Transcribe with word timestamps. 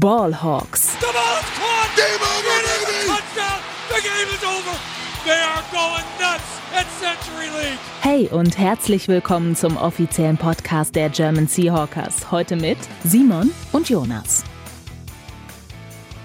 Ballhawks. 0.00 0.98
The 1.00 1.06
ball 1.12 1.36
is 1.38 1.50
caught. 1.58 1.96
Game 1.96 2.22
over, 2.22 2.56
baby. 2.64 3.08
Touchdown. 3.08 3.60
The 3.90 4.00
game 4.00 4.34
is 4.34 4.42
over. 4.42 4.78
They 5.26 5.38
are 5.38 5.62
going 5.70 6.06
nuts 6.18 6.60
at 6.74 6.86
Century 6.98 7.48
League. 7.60 7.78
Hey 8.00 8.26
und 8.28 8.56
herzlich 8.56 9.08
willkommen 9.08 9.54
zum 9.54 9.76
offiziellen 9.76 10.38
Podcast 10.38 10.96
der 10.96 11.10
German 11.10 11.46
Seahawkers. 11.46 12.30
Heute 12.30 12.56
mit 12.56 12.78
Simon 13.04 13.50
und 13.72 13.90
Jonas. 13.90 14.44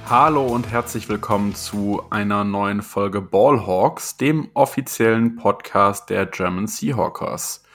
Hallo 0.09 0.45
und 0.45 0.71
herzlich 0.71 1.09
willkommen 1.09 1.53
zu 1.53 2.01
einer 2.09 2.45
neuen 2.45 2.81
Folge 2.81 3.19
Ballhawks, 3.19 4.15
dem 4.15 4.47
offiziellen 4.53 5.35
Podcast 5.35 6.09
der 6.09 6.25
German 6.25 6.67
Seahawkers. 6.67 7.65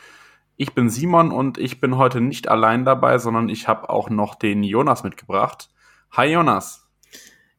Ich 0.57 0.75
bin 0.75 0.89
Simon 0.89 1.33
und 1.33 1.59
ich 1.59 1.83
bin 1.83 1.99
heute 1.99 2.23
nicht 2.23 2.49
allein 2.49 2.87
dabei, 2.87 3.19
sondern 3.19 3.51
ich 3.51 3.69
habe 3.69 3.91
auch 3.91 4.09
noch 4.09 4.37
den 4.37 4.63
Jonas 4.63 5.05
mitgebracht. 5.05 5.69
Hi 6.15 6.27
Jonas. 6.27 6.87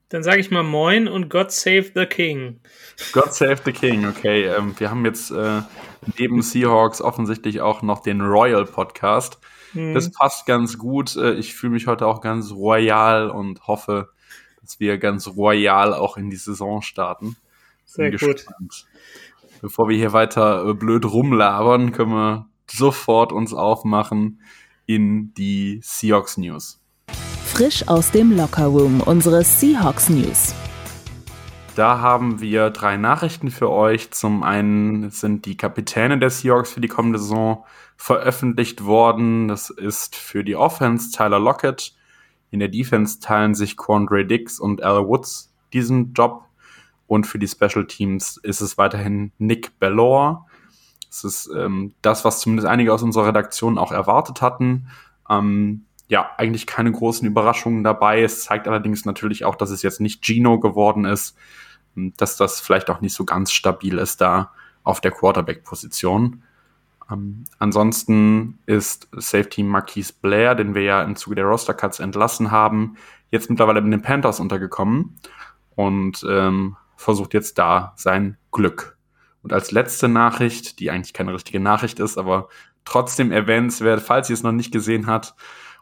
Dann 0.10 0.22
sage 0.22 0.40
ich 0.40 0.52
mal 0.52 0.62
Moin 0.62 1.08
und 1.08 1.28
God 1.28 1.52
Save 1.52 1.90
the 1.96 2.06
King. 2.06 2.60
God 3.12 3.34
Save 3.34 3.62
the 3.66 3.72
King, 3.72 4.06
okay. 4.06 4.46
Ähm, 4.46 4.76
wir 4.80 4.92
haben 4.92 5.04
jetzt 5.06 5.32
äh, 5.32 5.64
neben 6.20 6.44
Seahawks 6.44 7.02
offensichtlich 7.02 7.62
auch 7.62 7.82
noch 7.82 8.02
den 8.02 8.22
Royal 8.22 8.66
Podcast. 8.66 9.40
Hm. 9.72 9.96
Das 9.96 10.12
passt 10.12 10.46
ganz 10.46 10.78
gut. 10.78 11.16
Äh, 11.16 11.34
ich 11.34 11.56
fühle 11.56 11.74
mich 11.74 11.88
heute 11.88 12.06
auch 12.06 12.22
ganz 12.22 12.52
royal 12.52 13.32
und 13.32 13.66
hoffe, 13.66 14.10
dass 14.62 14.80
wir 14.80 15.00
ganz 15.00 15.30
royal 15.30 15.96
auch 15.96 16.16
in 16.16 16.30
die 16.30 16.36
Saison 16.36 16.84
starten. 16.84 17.36
Sehr 17.86 18.12
Bin 18.12 18.20
gut. 18.20 18.34
gespannt. 18.34 18.86
Bevor 19.62 19.90
wir 19.90 19.98
hier 19.98 20.14
weiter 20.14 20.70
äh, 20.70 20.74
blöd 20.76 21.06
rumlabern, 21.06 21.92
können 21.92 22.12
wir 22.12 22.50
sofort 22.70 23.32
uns 23.32 23.52
aufmachen 23.52 24.42
in 24.86 25.34
die 25.34 25.80
Seahawks 25.82 26.38
News. 26.38 26.83
Frisch 27.54 27.88
aus 27.88 28.10
dem 28.10 28.36
Lockerroom 28.36 29.00
unsere 29.02 29.44
Seahawks 29.44 30.10
News. 30.10 30.56
Da 31.76 32.00
haben 32.00 32.42
wir 32.42 32.72
drei 32.72 32.98
Nachrichten 32.98 33.52
für 33.52 33.70
euch. 33.70 34.10
Zum 34.10 34.42
einen 34.42 35.12
sind 35.12 35.46
die 35.46 35.56
Kapitäne 35.56 36.18
der 36.18 36.32
Seahawks 36.32 36.72
für 36.72 36.82
die 36.82 36.88
kommende 36.88 37.20
Saison 37.20 37.64
veröffentlicht 37.96 38.86
worden. 38.86 39.50
Das 39.50 39.70
ist 39.70 40.16
für 40.16 40.44
die 40.44 40.56
Offense 40.56 41.12
Tyler 41.12 41.38
Lockett. 41.38 41.94
In 42.50 42.58
der 42.58 42.70
Defense 42.70 43.20
teilen 43.20 43.54
sich 43.54 43.78
Quandre 43.78 44.26
Dix 44.26 44.60
und 44.60 44.82
Al 44.82 45.08
Woods 45.08 45.54
diesen 45.74 46.14
Job. 46.14 46.46
Und 47.06 47.28
für 47.28 47.38
die 47.38 47.48
Special 47.48 47.86
Teams 47.86 48.38
ist 48.38 48.62
es 48.62 48.80
weiterhin 48.80 49.32
Nick 49.38 49.78
Bellore. 49.78 50.44
Das 51.08 51.24
ist 51.24 51.52
ähm, 51.56 51.94
das, 52.02 52.26
was 52.26 52.40
zumindest 52.40 52.68
einige 52.68 52.92
aus 52.92 53.04
unserer 53.04 53.28
Redaktion 53.28 53.78
auch 53.78 53.92
erwartet 53.92 54.42
hatten. 54.42 54.88
Ähm, 55.30 55.86
ja, 56.08 56.32
eigentlich 56.38 56.68
keine 56.68 56.92
großen 56.92 57.28
Überraschungen 57.28 57.84
dabei. 57.84 58.22
Es 58.22 58.44
zeigt 58.44 58.68
allerdings 58.68 59.06
natürlich 59.06 59.46
auch, 59.46 59.56
dass 59.56 59.70
es 59.70 59.82
jetzt 59.82 60.02
nicht 60.02 60.24
Gino 60.24 60.60
geworden 60.60 61.06
ist, 61.06 61.36
dass 61.96 62.38
das 62.38 62.60
vielleicht 62.60 62.90
auch 62.90 63.02
nicht 63.02 63.14
so 63.14 63.26
ganz 63.26 63.52
stabil 63.52 63.98
ist 63.98 64.22
da 64.22 64.52
auf 64.84 65.02
der 65.02 65.12
Quarterback-Position. 65.12 66.44
Ähm, 67.12 67.46
ansonsten 67.60 68.60
ist 68.66 69.08
Safety 69.16 69.64
Marquise 69.64 70.14
Blair, 70.22 70.56
den 70.56 70.76
wir 70.76 70.84
ja 70.84 71.04
im 71.04 71.16
Zuge 71.16 71.36
der 71.36 71.46
Roster 71.46 71.74
Cuts 71.74 72.00
entlassen 72.00 72.52
haben, 72.52 72.98
jetzt 73.32 73.50
mittlerweile 73.50 73.82
mit 73.82 73.94
den 73.94 74.02
Panthers 74.02 74.40
untergekommen 74.40 75.18
und 75.76 76.26
ähm, 76.28 76.76
versucht 76.96 77.34
jetzt 77.34 77.58
da 77.58 77.94
sein 77.96 78.38
Glück. 78.52 78.98
Und 79.42 79.54
als 79.54 79.72
letzte 79.72 80.08
Nachricht, 80.08 80.80
die 80.80 80.90
eigentlich 80.90 81.14
keine 81.14 81.34
richtige 81.34 81.60
Nachricht 81.60 82.00
ist, 82.00 82.18
aber 82.18 82.48
trotzdem 82.86 83.32
erwähnenswert, 83.32 84.02
falls 84.02 84.30
ihr 84.30 84.36
es 84.36 84.44
noch 84.44 84.52
nicht 84.52 84.72
gesehen 84.72 85.08
habt, 85.08 85.36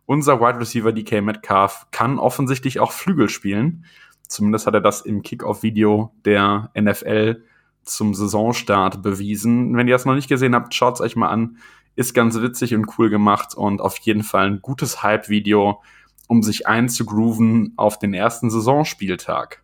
unser 0.05 0.39
Wide 0.39 0.59
Receiver 0.59 0.91
DK 0.91 1.21
Metcalf 1.21 1.87
kann 1.91 2.19
offensichtlich 2.19 2.79
auch 2.79 2.91
Flügel 2.91 3.29
spielen. 3.29 3.85
Zumindest 4.27 4.67
hat 4.67 4.73
er 4.73 4.81
das 4.81 5.01
im 5.01 5.23
Kickoff-Video 5.23 6.13
der 6.25 6.71
NFL 6.79 7.43
zum 7.83 8.13
Saisonstart 8.13 9.01
bewiesen. 9.01 9.75
Wenn 9.75 9.87
ihr 9.87 9.95
das 9.95 10.05
noch 10.05 10.15
nicht 10.15 10.29
gesehen 10.29 10.55
habt, 10.55 10.73
schaut 10.73 10.95
es 10.95 11.01
euch 11.01 11.15
mal 11.15 11.29
an. 11.29 11.57
Ist 11.95 12.13
ganz 12.13 12.39
witzig 12.39 12.73
und 12.73 12.87
cool 12.97 13.09
gemacht 13.09 13.53
und 13.55 13.81
auf 13.81 13.97
jeden 13.97 14.23
Fall 14.23 14.47
ein 14.47 14.61
gutes 14.61 15.03
Hype-Video, 15.03 15.81
um 16.27 16.43
sich 16.43 16.67
einzugrooven 16.67 17.73
auf 17.75 17.99
den 17.99 18.13
ersten 18.13 18.49
Saisonspieltag. 18.49 19.63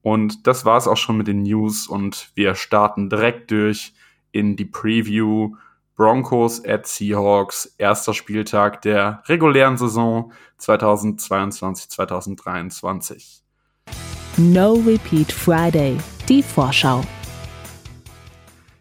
Und 0.00 0.46
das 0.46 0.64
war 0.64 0.78
es 0.78 0.88
auch 0.88 0.96
schon 0.96 1.16
mit 1.16 1.28
den 1.28 1.42
News 1.42 1.86
und 1.86 2.30
wir 2.34 2.54
starten 2.54 3.08
direkt 3.08 3.50
durch 3.50 3.92
in 4.32 4.56
die 4.56 4.64
Preview 4.64 5.54
Broncos 6.02 6.64
at 6.64 6.88
Seahawks, 6.88 7.76
erster 7.78 8.12
Spieltag 8.12 8.82
der 8.82 9.22
regulären 9.26 9.76
Saison 9.76 10.32
2022-2023. 10.58 13.42
No 14.36 14.72
Repeat 14.84 15.30
Friday, 15.30 15.96
die 16.28 16.42
Vorschau. 16.42 17.04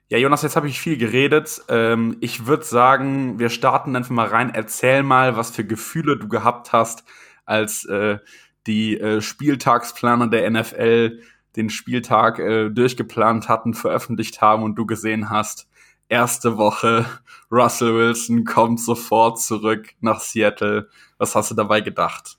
Ja, 0.09 0.17
Jonas, 0.17 0.41
jetzt 0.41 0.55
habe 0.55 0.67
ich 0.67 0.81
viel 0.81 0.97
geredet. 0.97 1.61
Ähm, 1.69 2.17
ich 2.21 2.47
würde 2.47 2.63
sagen, 2.63 3.37
wir 3.37 3.49
starten 3.49 3.95
einfach 3.95 4.09
mal 4.09 4.25
rein. 4.25 4.49
Erzähl 4.51 5.03
mal, 5.03 5.37
was 5.37 5.51
für 5.51 5.63
Gefühle 5.63 6.17
du 6.17 6.27
gehabt 6.27 6.73
hast, 6.73 7.03
als 7.45 7.85
äh, 7.85 8.17
die 8.65 8.99
äh, 8.99 9.21
Spieltagsplaner 9.21 10.25
der 10.25 10.49
NFL 10.49 11.21
den 11.55 11.69
Spieltag 11.69 12.39
äh, 12.39 12.71
durchgeplant 12.71 13.47
hatten, 13.47 13.75
veröffentlicht 13.75 14.41
haben 14.41 14.63
und 14.63 14.73
du 14.73 14.87
gesehen 14.87 15.29
hast, 15.29 15.67
erste 16.11 16.57
Woche, 16.57 17.05
Russell 17.49 17.95
Wilson 17.95 18.43
kommt 18.43 18.79
sofort 18.79 19.41
zurück 19.41 19.93
nach 20.01 20.19
Seattle. 20.19 20.87
Was 21.17 21.35
hast 21.35 21.51
du 21.51 21.55
dabei 21.55 21.81
gedacht? 21.81 22.37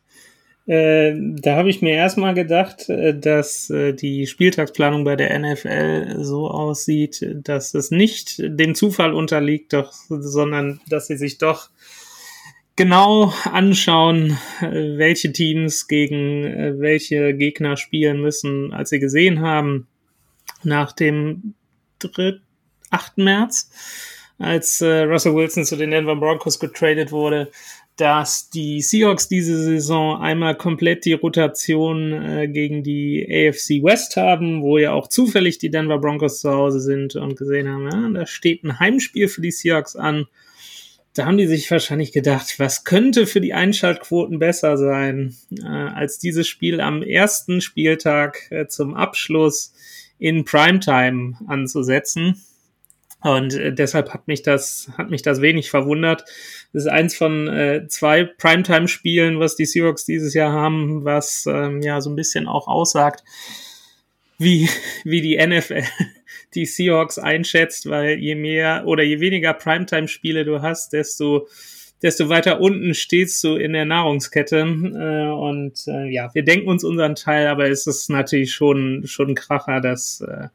Äh, 0.66 1.14
da 1.16 1.56
habe 1.56 1.70
ich 1.70 1.82
mir 1.82 1.94
erstmal 1.94 2.34
gedacht, 2.34 2.88
äh, 2.88 3.18
dass 3.18 3.68
äh, 3.70 3.94
die 3.94 4.28
Spieltagsplanung 4.28 5.02
bei 5.02 5.16
der 5.16 5.36
NFL 5.36 6.18
so 6.20 6.48
aussieht, 6.48 7.26
dass 7.42 7.74
es 7.74 7.90
nicht 7.90 8.36
dem 8.38 8.76
Zufall 8.76 9.12
unterliegt, 9.12 9.72
doch, 9.72 9.92
sondern 10.08 10.80
dass 10.88 11.08
sie 11.08 11.16
sich 11.16 11.38
doch 11.38 11.70
genau 12.76 13.32
anschauen, 13.50 14.38
äh, 14.60 14.96
welche 14.98 15.32
Teams 15.32 15.88
gegen 15.88 16.78
welche 16.78 17.34
Gegner 17.34 17.76
spielen 17.76 18.20
müssen, 18.20 18.72
als 18.72 18.90
sie 18.90 19.00
gesehen 19.00 19.40
haben, 19.40 19.88
nach 20.62 20.92
dem 20.92 21.54
3. 21.98 22.38
8. 22.92 23.18
März, 23.18 23.70
als 24.38 24.80
äh, 24.80 25.02
Russell 25.02 25.34
Wilson 25.34 25.64
zu 25.64 25.76
den 25.76 25.90
Denver 25.90 26.16
Broncos 26.16 26.58
getradet 26.58 27.12
wurde, 27.12 27.50
dass 27.96 28.48
die 28.48 28.80
Seahawks 28.80 29.28
diese 29.28 29.62
Saison 29.62 30.20
einmal 30.20 30.56
komplett 30.56 31.04
die 31.04 31.12
Rotation 31.12 32.12
äh, 32.12 32.48
gegen 32.48 32.82
die 32.82 33.26
AFC 33.28 33.82
West 33.82 34.16
haben, 34.16 34.62
wo 34.62 34.78
ja 34.78 34.92
auch 34.92 35.08
zufällig 35.08 35.58
die 35.58 35.70
Denver 35.70 35.98
Broncos 35.98 36.40
zu 36.40 36.50
Hause 36.50 36.80
sind 36.80 37.16
und 37.16 37.36
gesehen 37.36 37.68
haben, 37.68 37.90
ja, 37.90 38.20
da 38.20 38.26
steht 38.26 38.64
ein 38.64 38.80
Heimspiel 38.80 39.28
für 39.28 39.42
die 39.42 39.50
Seahawks 39.50 39.94
an. 39.94 40.26
Da 41.14 41.26
haben 41.26 41.36
die 41.36 41.46
sich 41.46 41.70
wahrscheinlich 41.70 42.12
gedacht, 42.12 42.58
was 42.58 42.84
könnte 42.84 43.26
für 43.26 43.42
die 43.42 43.52
Einschaltquoten 43.52 44.38
besser 44.38 44.78
sein, 44.78 45.36
äh, 45.62 45.66
als 45.66 46.18
dieses 46.18 46.48
Spiel 46.48 46.80
am 46.80 47.02
ersten 47.02 47.60
Spieltag 47.60 48.50
äh, 48.50 48.66
zum 48.66 48.94
Abschluss 48.94 49.74
in 50.18 50.46
Primetime 50.46 51.36
anzusetzen. 51.46 52.42
Und 53.22 53.54
äh, 53.54 53.72
deshalb 53.72 54.12
hat 54.12 54.26
mich 54.28 54.42
das, 54.42 54.90
hat 54.98 55.10
mich 55.10 55.22
das 55.22 55.40
wenig 55.40 55.70
verwundert. 55.70 56.24
Das 56.72 56.84
ist 56.84 56.88
eins 56.88 57.14
von 57.14 57.48
äh, 57.48 57.86
zwei 57.88 58.24
Primetime-Spielen, 58.24 59.38
was 59.38 59.56
die 59.56 59.66
Seahawks 59.66 60.04
dieses 60.04 60.34
Jahr 60.34 60.52
haben, 60.52 61.04
was 61.04 61.46
ähm, 61.46 61.82
ja 61.82 62.00
so 62.00 62.10
ein 62.10 62.16
bisschen 62.16 62.48
auch 62.48 62.66
aussagt, 62.66 63.22
wie, 64.38 64.68
wie 65.04 65.20
die 65.20 65.44
NFL 65.44 65.84
die 66.54 66.66
Seahawks 66.66 67.18
einschätzt, 67.18 67.88
weil 67.88 68.18
je 68.18 68.34
mehr 68.34 68.84
oder 68.86 69.02
je 69.02 69.20
weniger 69.20 69.54
Primetime-Spiele 69.54 70.44
du 70.44 70.60
hast, 70.60 70.92
desto 70.92 71.48
desto 72.02 72.28
weiter 72.28 72.60
unten 72.60 72.94
stehst 72.94 73.42
du 73.44 73.54
in 73.54 73.72
der 73.72 73.84
Nahrungskette. 73.84 74.56
Äh, 74.56 75.30
und 75.30 75.86
äh, 75.86 76.08
ja, 76.08 76.34
wir 76.34 76.42
denken 76.42 76.68
uns 76.68 76.82
unseren 76.82 77.14
Teil, 77.14 77.46
aber 77.46 77.70
es 77.70 77.86
ist 77.86 78.10
natürlich 78.10 78.52
schon, 78.52 79.04
schon 79.06 79.30
ein 79.30 79.34
Kracher, 79.36 79.80
dass 79.80 80.20
äh, 80.20 80.48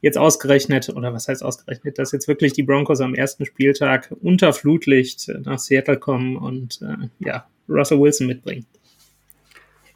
jetzt 0.00 0.18
ausgerechnet, 0.18 0.88
oder 0.88 1.12
was 1.12 1.28
heißt 1.28 1.42
ausgerechnet, 1.42 1.98
dass 1.98 2.12
jetzt 2.12 2.28
wirklich 2.28 2.52
die 2.52 2.62
Broncos 2.62 3.00
am 3.00 3.14
ersten 3.14 3.44
Spieltag 3.44 4.14
unter 4.22 4.52
Flutlicht 4.52 5.30
nach 5.44 5.58
Seattle 5.58 5.98
kommen 5.98 6.36
und 6.36 6.80
äh, 6.82 7.08
ja, 7.18 7.46
Russell 7.68 8.00
Wilson 8.00 8.26
mitbringen. 8.26 8.66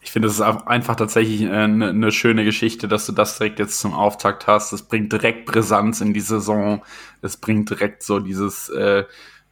Ich 0.02 0.12
finde, 0.12 0.28
es 0.28 0.34
ist 0.34 0.42
einfach 0.42 0.96
tatsächlich 0.96 1.48
eine, 1.48 1.88
eine 1.88 2.12
schöne 2.12 2.44
Geschichte, 2.44 2.88
dass 2.88 3.06
du 3.06 3.12
das 3.12 3.38
direkt 3.38 3.58
jetzt 3.58 3.80
zum 3.80 3.94
Auftakt 3.94 4.46
hast. 4.46 4.72
Es 4.72 4.82
bringt 4.82 5.10
direkt 5.10 5.46
Brisanz 5.46 6.02
in 6.02 6.12
die 6.12 6.20
Saison. 6.20 6.84
Es 7.22 7.38
bringt 7.38 7.70
direkt 7.70 8.02
so 8.02 8.20
dieses, 8.20 8.68
äh, 8.68 9.04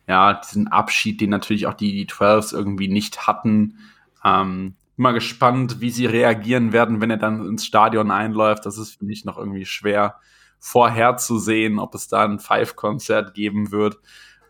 ja, 0.07 0.35
diesen 0.35 0.69
Abschied, 0.69 1.23
den 1.23 1.31
natürlich 1.31 1.67
auch 1.67 1.73
die, 1.73 1.93
die 1.93 2.07
12s 2.07 2.55
irgendwie 2.55 2.89
nicht 2.89 3.27
hatten. 3.27 3.79
Ähm, 4.23 4.75
mal 4.97 5.13
gespannt, 5.13 5.81
wie 5.81 5.91
sie 5.91 6.05
reagieren 6.05 6.75
werden, 6.75 7.01
wenn 7.01 7.11
er 7.11 7.17
dann 7.17 7.47
ins 7.47 7.65
Stadion 7.65 8.11
einläuft. 8.11 8.67
Das 8.67 8.77
ist 8.77 8.99
für 8.99 9.07
mich 9.07 9.25
noch 9.25 9.39
irgendwie 9.39 9.65
schwer 9.65 10.17
vorherzusehen, 10.62 11.81
ob 11.81 11.94
es 11.97 12.06
da 12.06 12.25
ein 12.25 12.38
Five-Konzert 12.38 13.35
geben 13.35 13.73
wird 13.73 13.99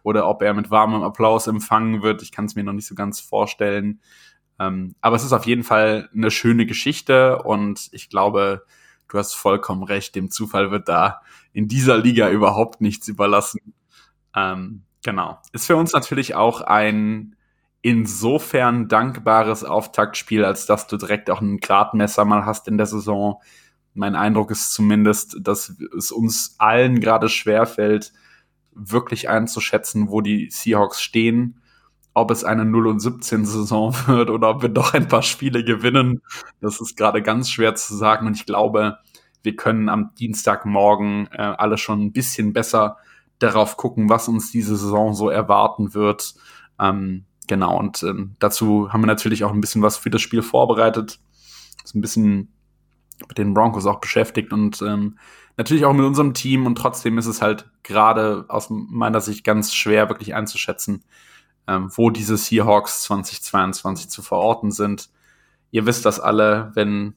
oder 0.02 0.28
ob 0.28 0.42
er 0.42 0.52
mit 0.52 0.70
warmem 0.70 1.02
Applaus 1.02 1.46
empfangen 1.46 2.02
wird. 2.02 2.20
Ich 2.20 2.32
kann 2.32 2.44
es 2.44 2.54
mir 2.54 2.62
noch 2.62 2.74
nicht 2.74 2.86
so 2.86 2.94
ganz 2.94 3.18
vorstellen. 3.18 4.02
Ähm, 4.60 4.94
aber 5.00 5.16
es 5.16 5.24
ist 5.24 5.32
auf 5.32 5.46
jeden 5.46 5.64
Fall 5.64 6.10
eine 6.14 6.30
schöne 6.30 6.66
Geschichte 6.66 7.42
und 7.42 7.88
ich 7.92 8.10
glaube, 8.10 8.66
du 9.08 9.18
hast 9.18 9.32
vollkommen 9.32 9.82
recht, 9.84 10.14
dem 10.14 10.30
Zufall 10.30 10.70
wird 10.70 10.86
da 10.86 11.22
in 11.54 11.66
dieser 11.66 11.96
Liga 11.96 12.28
überhaupt 12.28 12.82
nichts 12.82 13.08
überlassen. 13.08 13.72
Ähm, 14.36 14.82
genau. 15.02 15.38
Ist 15.52 15.66
für 15.66 15.76
uns 15.76 15.94
natürlich 15.94 16.34
auch 16.34 16.60
ein 16.60 17.36
insofern 17.80 18.86
dankbares 18.88 19.64
Auftaktspiel, 19.64 20.44
als 20.44 20.66
dass 20.66 20.88
du 20.88 20.98
direkt 20.98 21.30
auch 21.30 21.40
ein 21.40 21.56
Gradmesser 21.56 22.26
mal 22.26 22.44
hast 22.44 22.68
in 22.68 22.76
der 22.76 22.86
Saison. 22.86 23.40
Mein 23.94 24.14
Eindruck 24.16 24.50
ist 24.50 24.72
zumindest, 24.72 25.36
dass 25.40 25.74
es 25.96 26.12
uns 26.12 26.56
allen 26.58 27.00
gerade 27.00 27.28
schwerfällt, 27.28 28.12
wirklich 28.74 29.28
einzuschätzen, 29.28 30.08
wo 30.08 30.20
die 30.20 30.48
Seahawks 30.50 31.02
stehen. 31.02 31.60
Ob 32.14 32.30
es 32.30 32.44
eine 32.44 32.64
0 32.64 32.88
und 32.88 33.00
17 33.00 33.44
Saison 33.44 33.94
wird 34.06 34.30
oder 34.30 34.50
ob 34.50 34.62
wir 34.62 34.68
doch 34.68 34.94
ein 34.94 35.08
paar 35.08 35.22
Spiele 35.22 35.64
gewinnen, 35.64 36.22
das 36.60 36.80
ist 36.80 36.96
gerade 36.96 37.22
ganz 37.22 37.50
schwer 37.50 37.74
zu 37.74 37.94
sagen. 37.96 38.26
Und 38.26 38.36
ich 38.36 38.46
glaube, 38.46 38.98
wir 39.42 39.56
können 39.56 39.88
am 39.88 40.14
Dienstagmorgen 40.14 41.28
äh, 41.32 41.42
alle 41.42 41.78
schon 41.78 42.02
ein 42.02 42.12
bisschen 42.12 42.52
besser 42.52 42.96
darauf 43.38 43.76
gucken, 43.76 44.08
was 44.08 44.28
uns 44.28 44.52
diese 44.52 44.76
Saison 44.76 45.14
so 45.14 45.28
erwarten 45.28 45.94
wird. 45.94 46.34
Ähm, 46.78 47.24
genau, 47.48 47.78
und 47.78 48.02
ähm, 48.02 48.36
dazu 48.38 48.92
haben 48.92 49.02
wir 49.02 49.06
natürlich 49.06 49.44
auch 49.44 49.52
ein 49.52 49.60
bisschen 49.60 49.82
was 49.82 49.96
für 49.96 50.10
das 50.10 50.22
Spiel 50.22 50.42
vorbereitet. 50.42 51.18
Das 51.82 51.94
ein 51.94 52.00
bisschen 52.00 52.52
mit 53.28 53.38
den 53.38 53.54
Broncos 53.54 53.86
auch 53.86 54.00
beschäftigt 54.00 54.52
und 54.52 54.82
ähm, 54.82 55.18
natürlich 55.56 55.84
auch 55.84 55.92
mit 55.92 56.04
unserem 56.04 56.34
Team. 56.34 56.66
Und 56.66 56.76
trotzdem 56.76 57.18
ist 57.18 57.26
es 57.26 57.42
halt 57.42 57.68
gerade 57.82 58.44
aus 58.48 58.68
meiner 58.70 59.20
Sicht 59.20 59.44
ganz 59.44 59.74
schwer, 59.74 60.08
wirklich 60.08 60.34
einzuschätzen, 60.34 61.04
ähm, 61.66 61.90
wo 61.94 62.10
diese 62.10 62.36
Seahawks 62.36 63.02
2022 63.02 64.08
zu 64.08 64.22
verorten 64.22 64.70
sind. 64.70 65.10
Ihr 65.70 65.86
wisst 65.86 66.04
das 66.04 66.20
alle, 66.20 66.70
wenn 66.74 67.14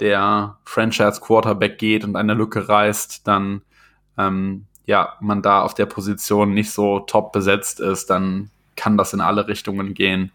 der 0.00 0.58
Franchise 0.64 1.20
Quarterback 1.20 1.78
geht 1.78 2.04
und 2.04 2.16
eine 2.16 2.34
Lücke 2.34 2.68
reißt, 2.68 3.26
dann 3.26 3.62
ähm, 4.18 4.66
ja, 4.84 5.16
man 5.20 5.42
da 5.42 5.62
auf 5.62 5.74
der 5.74 5.86
Position 5.86 6.54
nicht 6.54 6.70
so 6.70 7.00
top 7.00 7.32
besetzt 7.32 7.80
ist, 7.80 8.10
dann 8.10 8.50
kann 8.76 8.96
das 8.96 9.12
in 9.12 9.20
alle 9.20 9.46
Richtungen 9.46 9.94
gehen. 9.94 10.32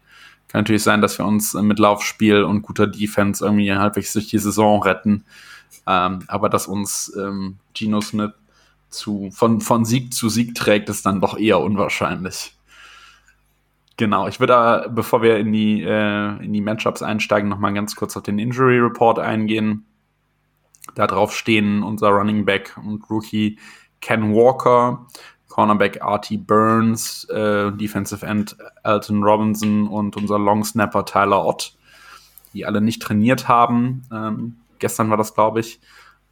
Kann 0.48 0.60
natürlich 0.60 0.82
sein, 0.82 1.02
dass 1.02 1.18
wir 1.18 1.26
uns 1.26 1.54
mit 1.54 1.78
Laufspiel 1.78 2.42
und 2.42 2.62
guter 2.62 2.86
Defense 2.86 3.44
irgendwie 3.44 3.72
halbwegs 3.72 4.14
durch 4.14 4.28
die 4.28 4.38
Saison 4.38 4.82
retten. 4.82 5.24
Ähm, 5.86 6.20
aber 6.26 6.48
dass 6.48 6.66
uns 6.66 7.14
ähm, 7.18 7.58
Geno 7.74 8.00
Smith 8.00 8.32
zu, 8.88 9.30
von, 9.30 9.60
von 9.60 9.84
Sieg 9.84 10.14
zu 10.14 10.28
Sieg 10.28 10.54
trägt, 10.54 10.88
ist 10.88 11.04
dann 11.04 11.20
doch 11.20 11.38
eher 11.38 11.60
unwahrscheinlich. 11.60 12.54
Genau, 13.98 14.28
ich 14.28 14.38
würde, 14.38 14.90
bevor 14.94 15.22
wir 15.22 15.38
in 15.38 15.52
die, 15.52 15.82
äh, 15.82 16.44
in 16.44 16.52
die 16.52 16.60
Matchups 16.60 17.02
einsteigen, 17.02 17.48
nochmal 17.48 17.74
ganz 17.74 17.96
kurz 17.96 18.16
auf 18.16 18.22
den 18.22 18.38
Injury 18.38 18.78
Report 18.78 19.18
eingehen. 19.18 19.84
Da 20.94 21.06
drauf 21.06 21.36
stehen 21.36 21.82
unser 21.82 22.08
Running 22.10 22.44
Back 22.44 22.76
und 22.76 23.10
Rookie 23.10 23.58
Ken 24.00 24.34
Walker, 24.34 25.06
Cornerback 25.58 26.02
Artie 26.02 26.36
Burns, 26.36 27.24
äh, 27.30 27.72
Defensive 27.72 28.24
End 28.24 28.56
Alton 28.84 29.24
Robinson 29.24 29.88
und 29.88 30.16
unser 30.16 30.38
Long 30.38 30.62
Snapper 30.62 31.04
Tyler 31.04 31.44
Ott, 31.44 31.76
die 32.54 32.64
alle 32.64 32.80
nicht 32.80 33.02
trainiert 33.02 33.48
haben. 33.48 34.02
Ähm, 34.12 34.58
gestern 34.78 35.10
war 35.10 35.16
das, 35.16 35.34
glaube 35.34 35.58
ich. 35.58 35.80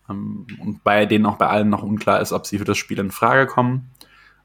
Ähm, 0.08 0.46
und 0.60 0.84
bei 0.84 1.06
denen 1.06 1.26
auch 1.26 1.38
bei 1.38 1.48
allen 1.48 1.70
noch 1.70 1.82
unklar 1.82 2.20
ist, 2.20 2.32
ob 2.32 2.46
sie 2.46 2.60
für 2.60 2.64
das 2.64 2.78
Spiel 2.78 3.00
in 3.00 3.10
Frage 3.10 3.48
kommen. 3.48 3.90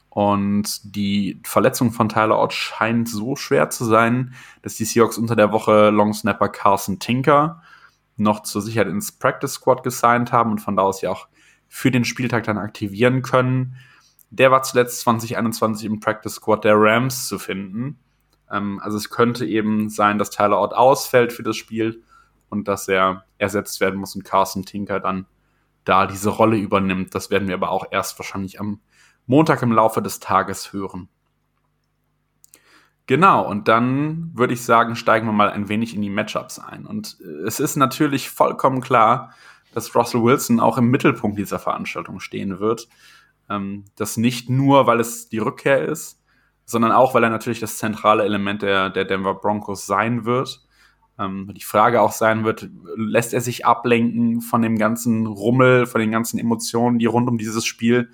Und 0.09 0.95
die 0.95 1.39
Verletzung 1.43 1.91
von 1.91 2.09
Tyler 2.09 2.39
Ott 2.39 2.53
scheint 2.53 3.07
so 3.07 3.35
schwer 3.35 3.69
zu 3.69 3.85
sein, 3.85 4.33
dass 4.63 4.73
die 4.73 4.85
Seahawks 4.85 5.19
unter 5.19 5.35
der 5.35 5.51
Woche 5.51 5.91
Long 5.91 6.11
Snapper 6.11 6.49
Carson 6.49 6.97
Tinker 6.97 7.61
noch 8.17 8.41
zur 8.41 8.63
Sicherheit 8.63 8.87
ins 8.87 9.11
Practice 9.11 9.53
Squad 9.53 9.83
gesigned 9.83 10.31
haben 10.31 10.49
und 10.49 10.57
von 10.57 10.75
da 10.75 10.81
aus 10.81 11.03
ja 11.03 11.11
auch 11.11 11.27
für 11.67 11.91
den 11.91 12.03
Spieltag 12.03 12.45
dann 12.45 12.57
aktivieren 12.57 13.21
können. 13.21 13.75
Der 14.31 14.49
war 14.49 14.63
zuletzt 14.63 15.01
2021 15.01 15.85
im 15.85 15.99
Practice 15.99 16.35
Squad 16.35 16.63
der 16.63 16.75
Rams 16.77 17.27
zu 17.27 17.37
finden. 17.37 17.99
Ähm, 18.49 18.79
also 18.81 18.97
es 18.97 19.09
könnte 19.09 19.45
eben 19.45 19.89
sein, 19.89 20.17
dass 20.17 20.29
Tyler 20.29 20.59
Ott 20.59 20.73
ausfällt 20.73 21.33
für 21.33 21.43
das 21.43 21.57
Spiel 21.57 22.03
und 22.49 22.67
dass 22.67 22.87
er 22.87 23.25
ersetzt 23.37 23.79
werden 23.81 23.99
muss 23.99 24.15
und 24.15 24.23
Carson 24.23 24.65
Tinker 24.65 24.99
dann 24.99 25.25
da 25.83 26.07
diese 26.07 26.29
Rolle 26.29 26.57
übernimmt. 26.57 27.13
Das 27.13 27.29
werden 27.29 27.47
wir 27.47 27.55
aber 27.55 27.71
auch 27.71 27.85
erst 27.91 28.17
wahrscheinlich 28.19 28.59
am 28.59 28.79
Montag 29.25 29.61
im 29.61 29.71
Laufe 29.71 30.01
des 30.01 30.19
Tages 30.19 30.73
hören. 30.73 31.09
Genau, 33.07 33.45
und 33.45 33.67
dann 33.67 34.31
würde 34.33 34.53
ich 34.53 34.63
sagen, 34.63 34.95
steigen 34.95 35.25
wir 35.25 35.33
mal 35.33 35.49
ein 35.49 35.67
wenig 35.67 35.95
in 35.95 36.01
die 36.01 36.09
Matchups 36.09 36.59
ein. 36.59 36.85
Und 36.85 37.19
es 37.45 37.59
ist 37.59 37.75
natürlich 37.75 38.29
vollkommen 38.29 38.79
klar, 38.79 39.33
dass 39.73 39.95
Russell 39.95 40.23
Wilson 40.23 40.59
auch 40.59 40.77
im 40.77 40.89
Mittelpunkt 40.89 41.37
dieser 41.37 41.59
Veranstaltung 41.59 42.19
stehen 42.19 42.59
wird. 42.59 42.87
Ähm, 43.51 43.85
das 43.95 44.17
nicht 44.17 44.49
nur, 44.49 44.87
weil 44.87 44.99
es 44.99 45.29
die 45.29 45.39
Rückkehr 45.39 45.83
ist, 45.85 46.23
sondern 46.65 46.91
auch, 46.91 47.13
weil 47.13 47.23
er 47.23 47.29
natürlich 47.29 47.59
das 47.59 47.77
zentrale 47.77 48.23
Element 48.23 48.61
der, 48.61 48.89
der 48.89 49.05
Denver 49.05 49.35
Broncos 49.35 49.85
sein 49.85 50.25
wird. 50.25 50.65
Ähm, 51.19 51.51
die 51.53 51.63
Frage 51.63 52.01
auch 52.01 52.13
sein 52.13 52.45
wird, 52.45 52.69
lässt 52.95 53.33
er 53.33 53.41
sich 53.41 53.65
ablenken 53.65 54.41
von 54.41 54.61
dem 54.61 54.77
ganzen 54.77 55.27
Rummel, 55.27 55.85
von 55.85 55.99
den 55.99 56.11
ganzen 56.11 56.39
Emotionen, 56.39 56.97
die 56.97 57.05
rund 57.05 57.27
um 57.27 57.37
dieses 57.37 57.65
Spiel 57.65 58.09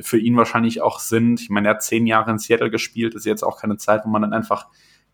für 0.00 0.18
ihn 0.18 0.36
wahrscheinlich 0.36 0.80
auch 0.80 0.98
sind. 0.98 1.40
Ich 1.40 1.50
meine, 1.50 1.68
er 1.68 1.74
hat 1.74 1.82
zehn 1.82 2.06
Jahre 2.06 2.30
in 2.30 2.38
Seattle 2.38 2.70
gespielt, 2.70 3.14
ist 3.14 3.26
jetzt 3.26 3.44
auch 3.44 3.60
keine 3.60 3.76
Zeit, 3.76 4.02
wo 4.04 4.08
man 4.08 4.22
dann 4.22 4.32
einfach 4.32 4.66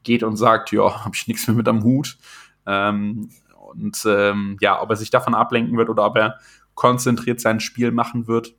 geht 0.03 0.23
und 0.23 0.37
sagt, 0.37 0.73
ja, 0.73 1.05
habe 1.05 1.15
ich 1.15 1.27
nichts 1.27 1.47
mehr 1.47 1.57
mit 1.57 1.69
am 1.69 1.83
Hut. 1.83 2.17
Ähm, 2.65 3.31
und 3.71 4.03
ähm, 4.09 4.57
ja, 4.61 4.81
ob 4.81 4.89
er 4.91 4.97
sich 4.97 5.11
davon 5.11 5.35
ablenken 5.35 5.77
wird 5.77 5.91
oder 5.91 6.07
ob 6.07 6.17
er 6.17 6.39
konzentriert 6.75 7.41
sein 7.41 7.61
Spiel 7.61 7.91
machen 7.91 8.27
wird. 8.29 8.55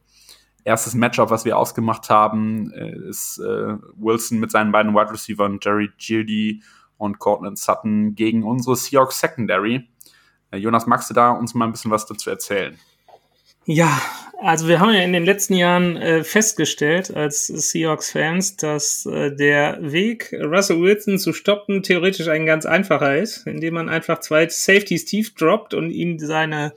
Erstes 0.63 0.94
Matchup, 0.94 1.29
was 1.29 1.45
wir 1.45 1.57
ausgemacht 1.57 2.09
haben, 2.09 2.71
äh, 2.73 3.09
ist 3.09 3.39
äh, 3.39 3.75
Wilson 3.95 4.39
mit 4.39 4.51
seinen 4.51 4.71
beiden 4.71 4.94
Wide 4.94 5.11
Receivers, 5.11 5.59
Jerry 5.61 5.89
Gildy 5.97 6.61
und 6.97 7.19
Cortland 7.19 7.57
Sutton, 7.57 8.15
gegen 8.15 8.44
unsere 8.44 8.75
Seahawks 8.75 9.19
Secondary. 9.19 9.88
Äh, 10.51 10.57
Jonas, 10.57 10.85
magst 10.85 11.09
du 11.09 11.13
da 11.13 11.31
uns 11.31 11.53
mal 11.53 11.65
ein 11.65 11.71
bisschen 11.71 11.91
was 11.91 12.06
dazu 12.06 12.29
erzählen? 12.29 12.77
Ja, 13.65 14.01
also 14.41 14.67
wir 14.67 14.79
haben 14.79 14.94
ja 14.94 15.01
in 15.01 15.13
den 15.13 15.25
letzten 15.25 15.53
Jahren 15.53 15.97
äh, 15.97 16.23
festgestellt 16.23 17.15
als 17.15 17.47
Seahawks-Fans, 17.47 18.56
dass 18.56 19.06
äh, 19.06 19.35
der 19.35 19.77
Weg, 19.81 20.33
Russell 20.33 20.81
Wilson 20.81 21.19
zu 21.19 21.33
stoppen, 21.33 21.83
theoretisch 21.83 22.29
ein 22.29 22.45
ganz 22.45 22.65
einfacher 22.65 23.17
ist, 23.17 23.45
indem 23.45 23.75
man 23.75 23.89
einfach 23.89 24.21
zwei 24.21 24.47
Safeties 24.47 25.06
tief 25.06 25.35
droppt 25.35 25.73
und 25.73 25.91
ihm 25.91 26.19
seine 26.19 26.73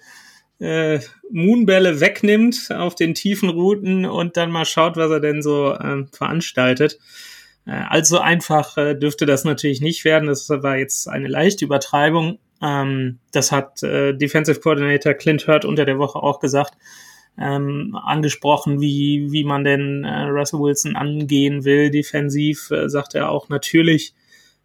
äh, 0.62 1.00
Moonbälle 1.30 2.00
wegnimmt 2.00 2.68
auf 2.70 2.94
den 2.94 3.14
tiefen 3.14 3.48
Routen 3.48 4.06
und 4.06 4.36
dann 4.36 4.50
mal 4.50 4.64
schaut, 4.64 4.96
was 4.96 5.10
er 5.10 5.20
denn 5.20 5.42
so 5.42 5.72
äh, 5.72 6.04
veranstaltet. 6.12 6.98
Äh, 7.66 7.82
also 7.88 8.18
einfach 8.20 8.76
äh, 8.76 8.94
dürfte 8.94 9.26
das 9.26 9.44
natürlich 9.44 9.80
nicht 9.80 10.04
werden. 10.04 10.28
Das 10.28 10.48
war 10.48 10.76
jetzt 10.76 11.08
eine 11.08 11.26
leichte 11.26 11.64
Übertreibung. 11.64 12.38
Ähm, 12.62 13.18
das 13.32 13.50
hat 13.50 13.82
äh, 13.82 14.14
Defensive 14.14 14.60
Coordinator 14.60 15.14
Clint 15.14 15.48
Hurt 15.48 15.64
unter 15.64 15.84
der 15.84 15.98
Woche 15.98 16.22
auch 16.22 16.38
gesagt, 16.38 16.74
ähm, 17.38 17.98
angesprochen, 18.00 18.80
wie, 18.80 19.32
wie 19.32 19.42
man 19.42 19.64
denn 19.64 20.04
äh, 20.04 20.24
Russell 20.24 20.60
Wilson 20.60 20.94
angehen 20.94 21.64
will. 21.64 21.90
Defensiv 21.90 22.70
äh, 22.70 22.88
sagt 22.88 23.16
er 23.16 23.30
auch 23.30 23.48
natürlich, 23.48 24.14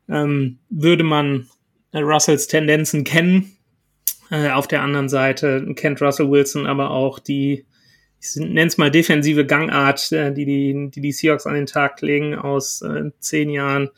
ähm, 0.09 0.59
würde 0.69 1.03
man 1.03 1.47
äh, 1.91 1.99
Russells 1.99 2.45
Tendenzen 2.47 3.03
kennen. 3.03 3.56
Äh, 4.29 4.49
auf 4.49 4.67
der 4.67 4.81
anderen 4.81 5.09
Seite 5.09 5.65
kennt 5.75 6.01
Russell 6.01 6.29
Wilson 6.29 6.67
aber 6.67 6.91
auch 6.91 7.19
die, 7.19 7.65
ich 8.21 8.35
nenne 8.35 8.67
es 8.67 8.77
mal 8.77 8.91
defensive 8.91 9.45
Gangart, 9.45 10.11
äh, 10.11 10.33
die, 10.33 10.45
die, 10.45 10.89
die 10.91 11.01
die 11.01 11.11
Seahawks 11.11 11.45
an 11.45 11.55
den 11.55 11.65
Tag 11.65 12.01
legen 12.01 12.35
aus 12.35 12.81
äh, 12.81 13.11
zehn 13.19 13.49
Jahren 13.49 13.89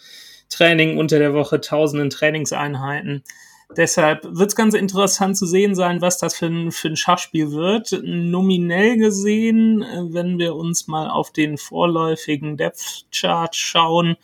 Training 0.50 0.98
unter 0.98 1.20
der 1.20 1.34
Woche, 1.34 1.62
tausenden 1.62 2.10
Trainingseinheiten. 2.10 3.24
Deshalb 3.78 4.24
wird 4.24 4.50
es 4.50 4.56
ganz 4.56 4.74
interessant 4.74 5.38
zu 5.38 5.46
sehen 5.46 5.76
sein, 5.76 6.02
was 6.02 6.18
das 6.18 6.36
für 6.36 6.48
ein, 6.48 6.72
für 6.72 6.88
ein 6.88 6.96
Schachspiel 6.96 7.52
wird. 7.52 8.00
Nominell 8.04 8.98
gesehen, 8.98 9.84
äh, 9.84 10.14
wenn 10.14 10.40
wir 10.40 10.56
uns 10.56 10.88
mal 10.88 11.10
auf 11.10 11.32
den 11.32 11.58
vorläufigen 11.58 12.58
Depth 12.58 13.06
Chart 13.12 13.56
schauen, 13.56 14.18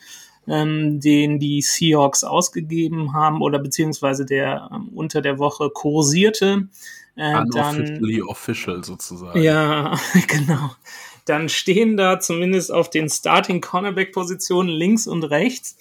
ähm, 0.48 1.00
den 1.00 1.40
die 1.40 1.62
Seahawks 1.62 2.24
ausgegeben 2.24 3.14
haben 3.14 3.42
oder 3.42 3.60
beziehungsweise 3.60 4.26
der 4.26 4.70
ähm, 4.74 4.90
unter 4.94 5.22
der 5.22 5.40
Woche 5.40 5.70
kursierte. 5.70 6.68
Äh, 7.16 7.44
dann, 7.54 8.02
official 8.28 8.84
sozusagen. 8.84 9.42
Ja, 9.42 9.98
genau. 10.28 10.72
Dann 11.26 11.50
stehen 11.50 11.98
da 11.98 12.20
zumindest 12.20 12.72
auf 12.72 12.90
den 12.90 13.10
Starting 13.10 13.62
Cornerback 13.62 14.12
Positionen 14.12 14.70
links 14.70 15.08
und 15.08 15.24
rechts 15.24 15.78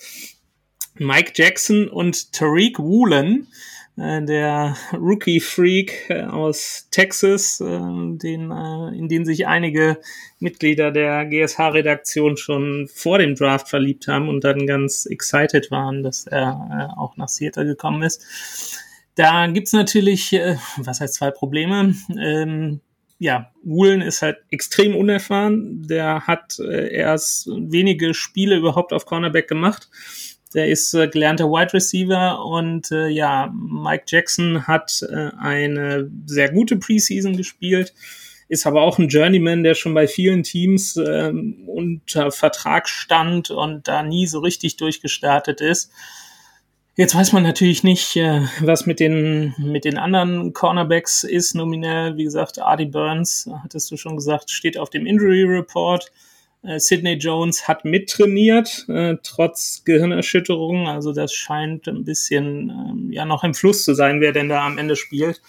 Mike 0.97 1.33
Jackson 1.35 1.89
und 1.89 2.33
Tariq 2.33 2.79
Woolen. 2.79 3.49
Äh, 3.97 4.23
der 4.25 4.77
Rookie 4.93 5.41
Freak 5.41 6.11
äh, 6.11 6.23
aus 6.23 6.89
Texas, 6.91 7.61
äh, 7.61 7.65
den, 7.65 8.51
in 8.51 9.09
den 9.09 9.25
sich 9.25 9.47
einige 9.47 9.99
Mitglieder 10.41 10.91
der 10.91 11.27
GSH-Redaktion 11.27 12.37
schon 12.37 12.89
vor 12.93 13.19
dem 13.19 13.35
Draft 13.35 13.69
verliebt 13.69 14.09
haben 14.09 14.29
und 14.29 14.43
dann 14.43 14.67
ganz 14.67 15.07
excited 15.07 15.71
waren, 15.71 16.03
dass 16.03 16.27
er 16.27 16.95
auch 16.97 17.17
nach 17.17 17.29
Seattle 17.29 17.67
gekommen 17.67 18.03
ist. 18.03 18.81
Da 19.15 19.47
gibt's 19.47 19.73
natürlich, 19.73 20.33
äh, 20.33 20.57
was 20.77 21.01
heißt 21.01 21.15
zwei 21.15 21.31
Probleme. 21.31 21.95
Ähm, 22.19 22.81
ja, 23.19 23.53
Woolen 23.63 24.01
ist 24.01 24.23
halt 24.23 24.39
extrem 24.51 24.97
unerfahren. 24.97 25.87
Der 25.87 26.27
hat 26.27 26.59
erst 26.59 27.47
wenige 27.47 28.13
Spiele 28.13 28.57
überhaupt 28.57 28.93
auf 28.93 29.07
Cornerback 29.07 29.47
gemacht. 29.47 29.89
Der 30.55 30.69
ist 30.69 30.95
äh, 30.95 31.09
gelernter 31.09 31.47
Wide 31.47 31.75
Receiver 31.75 32.45
und 32.45 32.91
äh, 32.93 33.09
ja, 33.09 33.53
Mike 33.53 34.05
Jackson 34.07 34.67
hat 34.67 35.05
äh, 35.11 35.31
eine 35.39 36.11
sehr 36.27 36.51
gute 36.53 36.77
Preseason 36.77 37.37
gespielt, 37.37 37.93
ist 38.49 38.67
aber 38.67 38.83
auch 38.83 38.99
ein 38.99 39.09
Journeyman, 39.09 39.65
der 39.65 39.75
schon 39.75 39.95
bei 39.95 40.07
vielen 40.07 40.45
Teams 40.45 40.97
äh, 40.97 41.33
unter 41.67 42.31
Vertrag 42.31 42.89
stand 42.89 43.51
und 43.51 43.89
da 43.89 44.03
nie 44.03 44.27
so 44.27 44.39
richtig 44.39 44.77
durchgestartet 44.77 45.61
ist. 45.61 45.91
Jetzt 46.97 47.17
weiß 47.17 47.33
man 47.33 47.43
natürlich 47.43 47.83
nicht, 47.83 48.15
äh, 48.15 48.43
was 48.61 48.87
mit 48.87 49.01
den, 49.01 49.53
mit 49.59 49.85
den 49.85 49.99
anderen 49.99 50.53
Cornerbacks 50.53 51.25
ist. 51.25 51.57
Nominell, 51.57 52.17
wie 52.17 52.23
gesagt, 52.23 52.61
Artie 52.61 52.87
Burns, 52.87 53.51
hattest 53.65 53.91
du 53.91 53.97
schon 53.97 54.15
gesagt, 54.15 54.53
steht 54.53 54.79
auf 54.79 54.91
dem 54.91 55.05
Injury 55.05 55.43
Report. 55.43 56.13
Äh, 56.65 56.79
Sidney 56.79 57.15
Jones 57.15 57.69
hat 57.69 57.85
mittrainiert, 57.85 58.87
äh, 58.89 59.17
trotz 59.23 59.83
Gehirnerschütterung. 59.85 60.89
Also 60.89 61.13
das 61.13 61.33
scheint 61.35 61.87
ein 61.89 62.05
bisschen 62.05 62.71
ähm, 62.71 63.13
ja 63.13 63.25
noch 63.25 63.45
im 63.45 63.55
Fluss 63.55 63.85
zu 63.85 63.95
sein, 63.95 64.21
wer 64.21 64.33
denn 64.33 64.49
da 64.49 64.67
am 64.67 64.79
Ende 64.79 64.97
spielt. 64.97 65.43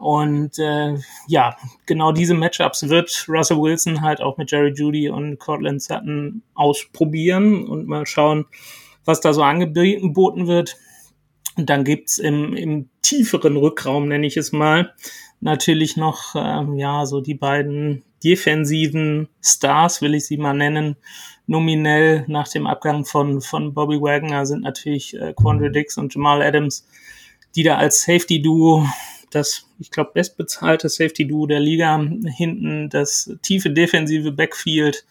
Und 0.00 0.58
äh, 0.58 0.94
ja, 1.28 1.56
genau 1.84 2.12
diese 2.12 2.34
Matchups 2.34 2.88
wird 2.88 3.26
Russell 3.28 3.58
Wilson 3.58 4.00
halt 4.00 4.22
auch 4.22 4.38
mit 4.38 4.50
Jerry 4.50 4.72
Judy 4.74 5.10
und 5.10 5.38
Cortland 5.38 5.82
Sutton 5.82 6.42
ausprobieren 6.54 7.66
und 7.66 7.86
mal 7.86 8.06
schauen, 8.06 8.46
was 9.04 9.20
da 9.20 9.34
so 9.34 9.42
angeboten 9.42 10.46
wird. 10.46 10.76
Und 11.56 11.68
dann 11.68 11.84
gibt's 11.84 12.16
im, 12.16 12.56
im 12.56 12.88
tieferen 13.02 13.58
Rückraum, 13.58 14.08
nenne 14.08 14.26
ich 14.26 14.38
es 14.38 14.52
mal, 14.52 14.94
natürlich 15.40 15.98
noch 15.98 16.34
ähm, 16.34 16.76
ja 16.76 17.04
so 17.04 17.20
die 17.20 17.34
beiden 17.34 18.02
defensiven 18.22 19.28
Stars, 19.42 20.02
will 20.02 20.14
ich 20.14 20.26
sie 20.26 20.36
mal 20.36 20.54
nennen, 20.54 20.96
nominell 21.46 22.24
nach 22.28 22.48
dem 22.48 22.66
Abgang 22.66 23.04
von, 23.04 23.40
von 23.40 23.74
Bobby 23.74 24.00
Wagner 24.00 24.46
sind 24.46 24.62
natürlich 24.62 25.14
äh, 25.14 25.32
Quandre 25.34 25.70
Dix 25.70 25.98
und 25.98 26.14
Jamal 26.14 26.42
Adams, 26.42 26.86
die 27.56 27.62
da 27.62 27.76
als 27.76 28.02
Safety-Duo 28.02 28.86
das, 29.30 29.66
ich 29.78 29.90
glaube, 29.90 30.10
bestbezahlte 30.14 30.88
Safety-Duo 30.88 31.46
der 31.46 31.60
Liga 31.60 32.00
hinten 32.36 32.88
das 32.88 33.30
tiefe 33.42 33.70
defensive 33.70 34.32
Backfield 34.32 35.04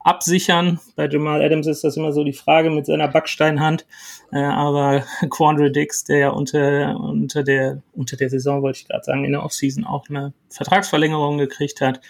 absichern. 0.00 0.80
Bei 0.96 1.08
Jamal 1.08 1.42
Adams 1.42 1.66
ist 1.66 1.84
das 1.84 1.96
immer 1.96 2.12
so 2.12 2.24
die 2.24 2.32
Frage 2.32 2.70
mit 2.70 2.86
seiner 2.86 3.08
Backsteinhand. 3.08 3.86
Äh, 4.32 4.38
aber 4.38 5.04
Quandre 5.30 5.70
Dix, 5.70 6.04
der 6.04 6.18
ja 6.18 6.28
unter, 6.30 6.98
unter, 6.98 7.42
der, 7.42 7.82
unter 7.92 8.16
der 8.16 8.30
Saison, 8.30 8.62
wollte 8.62 8.80
ich 8.80 8.88
gerade 8.88 9.04
sagen, 9.04 9.24
in 9.24 9.32
der 9.32 9.44
Offseason 9.44 9.84
auch 9.84 10.08
eine 10.08 10.32
Vertragsverlängerung 10.48 11.38
gekriegt 11.38 11.80
hat. 11.80 12.00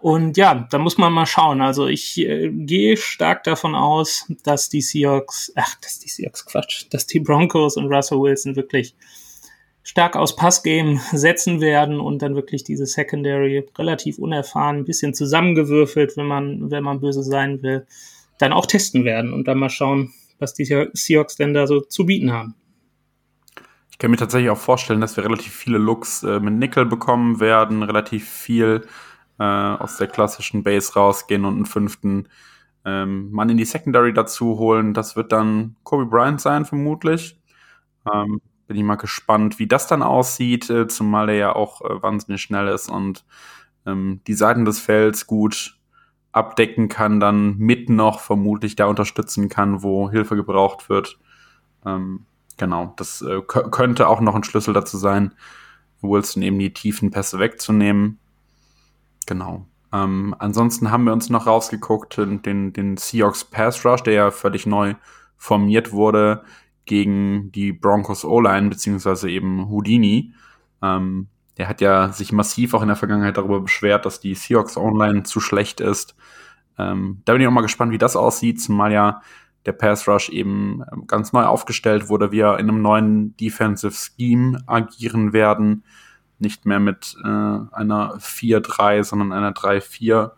Und 0.00 0.36
ja, 0.36 0.66
da 0.70 0.78
muss 0.78 0.96
man 0.96 1.12
mal 1.12 1.26
schauen. 1.26 1.60
Also 1.60 1.88
ich 1.88 2.18
äh, 2.18 2.50
gehe 2.50 2.96
stark 2.96 3.42
davon 3.44 3.74
aus, 3.74 4.26
dass 4.44 4.68
die 4.68 4.80
Seahawks, 4.80 5.52
ach, 5.56 5.74
dass 5.80 5.98
die 5.98 6.08
Seahawks 6.08 6.46
Quatsch, 6.46 6.86
dass 6.90 7.06
die 7.06 7.20
Broncos 7.20 7.76
und 7.76 7.92
Russell 7.92 8.20
Wilson 8.20 8.54
wirklich 8.54 8.94
stark 9.82 10.16
aus 10.16 10.36
Passgame 10.36 11.00
setzen 11.12 11.60
werden 11.60 11.98
und 11.98 12.22
dann 12.22 12.36
wirklich 12.36 12.62
diese 12.62 12.86
Secondary 12.86 13.66
relativ 13.76 14.18
unerfahren, 14.18 14.76
ein 14.76 14.84
bisschen 14.84 15.14
zusammengewürfelt, 15.14 16.16
wenn 16.16 16.26
man, 16.26 16.70
wenn 16.70 16.84
man 16.84 17.00
böse 17.00 17.24
sein 17.24 17.62
will, 17.62 17.86
dann 18.38 18.52
auch 18.52 18.66
testen 18.66 19.04
werden 19.04 19.32
und 19.32 19.48
dann 19.48 19.58
mal 19.58 19.70
schauen, 19.70 20.12
was 20.38 20.54
die 20.54 20.64
Seahawks 20.64 21.36
denn 21.36 21.54
da 21.54 21.66
so 21.66 21.80
zu 21.80 22.06
bieten 22.06 22.32
haben. 22.32 22.54
Ich 23.90 23.98
kann 23.98 24.12
mir 24.12 24.16
tatsächlich 24.16 24.50
auch 24.50 24.58
vorstellen, 24.58 25.00
dass 25.00 25.16
wir 25.16 25.24
relativ 25.24 25.52
viele 25.52 25.78
Looks 25.78 26.22
äh, 26.22 26.38
mit 26.38 26.54
Nickel 26.54 26.86
bekommen 26.86 27.40
werden, 27.40 27.82
relativ 27.82 28.28
viel 28.28 28.86
äh, 29.38 29.44
aus 29.44 29.96
der 29.96 30.08
klassischen 30.08 30.62
Base 30.62 30.94
rausgehen 30.94 31.44
und 31.44 31.54
einen 31.54 31.66
fünften 31.66 32.28
ähm, 32.84 33.30
Mann 33.30 33.50
in 33.50 33.56
die 33.56 33.64
Secondary 33.64 34.12
dazu 34.12 34.58
holen. 34.58 34.94
Das 34.94 35.16
wird 35.16 35.32
dann 35.32 35.76
Kobe 35.84 36.06
Bryant 36.06 36.40
sein, 36.40 36.64
vermutlich. 36.64 37.40
Ähm, 38.12 38.40
bin 38.66 38.76
ich 38.76 38.82
mal 38.82 38.96
gespannt, 38.96 39.58
wie 39.58 39.66
das 39.66 39.86
dann 39.86 40.02
aussieht, 40.02 40.68
äh, 40.70 40.86
zumal 40.88 41.30
er 41.30 41.34
ja 41.36 41.56
auch 41.56 41.80
äh, 41.82 42.02
wahnsinnig 42.02 42.42
schnell 42.42 42.68
ist 42.68 42.88
und 42.88 43.24
ähm, 43.86 44.20
die 44.26 44.34
Seiten 44.34 44.64
des 44.64 44.78
Felds 44.78 45.26
gut 45.26 45.78
abdecken 46.32 46.88
kann, 46.88 47.20
dann 47.20 47.56
mit 47.56 47.88
noch 47.88 48.20
vermutlich 48.20 48.76
da 48.76 48.86
unterstützen 48.86 49.48
kann, 49.48 49.82
wo 49.82 50.10
Hilfe 50.10 50.36
gebraucht 50.36 50.88
wird. 50.88 51.18
Ähm, 51.86 52.26
genau, 52.58 52.92
das 52.96 53.22
äh, 53.22 53.40
könnte 53.42 54.08
auch 54.08 54.20
noch 54.20 54.34
ein 54.34 54.44
Schlüssel 54.44 54.74
dazu 54.74 54.98
sein, 54.98 55.34
Wilson 56.02 56.42
eben 56.42 56.58
die 56.58 56.72
tiefen 56.72 57.10
Pässe 57.10 57.38
wegzunehmen. 57.38 58.18
Genau. 59.28 59.66
Ähm, 59.92 60.34
ansonsten 60.38 60.90
haben 60.90 61.04
wir 61.04 61.12
uns 61.12 61.28
noch 61.28 61.46
rausgeguckt, 61.46 62.16
den, 62.16 62.72
den 62.72 62.96
Seahawks 62.96 63.44
Pass 63.44 63.84
Rush, 63.84 64.02
der 64.02 64.14
ja 64.14 64.30
völlig 64.30 64.64
neu 64.64 64.94
formiert 65.36 65.92
wurde 65.92 66.44
gegen 66.86 67.52
die 67.52 67.74
Broncos 67.74 68.24
O-Line, 68.24 68.70
beziehungsweise 68.70 69.28
eben 69.28 69.68
Houdini. 69.68 70.32
Ähm, 70.80 71.28
der 71.58 71.68
hat 71.68 71.82
ja 71.82 72.10
sich 72.10 72.32
massiv 72.32 72.72
auch 72.72 72.80
in 72.80 72.88
der 72.88 72.96
Vergangenheit 72.96 73.36
darüber 73.36 73.60
beschwert, 73.60 74.06
dass 74.06 74.18
die 74.18 74.34
Seahawks 74.34 74.78
Online 74.78 75.24
zu 75.24 75.40
schlecht 75.40 75.82
ist. 75.82 76.16
Ähm, 76.78 77.20
da 77.26 77.34
bin 77.34 77.42
ich 77.42 77.48
auch 77.48 77.52
mal 77.52 77.60
gespannt, 77.60 77.92
wie 77.92 77.98
das 77.98 78.16
aussieht, 78.16 78.62
zumal 78.62 78.92
ja 78.92 79.20
der 79.66 79.72
Pass 79.72 80.08
Rush 80.08 80.30
eben 80.30 80.82
ähm, 80.90 81.06
ganz 81.06 81.34
neu 81.34 81.42
aufgestellt 81.44 82.08
wurde, 82.08 82.32
wir 82.32 82.58
in 82.58 82.70
einem 82.70 82.80
neuen 82.80 83.36
Defensive 83.36 83.92
Scheme 83.92 84.62
agieren 84.66 85.34
werden. 85.34 85.84
Nicht 86.38 86.66
mehr 86.66 86.80
mit 86.80 87.16
äh, 87.22 87.26
einer 87.26 88.18
4-3, 88.18 89.04
sondern 89.04 89.32
einer 89.32 89.52
3-4 89.52 90.30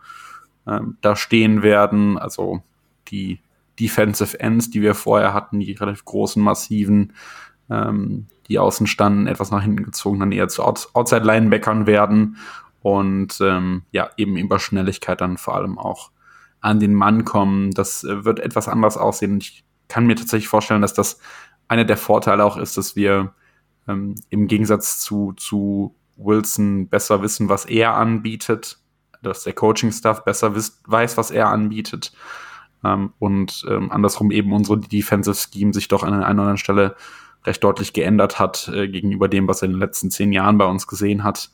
äh, 0.65 0.79
da 1.01 1.15
stehen 1.15 1.63
werden. 1.63 2.17
Also 2.17 2.63
die 3.07 3.39
Defensive 3.79 4.39
Ends, 4.39 4.69
die 4.69 4.81
wir 4.81 4.95
vorher 4.95 5.33
hatten, 5.33 5.59
die 5.59 5.73
relativ 5.73 6.05
großen, 6.05 6.41
massiven, 6.41 7.13
ähm, 7.69 8.27
die 8.47 8.59
außen 8.59 8.87
standen, 8.87 9.27
etwas 9.27 9.51
nach 9.51 9.61
hinten 9.61 9.83
gezogen, 9.83 10.19
dann 10.19 10.31
eher 10.31 10.47
zu 10.47 10.63
Out 10.63 10.89
Outside-Linebackern 10.93 11.87
werden 11.87 12.37
und 12.81 13.39
ähm, 13.41 13.83
ja, 13.91 14.09
eben 14.17 14.37
über 14.37 14.59
Schnelligkeit 14.59 15.21
dann 15.21 15.37
vor 15.37 15.55
allem 15.55 15.77
auch 15.77 16.11
an 16.59 16.79
den 16.79 16.93
Mann 16.93 17.25
kommen. 17.25 17.71
Das 17.71 18.03
äh, 18.03 18.25
wird 18.25 18.39
etwas 18.39 18.67
anders 18.67 18.97
aussehen. 18.97 19.37
Ich 19.37 19.63
kann 19.87 20.05
mir 20.05 20.15
tatsächlich 20.15 20.47
vorstellen, 20.47 20.81
dass 20.81 20.93
das 20.93 21.19
einer 21.67 21.85
der 21.85 21.97
Vorteile 21.97 22.43
auch 22.43 22.57
ist, 22.57 22.77
dass 22.77 22.95
wir 22.95 23.33
ähm, 23.87 24.15
im 24.29 24.47
Gegensatz 24.47 24.99
zu, 24.99 25.33
zu 25.33 25.95
Wilson 26.17 26.87
besser 26.87 27.21
wissen, 27.21 27.49
was 27.49 27.65
er 27.65 27.95
anbietet, 27.95 28.79
dass 29.21 29.43
der 29.43 29.53
Coaching-Staff 29.53 30.23
besser 30.23 30.55
weiß, 30.55 31.17
was 31.17 31.31
er 31.31 31.49
anbietet 31.49 32.11
ähm, 32.83 33.13
und 33.19 33.65
ähm, 33.69 33.91
andersrum 33.91 34.31
eben 34.31 34.53
unsere 34.53 34.79
Defensive 34.79 35.35
Scheme 35.35 35.73
sich 35.73 35.87
doch 35.87 36.03
an 36.03 36.13
einer 36.13 36.27
anderen 36.27 36.57
Stelle 36.57 36.95
recht 37.45 37.63
deutlich 37.63 37.93
geändert 37.93 38.39
hat 38.39 38.69
äh, 38.73 38.87
gegenüber 38.87 39.27
dem, 39.27 39.47
was 39.47 39.61
er 39.61 39.67
in 39.67 39.71
den 39.71 39.79
letzten 39.79 40.11
zehn 40.11 40.31
Jahren 40.31 40.57
bei 40.57 40.65
uns 40.65 40.87
gesehen 40.87 41.23
hat. 41.23 41.51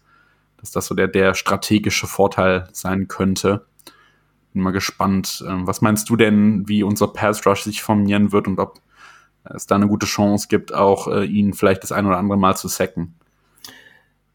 Dass 0.58 0.72
das 0.72 0.88
so 0.88 0.96
der, 0.96 1.08
der 1.08 1.34
strategische 1.34 2.08
Vorteil 2.08 2.68
sein 2.72 3.08
könnte. 3.08 3.66
Bin 4.54 4.64
mal 4.64 4.72
gespannt. 4.72 5.44
Ähm, 5.48 5.68
was 5.68 5.82
meinst 5.82 6.10
du 6.10 6.16
denn, 6.16 6.68
wie 6.68 6.84
unser 6.84 7.08
Pass 7.08 7.46
Rush 7.46 7.64
sich 7.64 7.82
formieren 7.82 8.32
wird 8.32 8.48
und 8.48 8.60
ob 8.60 8.80
es 9.54 9.68
da 9.68 9.76
eine 9.76 9.88
gute 9.88 10.06
Chance 10.06 10.48
gibt, 10.50 10.74
auch 10.74 11.08
äh, 11.08 11.26
ihn 11.26 11.54
vielleicht 11.54 11.84
das 11.84 11.92
ein 11.92 12.06
oder 12.06 12.18
andere 12.18 12.38
Mal 12.38 12.56
zu 12.56 12.68
sacken? 12.68 13.16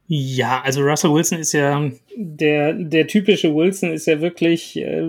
Ja, 0.06 0.60
also 0.62 0.82
Russell 0.82 1.12
Wilson 1.14 1.38
ist 1.38 1.52
ja 1.52 1.90
der, 2.16 2.74
der 2.74 3.06
typische 3.06 3.54
Wilson 3.54 3.92
ist 3.92 4.06
ja 4.06 4.20
wirklich 4.20 4.76
äh, 4.76 5.08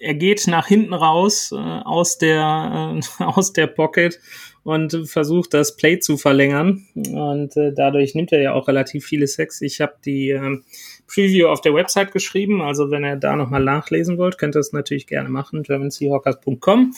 er 0.00 0.14
geht 0.14 0.46
nach 0.48 0.66
hinten 0.66 0.94
raus 0.94 1.52
äh, 1.52 1.56
aus 1.56 2.18
der 2.18 3.00
äh, 3.20 3.22
aus 3.24 3.52
der 3.52 3.68
Pocket 3.68 4.18
und 4.64 5.08
versucht 5.08 5.54
das 5.54 5.76
Play 5.76 5.98
zu 5.98 6.16
verlängern 6.16 6.86
und 6.94 7.56
äh, 7.56 7.72
dadurch 7.72 8.14
nimmt 8.14 8.32
er 8.32 8.42
ja 8.42 8.52
auch 8.52 8.68
relativ 8.68 9.06
viele 9.06 9.26
Sex. 9.26 9.60
Ich 9.62 9.80
habe 9.80 9.94
die 10.04 10.30
äh, 10.30 10.58
Preview 11.06 11.48
auf 11.48 11.60
der 11.60 11.74
Website 11.74 12.12
geschrieben, 12.12 12.60
also 12.60 12.90
wenn 12.90 13.04
ihr 13.04 13.16
da 13.16 13.36
noch 13.36 13.50
mal 13.50 13.62
nachlesen 13.62 14.18
wollt, 14.18 14.38
könnt 14.38 14.56
ihr 14.56 14.60
das 14.60 14.72
natürlich 14.72 15.06
gerne 15.06 15.28
machen, 15.28 15.62
germanseahawkers.com. 15.62 16.94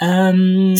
Ähm, 0.00 0.74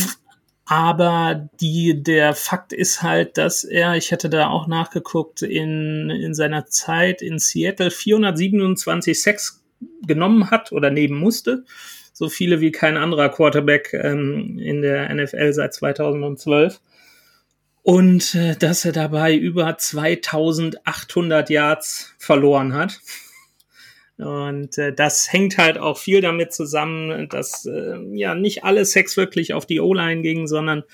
aber 0.66 1.50
die, 1.60 2.02
der 2.02 2.34
Fakt 2.34 2.72
ist 2.72 3.02
halt, 3.02 3.36
dass 3.36 3.64
er, 3.64 3.96
ich 3.96 4.10
hätte 4.10 4.30
da 4.30 4.48
auch 4.48 4.66
nachgeguckt, 4.66 5.42
in, 5.42 6.08
in 6.10 6.34
seiner 6.34 6.66
Zeit 6.66 7.20
in 7.20 7.38
Seattle 7.38 7.90
427 7.90 9.20
Sex 9.20 9.62
genommen 10.06 10.50
hat 10.50 10.72
oder 10.72 10.90
nehmen 10.90 11.18
musste. 11.18 11.64
So 12.12 12.28
viele 12.28 12.60
wie 12.60 12.72
kein 12.72 12.96
anderer 12.96 13.28
Quarterback 13.28 13.92
ähm, 13.92 14.58
in 14.58 14.80
der 14.80 15.12
NFL 15.14 15.52
seit 15.52 15.74
2012. 15.74 16.80
und 17.82 18.34
äh, 18.34 18.56
dass 18.56 18.86
er 18.86 18.92
dabei 18.92 19.34
über 19.34 19.76
2800 19.76 21.50
Yards 21.50 22.14
verloren 22.18 22.72
hat. 22.72 23.00
Und 24.16 24.78
äh, 24.78 24.92
das 24.92 25.32
hängt 25.32 25.58
halt 25.58 25.76
auch 25.76 25.98
viel 25.98 26.20
damit 26.20 26.52
zusammen, 26.52 27.28
dass 27.28 27.66
äh, 27.66 27.98
ja 28.12 28.34
nicht 28.34 28.62
alle 28.62 28.84
Sex 28.84 29.16
wirklich 29.16 29.54
auf 29.54 29.66
die 29.66 29.80
O-Line 29.80 30.22
ging, 30.22 30.46
sondern 30.46 30.84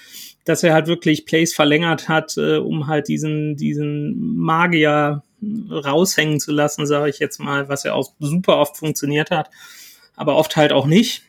dass 0.44 0.62
er 0.62 0.72
halt 0.72 0.86
wirklich 0.86 1.26
Plays 1.26 1.54
verlängert 1.54 2.08
hat, 2.08 2.36
äh, 2.38 2.56
um 2.56 2.86
halt 2.86 3.08
diesen 3.08 3.56
diesen 3.56 4.36
Magier 4.36 5.22
raushängen 5.70 6.40
zu 6.40 6.52
lassen, 6.52 6.86
sage 6.86 7.10
ich 7.10 7.18
jetzt 7.18 7.38
mal, 7.38 7.68
was 7.68 7.84
ja 7.84 7.92
auch 7.92 8.12
super 8.18 8.58
oft 8.58 8.78
funktioniert 8.78 9.30
hat, 9.30 9.50
aber 10.16 10.36
oft 10.36 10.56
halt 10.56 10.72
auch 10.72 10.86
nicht. 10.86 11.22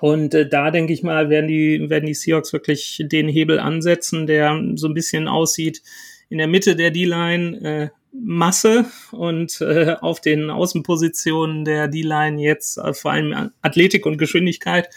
Und 0.00 0.34
äh, 0.34 0.48
da 0.48 0.72
denke 0.72 0.92
ich 0.92 1.04
mal, 1.04 1.30
werden 1.30 1.46
die, 1.46 1.88
werden 1.88 2.06
die 2.06 2.14
Seahawks 2.14 2.52
wirklich 2.52 3.04
den 3.06 3.28
Hebel 3.28 3.60
ansetzen, 3.60 4.26
der 4.26 4.60
so 4.74 4.88
ein 4.88 4.94
bisschen 4.94 5.28
aussieht 5.28 5.82
in 6.28 6.38
der 6.38 6.48
Mitte 6.48 6.74
der 6.74 6.90
D-Line 6.90 7.60
äh, 7.60 7.88
Masse 8.12 8.84
und 9.10 9.60
äh, 9.60 9.96
auf 10.00 10.20
den 10.20 10.50
Außenpositionen 10.50 11.64
der 11.64 11.88
D-Line 11.88 12.40
jetzt 12.40 12.76
äh, 12.76 12.92
vor 12.92 13.12
allem 13.12 13.50
Athletik 13.62 14.04
und 14.04 14.18
Geschwindigkeit. 14.18 14.88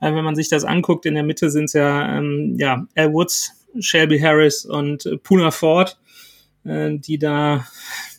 Äh, 0.00 0.14
wenn 0.14 0.24
man 0.24 0.34
sich 0.34 0.48
das 0.48 0.64
anguckt, 0.64 1.04
in 1.04 1.14
der 1.14 1.22
Mitte 1.22 1.50
sind 1.50 1.64
es 1.64 1.74
ja, 1.74 2.18
ähm, 2.18 2.56
ja 2.58 2.86
Al 2.94 3.12
Woods, 3.12 3.52
Shelby 3.78 4.18
Harris 4.18 4.64
und 4.64 5.06
äh, 5.06 5.18
Puna 5.18 5.50
Ford, 5.50 5.98
äh, 6.64 6.96
die 6.98 7.18
da 7.18 7.66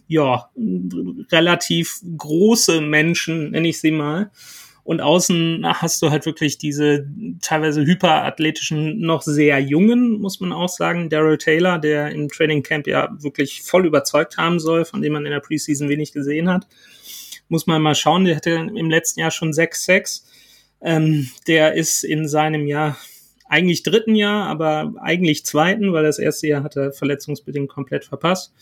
ja 0.07 0.49
relativ 1.31 2.01
große 2.17 2.81
Menschen, 2.81 3.51
nenne 3.51 3.69
ich 3.69 3.79
sie 3.79 3.91
mal, 3.91 4.31
und 4.83 4.99
außen 4.99 5.65
hast 5.65 6.01
du 6.01 6.09
halt 6.09 6.25
wirklich 6.25 6.57
diese 6.57 7.07
teilweise 7.41 7.85
hyperathletischen, 7.85 8.99
noch 8.99 9.21
sehr 9.21 9.59
jungen, 9.59 10.19
muss 10.19 10.41
man 10.41 10.51
auch 10.51 10.67
sagen, 10.67 11.09
Daryl 11.09 11.37
Taylor, 11.37 11.79
der 11.79 12.11
im 12.11 12.29
Training 12.29 12.63
Camp 12.63 12.87
ja 12.87 13.09
wirklich 13.17 13.63
voll 13.63 13.85
überzeugt 13.85 14.37
haben 14.37 14.59
soll, 14.59 14.83
von 14.83 15.01
dem 15.01 15.13
man 15.13 15.25
in 15.25 15.31
der 15.31 15.39
Preseason 15.39 15.87
wenig 15.87 16.11
gesehen 16.11 16.49
hat. 16.49 16.67
Muss 17.47 17.65
man 17.65 17.81
mal 17.81 17.95
schauen, 17.95 18.25
der 18.25 18.35
hatte 18.35 18.51
im 18.51 18.89
letzten 18.89 19.21
Jahr 19.21 19.31
schon 19.31 19.51
6-6. 19.51 20.23
Ähm, 20.81 21.29
der 21.47 21.75
ist 21.75 22.03
in 22.03 22.27
seinem 22.27 22.67
Jahr 22.67 22.97
eigentlich 23.45 23.83
dritten 23.83 24.15
Jahr, 24.15 24.47
aber 24.47 24.93
eigentlich 24.99 25.45
zweiten, 25.45 25.93
weil 25.93 26.03
das 26.03 26.19
erste 26.19 26.47
Jahr 26.47 26.63
hat 26.63 26.75
er 26.75 26.91
verletzungsbedingt 26.91 27.69
komplett 27.69 28.03
verpasst. 28.03 28.53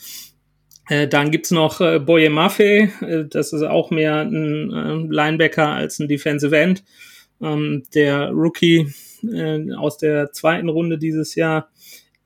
Äh, 0.90 1.08
dann 1.08 1.32
gibt's 1.32 1.52
noch 1.52 1.80
äh, 1.82 2.00
Boye 2.00 2.30
Maffei, 2.30 2.92
äh, 3.02 3.26
das 3.30 3.54
ist 3.54 3.64
auch 3.64 3.92
mehr 3.92 4.22
ein 4.22 4.72
äh, 4.72 5.14
Linebacker 5.14 5.70
als 5.70 6.00
ein 6.00 6.08
Defensive 6.08 6.58
End. 6.58 6.84
Ähm, 7.42 7.84
der 7.94 8.30
Rookie 8.30 8.92
äh, 9.24 9.74
aus 9.74 9.98
der 9.98 10.32
zweiten 10.32 10.70
Runde 10.70 10.98
dieses 10.98 11.36
Jahr, 11.36 11.70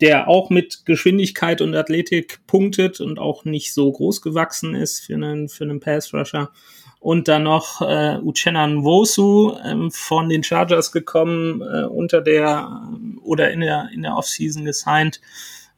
der 0.02 0.28
auch 0.28 0.50
mit 0.50 0.86
Geschwindigkeit 0.86 1.62
und 1.62 1.76
Athletik 1.76 2.40
punktet 2.48 3.00
und 3.00 3.18
auch 3.18 3.46
nicht 3.46 3.74
so 3.74 3.92
groß 3.92 4.22
gewachsen 4.22 4.76
ist 4.76 5.06
für 5.06 5.16
einen, 5.16 5.48
für 5.48 5.64
einen 5.64 5.80
Pass-Rusher. 5.80 6.52
Und 7.00 7.28
dann 7.28 7.44
noch 7.44 7.82
äh, 7.82 8.18
Uchenna 8.18 8.68
Nwosu 8.68 9.56
ähm, 9.64 9.92
von 9.92 10.28
den 10.28 10.44
Chargers 10.44 10.92
gekommen, 10.92 11.62
äh, 11.62 11.86
unter 11.86 12.22
der 12.22 12.90
oder 13.22 13.52
in 13.52 13.62
der, 13.62 13.90
in 13.94 14.02
der 14.02 14.18
Offseason 14.18 14.66
gesigned 14.66 15.22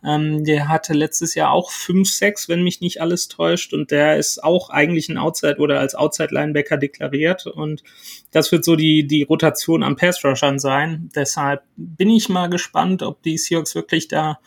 ähm, 0.03 0.43
der 0.43 0.67
hatte 0.67 0.93
letztes 0.93 1.35
Jahr 1.35 1.51
auch 1.51 1.71
5-6, 1.71 2.49
wenn 2.49 2.63
mich 2.63 2.81
nicht 2.81 3.01
alles 3.01 3.27
täuscht. 3.27 3.73
Und 3.73 3.91
der 3.91 4.17
ist 4.17 4.43
auch 4.43 4.69
eigentlich 4.69 5.09
ein 5.09 5.17
Outside 5.17 5.57
oder 5.57 5.79
als 5.79 5.95
Outside-Linebacker 5.95 6.77
deklariert. 6.77 7.47
Und 7.47 7.83
das 8.31 8.51
wird 8.51 8.63
so 8.63 8.75
die, 8.75 9.07
die 9.07 9.23
Rotation 9.23 9.83
am 9.83 9.95
Pass-Rushern 9.95 10.59
sein. 10.59 11.09
Deshalb 11.15 11.63
bin 11.75 12.09
ich 12.09 12.29
mal 12.29 12.47
gespannt, 12.47 13.01
ob 13.01 13.21
die 13.23 13.37
Seahawks 13.37 13.75
wirklich 13.75 14.07
da 14.07 14.39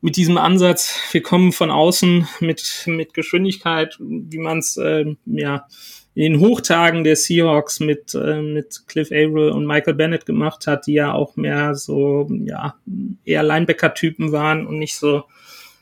mit 0.00 0.16
diesem 0.16 0.36
Ansatz, 0.36 0.98
wir 1.12 1.22
kommen 1.22 1.52
von 1.52 1.70
außen 1.70 2.28
mit, 2.40 2.84
mit 2.86 3.14
Geschwindigkeit, 3.14 3.96
wie 3.98 4.38
man 4.38 4.58
es 4.58 4.76
äh, 4.76 5.16
ja 5.24 5.66
in 6.14 6.38
Hochtagen 6.38 7.02
der 7.02 7.16
Seahawks 7.16 7.80
mit, 7.80 8.14
äh, 8.14 8.40
mit 8.40 8.84
Cliff 8.86 9.10
Averill 9.10 9.50
und 9.50 9.66
Michael 9.66 9.94
Bennett 9.94 10.26
gemacht 10.26 10.66
hat, 10.66 10.86
die 10.86 10.94
ja 10.94 11.12
auch 11.12 11.36
mehr 11.36 11.74
so, 11.74 12.28
ja, 12.30 12.76
eher 13.24 13.42
Linebacker-Typen 13.42 14.30
waren 14.30 14.66
und 14.66 14.78
nicht 14.78 14.96
so, 14.96 15.24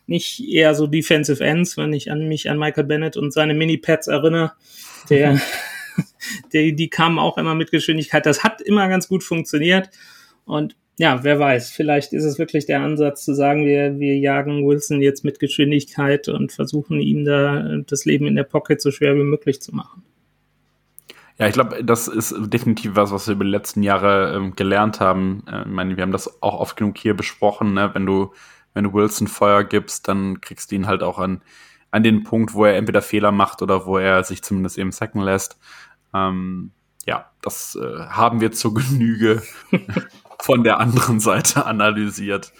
nicht 0.06 0.40
eher 0.48 0.74
so 0.74 0.86
Defensive 0.86 1.44
Ends, 1.44 1.76
wenn 1.76 1.92
ich 1.92 2.10
an 2.10 2.28
mich 2.28 2.48
an 2.48 2.58
Michael 2.58 2.84
Bennett 2.84 3.16
und 3.16 3.32
seine 3.32 3.54
Mini-Pads 3.54 4.08
erinnere, 4.08 4.52
der, 5.10 5.38
der, 6.52 6.72
die 6.72 6.88
kamen 6.88 7.18
auch 7.18 7.36
immer 7.36 7.54
mit 7.54 7.70
Geschwindigkeit. 7.70 8.24
Das 8.24 8.42
hat 8.42 8.62
immer 8.62 8.88
ganz 8.88 9.08
gut 9.08 9.22
funktioniert 9.22 9.90
und 10.46 10.76
ja, 10.98 11.24
wer 11.24 11.38
weiß, 11.38 11.70
vielleicht 11.70 12.12
ist 12.12 12.24
es 12.24 12.38
wirklich 12.38 12.66
der 12.66 12.80
Ansatz 12.80 13.24
zu 13.24 13.34
sagen, 13.34 13.64
wir, 13.66 13.98
wir 13.98 14.18
jagen 14.18 14.66
Wilson 14.66 15.00
jetzt 15.00 15.24
mit 15.24 15.40
Geschwindigkeit 15.40 16.28
und 16.28 16.52
versuchen 16.52 17.00
ihm 17.00 17.24
da 17.24 17.78
das 17.86 18.04
Leben 18.04 18.26
in 18.26 18.36
der 18.36 18.44
Pocket 18.44 18.80
so 18.80 18.90
schwer 18.90 19.14
wie 19.16 19.24
möglich 19.24 19.60
zu 19.60 19.74
machen. 19.74 20.04
Ja, 21.42 21.48
ich 21.48 21.54
glaube, 21.54 21.82
das 21.82 22.06
ist 22.06 22.32
definitiv 22.38 22.94
was, 22.94 23.10
was 23.10 23.26
wir 23.26 23.34
über 23.34 23.42
die 23.42 23.50
letzten 23.50 23.82
Jahre 23.82 24.32
ähm, 24.32 24.54
gelernt 24.54 25.00
haben. 25.00 25.42
Äh, 25.48 25.62
ich 25.62 25.66
meine, 25.66 25.96
wir 25.96 26.02
haben 26.04 26.12
das 26.12 26.40
auch 26.40 26.60
oft 26.60 26.76
genug 26.76 26.96
hier 26.96 27.16
besprochen. 27.16 27.74
Ne? 27.74 27.90
Wenn 27.94 28.06
du, 28.06 28.32
wenn 28.74 28.84
du 28.84 28.92
Wilson 28.92 29.26
Feuer 29.26 29.64
gibst, 29.64 30.06
dann 30.06 30.40
kriegst 30.40 30.70
du 30.70 30.76
ihn 30.76 30.86
halt 30.86 31.02
auch 31.02 31.18
an, 31.18 31.42
an 31.90 32.04
den 32.04 32.22
Punkt, 32.22 32.54
wo 32.54 32.64
er 32.64 32.76
entweder 32.76 33.02
Fehler 33.02 33.32
macht 33.32 33.60
oder 33.60 33.86
wo 33.86 33.98
er 33.98 34.22
sich 34.22 34.44
zumindest 34.44 34.78
eben 34.78 34.92
sacken 34.92 35.20
lässt. 35.20 35.58
Ähm, 36.14 36.70
ja, 37.06 37.32
das 37.40 37.74
äh, 37.74 38.06
haben 38.06 38.40
wir 38.40 38.52
zur 38.52 38.74
Genüge 38.74 39.42
von 40.38 40.62
der 40.62 40.78
anderen 40.78 41.18
Seite 41.18 41.66
analysiert. 41.66 42.52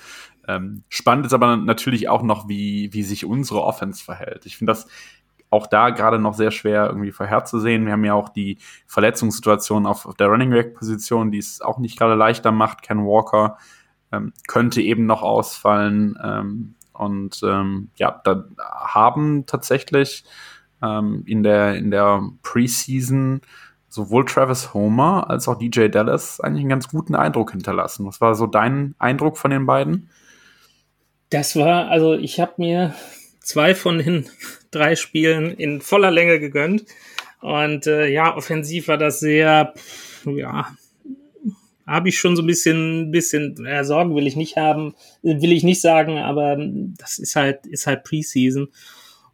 Ähm, 0.49 0.83
spannend 0.89 1.27
ist 1.27 1.35
aber 1.35 1.57
natürlich 1.57 2.09
auch 2.09 2.25
noch, 2.25 2.49
wie, 2.49 2.93
wie 2.93 3.05
sich 3.05 3.27
unsere 3.27 3.63
Offense 3.63 4.03
verhält. 4.03 4.45
Ich 4.45 4.57
finde 4.57 4.73
das 4.73 4.89
auch 5.53 5.67
da 5.67 5.91
gerade 5.91 6.19
noch 6.19 6.35
sehr 6.35 6.51
schwer 6.51 6.87
irgendwie 6.87 7.13
vorherzusehen. 7.13 7.85
Wir 7.85 7.93
haben 7.93 8.05
ja 8.05 8.15
auch 8.15 8.31
die 8.31 8.59
Verletzungssituation 8.87 9.87
auf, 9.87 10.07
auf 10.07 10.15
der 10.15 10.29
Running 10.29 10.51
Back 10.51 10.75
Position, 10.75 11.31
die 11.31 11.39
es 11.39 11.61
auch 11.61 11.79
nicht 11.79 11.99
gerade 11.99 12.15
leichter 12.15 12.53
macht. 12.53 12.83
Ken 12.83 13.05
Walker 13.05 13.59
ähm, 14.13 14.33
könnte 14.49 14.81
eben 14.81 15.05
noch 15.05 15.23
ausfallen. 15.23 16.19
Ähm, 16.25 16.75
und 16.95 17.41
ähm, 17.45 17.91
ja, 17.97 18.21
da 18.25 18.45
haben 18.59 19.45
tatsächlich 19.45 20.25
ähm, 20.83 21.23
in 21.27 21.43
der, 21.43 21.75
in 21.77 21.91
der 21.91 22.23
Preseason 22.43 23.43
sowohl 23.89 24.25
Travis 24.25 24.73
Homer 24.73 25.29
als 25.29 25.49
auch 25.49 25.59
DJ 25.59 25.89
Dallas 25.89 26.41
eigentlich 26.41 26.61
einen 26.61 26.71
ganz 26.71 26.89
guten 26.89 27.15
Eindruck 27.15 27.51
hinterlassen. 27.51 28.07
Was 28.07 28.23
war 28.23 28.35
so 28.35 28.47
dein 28.47 28.95
Eindruck 28.99 29.37
von 29.37 29.51
den 29.51 29.67
beiden? 29.67 30.09
Das 31.29 31.57
war, 31.57 31.89
also 31.89 32.15
ich 32.15 32.41
habe 32.41 32.53
mir 32.57 32.95
zwei 33.43 33.75
von 33.75 33.99
den 33.99 34.27
drei 34.71 34.97
Spielen 34.97 35.53
in 35.53 35.81
voller 35.81 36.11
Länge 36.11 36.41
gegönnt. 36.41 36.85
Und 37.41 37.87
äh, 37.87 38.09
ja, 38.09 38.37
offensiv 38.37 38.89
war 38.89 38.99
das 38.99 39.21
sehr, 39.21 39.75
ja, 40.25 40.77
habe 41.87 42.09
ich 42.09 42.19
schon 42.19 42.37
so 42.37 42.43
ein 42.43 42.47
bisschen, 42.47 43.11
bisschen 43.11 43.67
äh, 43.67 43.85
Sorgen 43.85 44.15
will 44.15 44.27
ich 44.27 44.37
nicht 44.37 44.57
haben, 44.57 44.95
will 45.23 45.53
ich 45.53 45.65
nicht 45.65 45.81
sagen, 45.81 46.19
aber 46.19 46.57
das 46.99 47.19
ist 47.19 47.35
halt, 47.35 47.67
ist 47.67 47.87
halt 47.87 48.05
Preseason. 48.05 48.69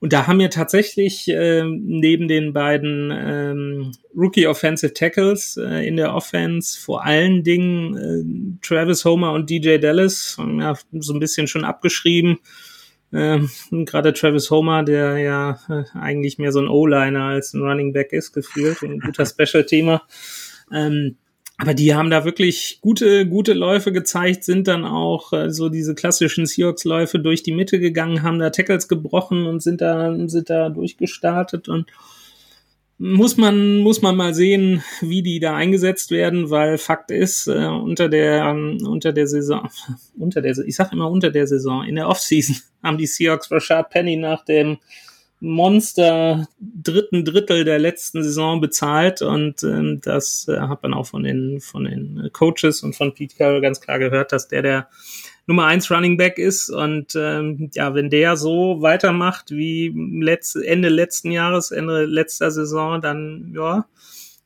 Und 0.01 0.13
da 0.13 0.27
haben 0.27 0.39
wir 0.39 0.49
tatsächlich 0.49 1.29
äh, 1.29 1.65
neben 1.65 2.29
den 2.29 2.53
beiden 2.53 3.11
ähm, 3.13 3.93
Rookie 4.17 4.47
Offensive 4.47 4.95
Tackles 4.95 5.57
äh, 5.57 5.87
in 5.87 5.97
der 5.97 6.15
Offense 6.15 6.79
vor 6.79 7.05
allen 7.05 7.43
Dingen 7.43 7.97
äh, 7.97 8.67
Travis 8.67 9.05
Homer 9.05 9.33
und 9.33 9.51
DJ 9.51 9.79
Dallas 9.79 10.37
ja, 10.39 10.75
so 10.93 11.13
ein 11.13 11.21
bisschen 11.21 11.49
schon 11.49 11.65
abgeschrieben. 11.65 12.39
Ähm, 13.13 13.49
Gerade 13.71 14.13
Travis 14.13 14.51
Homer, 14.51 14.83
der 14.83 15.19
ja 15.19 15.59
äh, 15.69 15.85
eigentlich 15.99 16.39
mehr 16.39 16.53
so 16.53 16.61
ein 16.61 16.69
O-Liner 16.69 17.25
als 17.25 17.55
ein 17.55 17.63
Running 17.63 17.93
Back 17.93 18.13
ist, 18.13 18.33
gefühlt, 18.33 18.83
ein 18.83 19.01
guter 19.01 19.27
Special-Thema. 19.27 20.03
Ähm, 20.73 21.17
aber 21.61 21.75
die 21.75 21.93
haben 21.93 22.09
da 22.11 22.25
wirklich 22.25 22.79
gute, 22.81 23.27
gute 23.27 23.53
Läufe 23.53 23.91
gezeigt, 23.91 24.45
sind 24.45 24.69
dann 24.69 24.85
auch 24.85 25.33
äh, 25.33 25.51
so 25.51 25.69
diese 25.69 25.97
klassischen 25.97 26.47
Seahawks-Läufe 26.47 27.19
durch 27.19 27.43
die 27.43 27.53
Mitte 27.53 27.81
gegangen, 27.81 28.23
haben 28.23 28.39
da 28.39 28.51
Tackles 28.51 28.87
gebrochen 28.87 29.47
und 29.47 29.61
sind 29.61 29.81
da, 29.81 30.15
sind 30.29 30.51
da 30.51 30.69
durchgestartet 30.69 31.69
und 31.69 31.91
muss 32.99 33.37
man, 33.37 33.79
muss 33.79 34.03
man 34.03 34.17
mal 34.17 34.35
sehen, 34.35 34.83
wie 35.01 35.23
die 35.23 35.39
da 35.39 35.55
eingesetzt 35.55 36.11
werden, 36.11 36.51
weil 36.51 36.79
Fakt 36.79 37.13
ist, 37.13 37.47
äh, 37.47 37.67
unter 37.67 38.09
der, 38.09 38.51
unter 38.51 39.13
der 39.13 39.29
Saison, 39.29 39.69
unter 40.19 40.43
der, 40.43 40.59
ich 40.59 40.75
sag 40.75 40.93
immer 40.93 41.09
unter 41.09 41.31
der 41.31 41.47
Saison, 41.47 41.85
in 41.85 41.95
der 41.95 42.09
Offseason 42.09 42.57
haben 42.83 42.99
die 42.99 43.07
Seahawks 43.07 43.51
Rashad 43.51 43.91
Penny 43.91 44.17
nach 44.17 44.45
dem 44.45 44.79
Monster 45.41 46.49
dritten 46.59 47.25
Drittel 47.25 47.65
der 47.65 47.79
letzten 47.79 48.25
Saison 48.25 48.61
bezahlt 48.61 49.23
und 49.23 49.63
ähm, 49.63 50.01
das 50.03 50.49
äh, 50.49 50.59
hat 50.59 50.83
man 50.83 50.95
auch 50.95 51.07
von 51.07 51.23
den 51.23 51.61
von 51.61 51.85
den 51.85 52.29
Coaches 52.33 52.83
und 52.83 52.97
von 52.97 53.15
Pete 53.15 53.37
Carroll 53.37 53.61
ganz 53.61 53.81
klar 53.81 54.01
gehört, 54.01 54.33
dass 54.33 54.49
der 54.49 54.63
der 54.63 54.89
Nummer 55.49 55.65
eins 55.65 55.91
Running 55.91 56.19
Back 56.19 56.37
ist 56.37 56.69
und 56.69 57.17
ähm, 57.17 57.71
ja, 57.73 57.95
wenn 57.95 58.11
der 58.11 58.37
so 58.37 58.83
weitermacht 58.83 59.51
wie 59.51 59.95
letzt, 60.21 60.57
Ende 60.57 60.91
letzten 60.91 61.31
Jahres, 61.31 61.71
Ende 61.71 62.05
letzter 62.05 62.51
Saison, 62.51 63.01
dann 63.01 63.55
ja, 63.57 63.87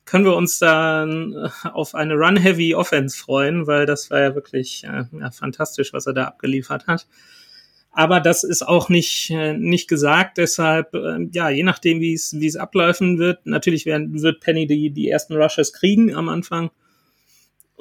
können 0.05 0.23
wir 0.23 0.33
uns 0.33 0.59
dann 0.59 1.33
äh, 1.33 1.67
auf 1.67 1.93
eine 1.93 2.13
Run-Heavy 2.13 2.73
Offense 2.73 3.17
freuen, 3.17 3.67
weil 3.67 3.85
das 3.85 4.11
war 4.11 4.21
ja 4.21 4.33
wirklich 4.33 4.85
äh, 4.85 5.03
ja, 5.19 5.29
fantastisch, 5.31 5.91
was 5.91 6.07
er 6.07 6.13
da 6.13 6.23
abgeliefert 6.23 6.87
hat. 6.87 7.05
Aber 7.91 8.21
das 8.21 8.45
ist 8.45 8.65
auch 8.65 8.87
nicht, 8.87 9.29
äh, 9.29 9.57
nicht 9.57 9.89
gesagt. 9.89 10.37
Deshalb, 10.37 10.93
äh, 10.93 11.27
ja, 11.33 11.49
je 11.49 11.63
nachdem, 11.63 11.99
wie 11.99 12.13
es, 12.13 12.33
wie 12.39 12.47
es 12.47 12.55
abläufen 12.55 13.19
wird, 13.19 13.45
natürlich 13.45 13.85
werden, 13.85 14.21
wird 14.21 14.39
Penny 14.39 14.67
die, 14.67 14.89
die 14.91 15.09
ersten 15.09 15.35
Rushes 15.35 15.73
kriegen 15.73 16.15
am 16.15 16.29
Anfang. 16.29 16.71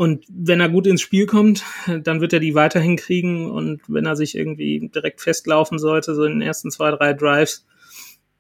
Und 0.03 0.25
wenn 0.29 0.59
er 0.59 0.69
gut 0.69 0.88
ins 0.88 1.01
Spiel 1.01 1.27
kommt, 1.27 1.62
dann 2.03 2.21
wird 2.21 2.33
er 2.33 2.41
die 2.41 2.57
weiterhin 2.57 2.97
kriegen. 2.97 3.49
Und 3.49 3.83
wenn 3.87 4.05
er 4.05 4.17
sich 4.17 4.37
irgendwie 4.37 4.91
direkt 4.93 5.21
festlaufen 5.21 5.79
sollte, 5.79 6.17
so 6.17 6.25
in 6.25 6.33
den 6.33 6.43
ersten 6.43 6.73
zwei, 6.73 6.91
drei 6.91 7.12
Drives, 7.12 7.65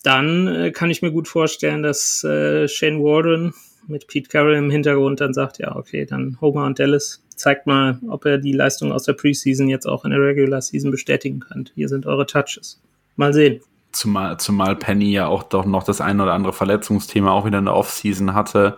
dann 0.02 0.48
äh, 0.48 0.72
kann 0.72 0.90
ich 0.90 1.02
mir 1.02 1.12
gut 1.12 1.28
vorstellen, 1.28 1.84
dass 1.84 2.24
äh, 2.24 2.66
Shane 2.66 2.98
Warden 2.98 3.54
mit 3.86 4.08
Pete 4.08 4.28
Carroll 4.28 4.54
im 4.54 4.70
Hintergrund 4.70 5.20
dann 5.20 5.34
sagt, 5.34 5.60
ja, 5.60 5.76
okay, 5.76 6.04
dann 6.04 6.36
Homer 6.40 6.66
und 6.66 6.80
Dallas 6.80 7.22
zeigt 7.36 7.68
mal, 7.68 8.00
ob 8.08 8.24
er 8.24 8.38
die 8.38 8.54
Leistung 8.54 8.90
aus 8.90 9.04
der 9.04 9.12
Preseason 9.12 9.68
jetzt 9.68 9.86
auch 9.86 10.04
in 10.04 10.10
der 10.10 10.20
Regular 10.20 10.62
Season 10.62 10.90
bestätigen 10.90 11.38
kann. 11.38 11.70
Hier 11.76 11.88
sind 11.88 12.06
eure 12.06 12.26
Touches. 12.26 12.82
Mal 13.14 13.32
sehen. 13.32 13.60
Zumal, 13.92 14.36
zumal 14.40 14.74
Penny 14.74 15.12
ja 15.12 15.28
auch 15.28 15.44
doch 15.44 15.64
noch 15.64 15.84
das 15.84 16.00
ein 16.00 16.20
oder 16.20 16.32
andere 16.32 16.54
Verletzungsthema 16.54 17.30
auch 17.30 17.46
wieder 17.46 17.58
in 17.58 17.66
der 17.66 17.76
Offseason 17.76 18.34
hatte 18.34 18.76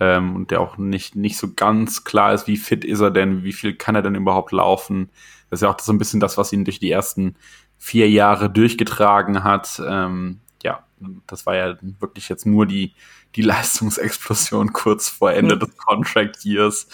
ähm, 0.00 0.34
und 0.34 0.50
der 0.50 0.60
auch 0.60 0.76
nicht, 0.76 1.16
nicht 1.16 1.36
so 1.36 1.54
ganz 1.54 2.04
klar 2.04 2.34
ist, 2.34 2.46
wie 2.46 2.56
fit 2.56 2.84
ist 2.84 3.00
er 3.00 3.10
denn, 3.10 3.44
wie 3.44 3.52
viel 3.52 3.74
kann 3.74 3.94
er 3.94 4.02
denn 4.02 4.14
überhaupt 4.14 4.52
laufen. 4.52 5.10
Das 5.50 5.58
ist 5.58 5.62
ja 5.62 5.70
auch 5.70 5.78
so 5.78 5.92
ein 5.92 5.98
bisschen 5.98 6.20
das, 6.20 6.36
was 6.36 6.52
ihn 6.52 6.64
durch 6.64 6.80
die 6.80 6.90
ersten 6.90 7.36
vier 7.78 8.08
Jahre 8.10 8.50
durchgetragen 8.50 9.44
hat. 9.44 9.80
Ähm, 9.86 10.40
ja, 10.62 10.84
das 11.26 11.46
war 11.46 11.54
ja 11.54 11.76
wirklich 12.00 12.28
jetzt 12.28 12.46
nur 12.46 12.66
die, 12.66 12.94
die 13.36 13.42
Leistungsexplosion 13.42 14.72
kurz 14.72 15.08
vor 15.08 15.32
Ende 15.32 15.58
des 15.58 15.76
Contract 15.76 16.44
Years. 16.44 16.88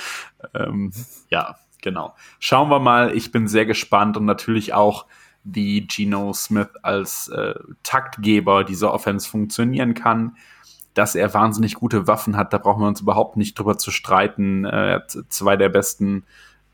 Ähm, 0.55 0.93
ja, 1.31 1.57
genau. 1.81 2.15
Schauen 2.39 2.71
wir 2.71 2.81
mal. 2.81 3.17
Ich 3.17 3.33
bin 3.33 3.49
sehr 3.49 3.67
gespannt 3.67 4.17
und 4.17 4.25
natürlich 4.25 4.75
auch, 4.75 5.07
wie 5.43 5.87
Geno 5.87 6.35
Smith 6.35 6.69
als 6.83 7.29
äh, 7.29 7.55
Taktgeber 7.83 8.63
dieser 8.63 8.93
Offense 8.93 9.29
funktionieren 9.29 9.95
kann. 9.95 10.37
Dass 10.95 11.15
er 11.15 11.33
wahnsinnig 11.35 11.75
gute 11.75 12.07
Waffen 12.07 12.37
hat, 12.37 12.53
da 12.53 12.59
brauchen 12.59 12.83
wir 12.83 12.89
uns 12.89 13.01
überhaupt 13.01 13.37
nicht 13.37 13.59
drüber 13.59 13.79
zu 13.79 13.91
streiten. 13.91 14.65
Äh, 14.65 14.91
er 14.91 14.95
hat 14.97 15.17
zwei 15.29 15.57
der 15.57 15.69
besten 15.69 16.25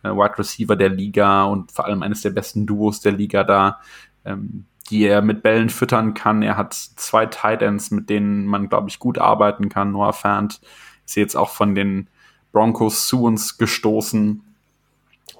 äh, 0.03 0.09
Wide 0.09 0.39
Receiver 0.39 0.77
der 0.77 0.89
Liga 0.89 1.45
und 1.45 1.73
vor 1.73 1.85
allem 1.85 2.03
eines 2.03 2.23
der 2.23 2.31
besten 2.31 2.67
Duos 2.67 3.01
der 3.01 3.13
Liga 3.13 3.45
da. 3.45 3.81
Ähm, 4.25 4.65
die 4.91 5.05
er 5.05 5.23
mit 5.23 5.43
Bällen 5.43 5.69
füttern 5.69 6.15
kann. 6.15 6.43
Er 6.43 6.57
hat 6.57 6.75
zwei 6.75 7.27
Tight 7.27 7.63
Ends, 7.63 7.91
mit 7.91 8.09
denen 8.09 8.47
man, 8.47 8.69
glaube 8.69 8.89
ich, 8.89 8.99
gut 8.99 9.19
arbeiten 9.19 9.69
kann. 9.69 9.93
Noah 9.93 10.13
Fant 10.13 10.61
ist 11.05 11.17
jetzt 11.17 11.37
auch 11.37 11.51
von 11.51 11.75
den 11.75 12.09
Broncos 12.53 13.07
zu 13.07 13.25
uns 13.25 13.59
gestoßen. 13.59 14.43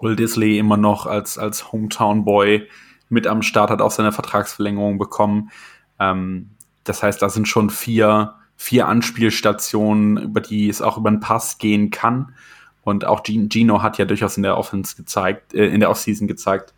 Will 0.01 0.17
Disley 0.17 0.59
immer 0.59 0.77
noch 0.77 1.07
als, 1.07 1.39
als 1.39 1.73
Hometown 1.73 2.25
Boy 2.25 2.69
mit 3.09 3.27
am 3.27 3.43
Start, 3.43 3.71
hat 3.71 3.81
auch 3.81 3.91
seine 3.91 4.13
Vertragsverlängerung 4.13 4.99
bekommen. 4.99 5.51
Ähm, 5.99 6.51
das 6.85 7.03
heißt, 7.03 7.23
da 7.23 7.29
sind 7.29 7.49
schon 7.49 7.71
vier, 7.71 8.35
vier 8.57 8.89
Anspielstationen, 8.89 10.17
über 10.17 10.41
die 10.41 10.69
es 10.69 10.83
auch 10.83 10.99
über 10.99 11.11
den 11.11 11.21
Pass 11.21 11.59
gehen 11.59 11.91
kann. 11.91 12.35
Und 12.83 13.05
auch 13.05 13.23
Gino 13.25 13.83
hat 13.83 13.99
ja 13.99 14.05
durchaus 14.05 14.37
in 14.37 14.45
der 14.45 14.57
Offense 14.57 14.97
gezeigt, 14.97 15.55
äh, 15.55 15.67
in 15.67 15.81
der 15.81 15.91
Offseason 15.91 16.29
gezeigt, 16.29 16.73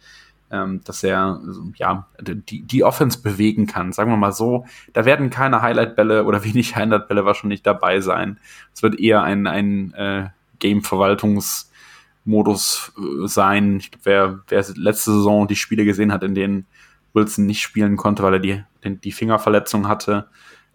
ähm, 0.50 0.80
dass 0.84 1.04
er 1.04 1.40
ja 1.76 2.06
die, 2.20 2.62
die 2.62 2.82
Offense 2.82 3.20
bewegen 3.20 3.66
kann. 3.66 3.92
Sagen 3.92 4.10
wir 4.10 4.16
mal 4.16 4.32
so, 4.32 4.64
da 4.94 5.04
werden 5.04 5.28
keine 5.30 5.62
Highlight-Bälle 5.62 6.24
oder 6.24 6.42
wenig 6.44 6.76
Highlight-Bälle 6.76 7.24
wahrscheinlich 7.24 7.62
dabei 7.62 8.00
sein. 8.00 8.38
Es 8.74 8.82
wird 8.82 8.98
eher 8.98 9.22
ein, 9.22 9.46
ein 9.46 9.92
äh, 9.94 10.28
Game-Verwaltungsmodus 10.58 12.92
äh, 12.96 13.26
sein. 13.26 13.76
Ich 13.76 13.90
glaube, 13.90 14.04
wer, 14.04 14.40
wer 14.48 14.64
letzte 14.76 15.12
Saison 15.12 15.46
die 15.46 15.56
Spiele 15.56 15.84
gesehen 15.84 16.12
hat, 16.12 16.22
in 16.22 16.34
denen 16.34 16.66
Wilson 17.12 17.46
nicht 17.46 17.60
spielen 17.60 17.96
konnte, 17.96 18.22
weil 18.22 18.34
er 18.34 18.40
die, 18.40 18.62
die 18.84 19.12
Fingerverletzung 19.12 19.88
hatte, 19.88 20.28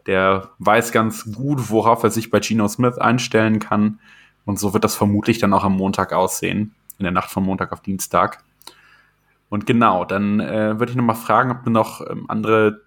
der 0.08 0.50
weiß 0.60 0.92
ganz 0.92 1.32
gut, 1.34 1.70
worauf 1.70 2.04
er 2.04 2.10
sich 2.10 2.30
bei 2.30 2.40
Geno 2.40 2.68
Smith 2.68 2.98
einstellen 2.98 3.60
kann. 3.60 4.00
Und 4.46 4.60
so 4.60 4.74
wird 4.74 4.84
das 4.84 4.96
vermutlich 4.96 5.40
dann 5.40 5.54
auch 5.54 5.64
am 5.64 5.78
Montag 5.78 6.12
aussehen, 6.14 6.76
in 6.98 7.04
der 7.04 7.12
Nacht 7.12 7.30
von 7.30 7.44
Montag 7.44 7.72
auf 7.72 7.82
Dienstag. 7.82 8.44
Und 9.50 9.66
genau, 9.66 10.04
dann 10.04 10.40
äh, 10.40 10.80
würde 10.80 10.92
ich 10.92 10.96
nochmal 10.96 11.16
fragen, 11.16 11.52
ob 11.52 11.64
du 11.64 11.70
noch 11.70 12.02
ähm, 12.10 12.26
andere 12.28 12.82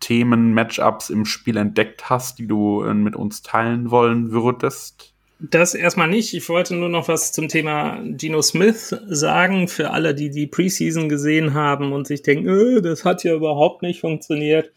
Themen, 0.00 0.54
Matchups 0.54 1.10
im 1.10 1.24
Spiel 1.24 1.56
entdeckt 1.56 2.08
hast, 2.08 2.38
die 2.38 2.46
du 2.46 2.82
äh, 2.82 2.94
mit 2.94 3.16
uns 3.16 3.42
teilen 3.42 3.90
wollen 3.90 4.30
würdest. 4.30 5.14
Das 5.40 5.74
erstmal 5.74 6.08
nicht. 6.08 6.32
Ich 6.32 6.48
wollte 6.48 6.74
nur 6.76 6.88
noch 6.88 7.08
was 7.08 7.32
zum 7.32 7.48
Thema 7.48 7.98
Geno 8.02 8.40
Smith 8.40 8.96
sagen. 9.08 9.66
Für 9.66 9.90
alle, 9.90 10.14
die 10.14 10.30
die 10.30 10.46
Preseason 10.46 11.08
gesehen 11.08 11.54
haben 11.54 11.92
und 11.92 12.06
sich 12.06 12.22
denken, 12.22 12.48
äh, 12.48 12.82
das 12.82 13.04
hat 13.04 13.24
ja 13.24 13.34
überhaupt 13.34 13.82
nicht 13.82 14.00
funktioniert. 14.00 14.72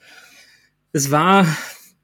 Es 0.93 1.11
war 1.11 1.45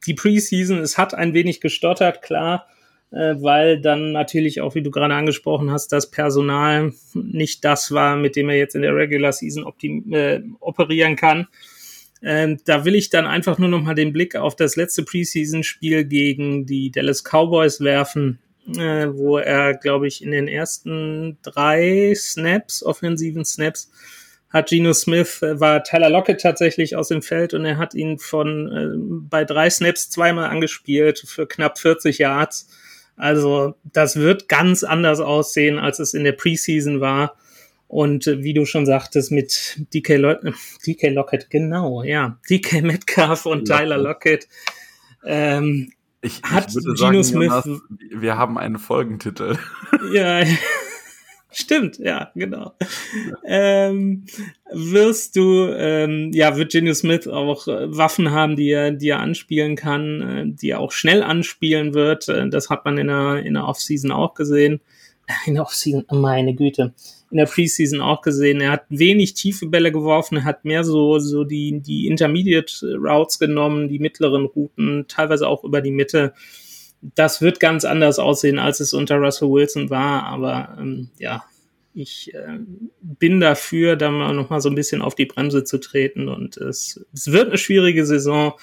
die 0.06 0.13
Preseason, 0.13 0.80
es 0.80 0.98
hat 0.98 1.13
ein 1.13 1.34
wenig 1.34 1.62
gestottert, 1.62 2.22
klar 2.22 2.67
äh, 3.13 3.36
weil 3.41 3.80
dann 3.80 4.12
natürlich 4.12 4.62
auch, 4.62 4.76
wie 4.76 4.82
du 4.82 4.89
gerade 4.89 5.13
angesprochen 5.13 5.72
hast, 5.72 5.91
das 5.91 6.10
Personal 6.10 6.93
nicht 7.13 7.63
das 7.63 7.91
war, 7.91 8.15
mit 8.15 8.36
dem 8.36 8.50
er 8.50 8.58
jetzt 8.58 8.76
in 8.76 8.82
der 8.82 8.96
Regular 8.96 9.32
Season 9.32 9.72
äh, 10.12 10.41
operieren 10.60 11.15
kann. 11.15 11.48
Ähm, 12.24 12.58
da 12.65 12.86
will 12.86 12.96
ich 12.96 13.10
dann 13.10 13.26
einfach 13.26 13.60
nur 13.60 13.69
noch 13.69 13.84
mal 13.84 13.93
den 13.93 14.13
Blick 14.13 14.36
auf 14.36 14.56
das 14.56 14.76
letzte 14.76 15.04
Preseason-Spiel 15.04 16.06
gegen 16.06 16.65
die 16.65 16.89
Dallas 16.89 17.24
Cowboys 17.24 17.82
werfen, 17.82 18.39
äh, 18.78 19.08
wo 19.12 19.38
er, 19.38 19.76
glaube 19.76 20.08
ich, 20.08 20.24
in 20.24 20.32
den 20.32 20.48
ersten 20.48 21.38
drei 21.43 22.13
Snaps, 22.15 22.82
offensiven 22.82 23.46
Snaps, 23.46 23.91
hat 24.53 24.69
Geno 24.69 24.93
Smith, 24.93 25.41
äh, 25.41 25.59
war 25.59 25.83
Tyler 25.83 26.09
Lockett 26.09 26.39
tatsächlich 26.39 26.95
aus 26.95 27.07
dem 27.09 27.23
Feld 27.23 27.53
und 27.53 27.65
er 27.65 27.77
hat 27.77 27.95
ihn 27.95 28.19
von 28.19 28.71
äh, 28.71 29.27
bei 29.27 29.43
drei 29.43 29.69
Snaps 29.69 30.11
zweimal 30.11 30.49
angespielt 30.49 31.23
für 31.25 31.47
knapp 31.47 31.79
40 31.79 32.19
Yards. 32.19 32.69
Also 33.17 33.75
das 33.83 34.15
wird 34.15 34.47
ganz 34.47 34.83
anders 34.83 35.19
aussehen, 35.19 35.79
als 35.79 35.99
es 35.99 36.13
in 36.13 36.23
der 36.23 36.31
Preseason 36.33 37.01
war. 37.01 37.35
Und 37.87 38.27
äh, 38.27 38.43
wie 38.43 38.53
du 38.53 38.65
schon 38.65 38.85
sagtest, 38.85 39.31
mit 39.31 39.79
DK, 39.93 40.17
Lo 40.17 40.35
DK 40.85 41.09
Lockett, 41.09 41.49
genau, 41.49 42.03
ja, 42.03 42.39
DK 42.49 42.81
Metcalf 42.83 43.45
und 43.45 43.67
Lockett. 43.67 43.77
Tyler 43.77 43.97
Lockett. 43.97 44.47
Ähm, 45.25 45.91
ich, 46.21 46.41
ich 46.43 46.51
hat 46.51 46.73
würde 46.73 46.95
Gino 46.95 47.21
sagen, 47.21 47.23
Smith. 47.23 47.51
Jonas, 47.65 47.81
wir 48.11 48.37
haben 48.37 48.57
einen 48.57 48.77
Folgentitel. 48.77 49.57
Ja, 50.11 50.43
Stimmt, 51.53 51.99
ja, 51.99 52.31
genau. 52.33 52.73
Ähm, 53.45 54.25
wirst 54.71 55.35
du, 55.35 55.67
ähm, 55.67 56.31
ja, 56.33 56.57
wird 56.57 56.71
Genius 56.71 56.99
Smith 56.99 57.27
auch 57.27 57.67
äh, 57.67 57.95
Waffen 57.95 58.31
haben, 58.31 58.55
die 58.55 58.71
er, 58.71 58.91
die 58.91 59.09
er 59.09 59.19
anspielen 59.19 59.75
kann, 59.75 60.21
äh, 60.21 60.43
die 60.47 60.71
er 60.71 60.79
auch 60.79 60.91
schnell 60.91 61.21
anspielen 61.21 61.93
wird. 61.93 62.27
Äh, 62.27 62.49
das 62.49 62.71
hat 62.71 62.85
man 62.85 62.97
in 62.97 63.07
der, 63.07 63.43
in 63.43 63.53
der 63.53 63.67
Offseason 63.67 64.11
auch 64.11 64.33
gesehen. 64.33 64.81
In 65.45 65.53
der 65.53 65.63
Offseason, 65.63 66.03
meine 66.11 66.53
Güte. 66.53 66.93
In 67.31 67.37
der 67.37 67.45
Preseason 67.45 68.01
auch 68.01 68.21
gesehen. 68.21 68.59
Er 68.59 68.71
hat 68.71 68.83
wenig 68.89 69.35
tiefe 69.35 69.67
Bälle 69.67 69.93
geworfen, 69.93 70.39
er 70.39 70.43
hat 70.43 70.65
mehr 70.65 70.83
so, 70.83 71.17
so 71.17 71.45
die, 71.45 71.79
die 71.79 72.07
Intermediate 72.07 72.97
Routes 72.97 73.39
genommen, 73.39 73.87
die 73.87 73.99
mittleren 73.99 74.45
Routen, 74.45 75.05
teilweise 75.07 75.47
auch 75.47 75.63
über 75.63 75.79
die 75.79 75.91
Mitte 75.91 76.33
das 77.15 77.41
wird 77.41 77.59
ganz 77.59 77.85
anders 77.85 78.19
aussehen, 78.19 78.59
als 78.59 78.79
es 78.79 78.93
unter 78.93 79.17
Russell 79.17 79.49
Wilson 79.49 79.89
war. 79.89 80.23
Aber 80.23 80.77
ähm, 80.79 81.09
ja, 81.17 81.43
ich 81.93 82.33
äh, 82.33 82.59
bin 83.01 83.39
dafür, 83.39 83.95
da 83.95 84.09
mal 84.09 84.33
noch 84.33 84.49
mal 84.49 84.61
so 84.61 84.69
ein 84.69 84.75
bisschen 84.75 85.01
auf 85.01 85.15
die 85.15 85.25
Bremse 85.25 85.63
zu 85.63 85.79
treten. 85.79 86.29
Und 86.29 86.57
es, 86.57 87.05
es 87.13 87.31
wird 87.31 87.49
eine 87.49 87.57
schwierige 87.57 88.05
Saison, 88.05 88.53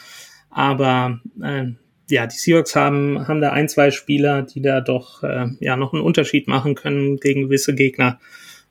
aber 0.51 1.21
äh, 1.43 1.67
ja, 2.09 2.27
die 2.27 2.37
Seahawks 2.37 2.75
haben, 2.75 3.29
haben 3.29 3.41
da 3.41 3.53
ein, 3.53 3.69
zwei 3.69 3.91
Spieler, 3.91 4.43
die 4.43 4.63
da 4.63 4.81
doch 4.81 5.23
äh, 5.23 5.47
ja 5.61 5.77
noch 5.77 5.93
einen 5.93 6.03
Unterschied 6.03 6.49
machen 6.49 6.75
können 6.75 7.19
gegen 7.19 7.43
gewisse 7.43 7.75
Gegner. 7.75 8.19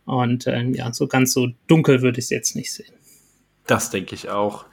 Und 0.05 0.47
äh, 0.47 0.63
ja, 0.71 0.91
so 0.91 1.08
ganz 1.08 1.34
so 1.34 1.49
dunkel 1.67 2.01
würde 2.01 2.19
ich 2.19 2.25
es 2.25 2.32
jetzt 2.32 2.55
nicht 2.55 2.73
sehen. 2.73 2.93
Das 3.65 3.91
denke 3.91 4.15
ich 4.15 4.29
auch. 4.29 4.65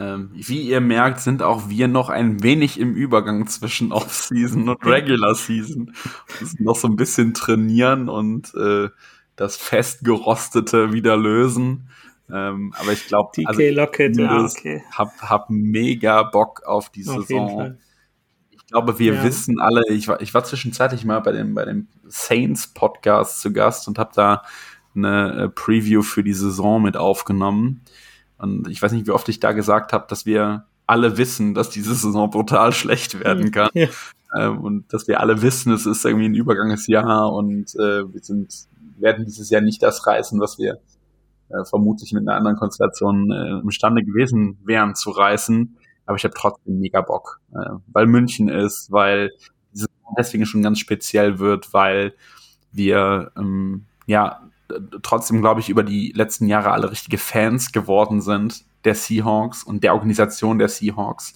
Ähm, 0.00 0.30
wie 0.32 0.62
ihr 0.62 0.80
merkt, 0.80 1.20
sind 1.20 1.42
auch 1.42 1.68
wir 1.68 1.86
noch 1.86 2.08
ein 2.08 2.42
wenig 2.42 2.80
im 2.80 2.94
Übergang 2.94 3.46
zwischen 3.48 3.92
Off-Season 3.92 4.66
und 4.70 4.86
Regular 4.86 5.34
Season. 5.34 5.92
Wir 6.26 6.40
müssen 6.40 6.64
noch 6.64 6.76
so 6.76 6.88
ein 6.88 6.96
bisschen 6.96 7.34
trainieren 7.34 8.08
und 8.08 8.54
äh, 8.54 8.88
das 9.36 9.58
Festgerostete 9.58 10.94
wieder 10.94 11.18
lösen. 11.18 11.90
Ähm, 12.32 12.72
aber 12.78 12.92
ich 12.92 13.08
glaube, 13.08 13.30
also, 13.44 13.60
Lockett, 13.60 14.16
ja, 14.16 14.42
okay. 14.42 14.82
hab, 14.90 15.10
hab 15.20 15.50
mega 15.50 16.22
Bock 16.22 16.62
auf 16.64 16.88
die 16.88 17.06
auf 17.06 17.26
Saison. 17.26 17.76
Ich 18.50 18.66
glaube, 18.68 18.98
wir 18.98 19.14
ja. 19.14 19.24
wissen 19.24 19.60
alle, 19.60 19.82
ich 19.90 20.08
war, 20.08 20.22
ich 20.22 20.32
war 20.32 20.44
zwischenzeitlich 20.44 21.04
mal 21.04 21.20
bei 21.20 21.32
dem, 21.32 21.54
bei 21.54 21.66
dem 21.66 21.88
Saints 22.06 22.68
Podcast 22.68 23.42
zu 23.42 23.52
Gast 23.52 23.86
und 23.86 23.98
habe 23.98 24.12
da 24.14 24.44
eine 24.94 25.44
äh, 25.44 25.48
Preview 25.50 26.00
für 26.00 26.24
die 26.24 26.32
Saison 26.32 26.80
mit 26.80 26.96
aufgenommen. 26.96 27.82
Und 28.40 28.68
ich 28.68 28.80
weiß 28.80 28.92
nicht, 28.92 29.06
wie 29.06 29.12
oft 29.12 29.28
ich 29.28 29.40
da 29.40 29.52
gesagt 29.52 29.92
habe, 29.92 30.06
dass 30.08 30.26
wir 30.26 30.66
alle 30.86 31.18
wissen, 31.18 31.54
dass 31.54 31.70
diese 31.70 31.94
Saison 31.94 32.30
brutal 32.30 32.72
schlecht 32.72 33.20
werden 33.22 33.50
kann. 33.50 33.70
Ja. 33.74 33.88
äh, 34.34 34.48
und 34.48 34.92
dass 34.92 35.06
wir 35.08 35.20
alle 35.20 35.42
wissen, 35.42 35.72
es 35.72 35.86
ist 35.86 36.04
irgendwie 36.04 36.26
ein 36.26 36.34
Übergangsjahr 36.34 37.32
und 37.32 37.74
äh, 37.76 38.12
wir 38.12 38.20
sind, 38.20 38.52
werden 38.98 39.24
dieses 39.24 39.50
Jahr 39.50 39.60
nicht 39.60 39.82
das 39.82 40.06
reißen, 40.06 40.40
was 40.40 40.58
wir 40.58 40.80
äh, 41.50 41.64
vermutlich 41.64 42.12
mit 42.12 42.26
einer 42.26 42.36
anderen 42.36 42.56
Konstellation 42.56 43.30
äh, 43.30 43.60
imstande 43.60 44.02
gewesen 44.02 44.58
wären 44.64 44.94
zu 44.94 45.10
reißen. 45.10 45.76
Aber 46.06 46.16
ich 46.16 46.24
habe 46.24 46.34
trotzdem 46.34 46.80
mega 46.80 47.00
Bock, 47.02 47.40
äh, 47.52 47.70
weil 47.88 48.06
München 48.06 48.48
ist, 48.48 48.90
weil 48.90 49.30
diese 49.72 49.86
deswegen 50.18 50.46
schon 50.46 50.62
ganz 50.62 50.78
speziell 50.78 51.38
wird, 51.38 51.72
weil 51.72 52.14
wir 52.72 53.32
ähm, 53.36 53.86
ja 54.06 54.40
trotzdem, 55.02 55.40
glaube 55.40 55.60
ich, 55.60 55.68
über 55.68 55.82
die 55.82 56.12
letzten 56.14 56.46
Jahre 56.46 56.72
alle 56.72 56.90
richtige 56.90 57.18
Fans 57.18 57.72
geworden 57.72 58.20
sind 58.20 58.64
der 58.84 58.94
Seahawks 58.94 59.62
und 59.62 59.84
der 59.84 59.94
Organisation 59.94 60.58
der 60.58 60.68
Seahawks 60.68 61.34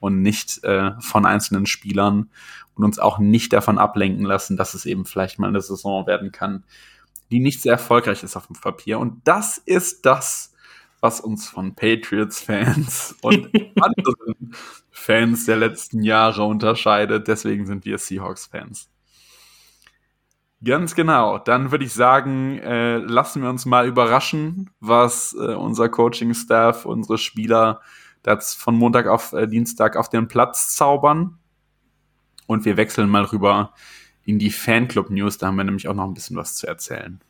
und 0.00 0.22
nicht 0.22 0.64
äh, 0.64 0.92
von 1.00 1.26
einzelnen 1.26 1.66
Spielern 1.66 2.30
und 2.74 2.84
uns 2.84 2.98
auch 2.98 3.18
nicht 3.18 3.52
davon 3.52 3.78
ablenken 3.78 4.24
lassen, 4.24 4.56
dass 4.56 4.74
es 4.74 4.86
eben 4.86 5.04
vielleicht 5.04 5.38
mal 5.38 5.48
eine 5.48 5.60
Saison 5.60 6.06
werden 6.06 6.32
kann, 6.32 6.64
die 7.30 7.40
nicht 7.40 7.62
sehr 7.62 7.72
erfolgreich 7.72 8.22
ist 8.22 8.36
auf 8.36 8.46
dem 8.46 8.56
Papier. 8.56 8.98
Und 8.98 9.20
das 9.24 9.58
ist 9.58 10.06
das, 10.06 10.52
was 11.00 11.20
uns 11.20 11.48
von 11.48 11.74
Patriots-Fans 11.74 13.16
und 13.22 13.50
anderen 13.80 14.54
Fans 14.90 15.44
der 15.46 15.56
letzten 15.56 16.02
Jahre 16.02 16.44
unterscheidet. 16.44 17.28
Deswegen 17.28 17.66
sind 17.66 17.84
wir 17.84 17.98
Seahawks-Fans. 17.98 18.88
Ganz 20.66 20.96
genau. 20.96 21.38
Dann 21.38 21.70
würde 21.70 21.84
ich 21.84 21.92
sagen, 21.92 22.58
äh, 22.58 22.96
lassen 22.96 23.40
wir 23.40 23.50
uns 23.50 23.66
mal 23.66 23.86
überraschen, 23.86 24.70
was 24.80 25.32
äh, 25.32 25.54
unser 25.54 25.88
Coaching-Staff, 25.88 26.86
unsere 26.86 27.18
Spieler 27.18 27.80
das 28.24 28.54
von 28.54 28.74
Montag 28.74 29.06
auf 29.06 29.32
äh, 29.32 29.46
Dienstag 29.46 29.96
auf 29.96 30.08
den 30.08 30.26
Platz 30.26 30.74
zaubern. 30.74 31.38
Und 32.48 32.64
wir 32.64 32.76
wechseln 32.76 33.08
mal 33.08 33.22
rüber 33.22 33.74
in 34.24 34.40
die 34.40 34.50
Fanclub-News. 34.50 35.38
Da 35.38 35.46
haben 35.46 35.56
wir 35.56 35.62
nämlich 35.62 35.86
auch 35.86 35.94
noch 35.94 36.04
ein 36.04 36.14
bisschen 36.14 36.36
was 36.36 36.56
zu 36.56 36.66
erzählen. 36.66 37.20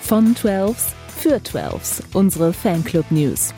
Von 0.00 0.34
12s 0.34 0.94
für 1.18 1.36
12s, 1.36 2.02
unsere 2.14 2.54
Fanclub-News. 2.54 3.52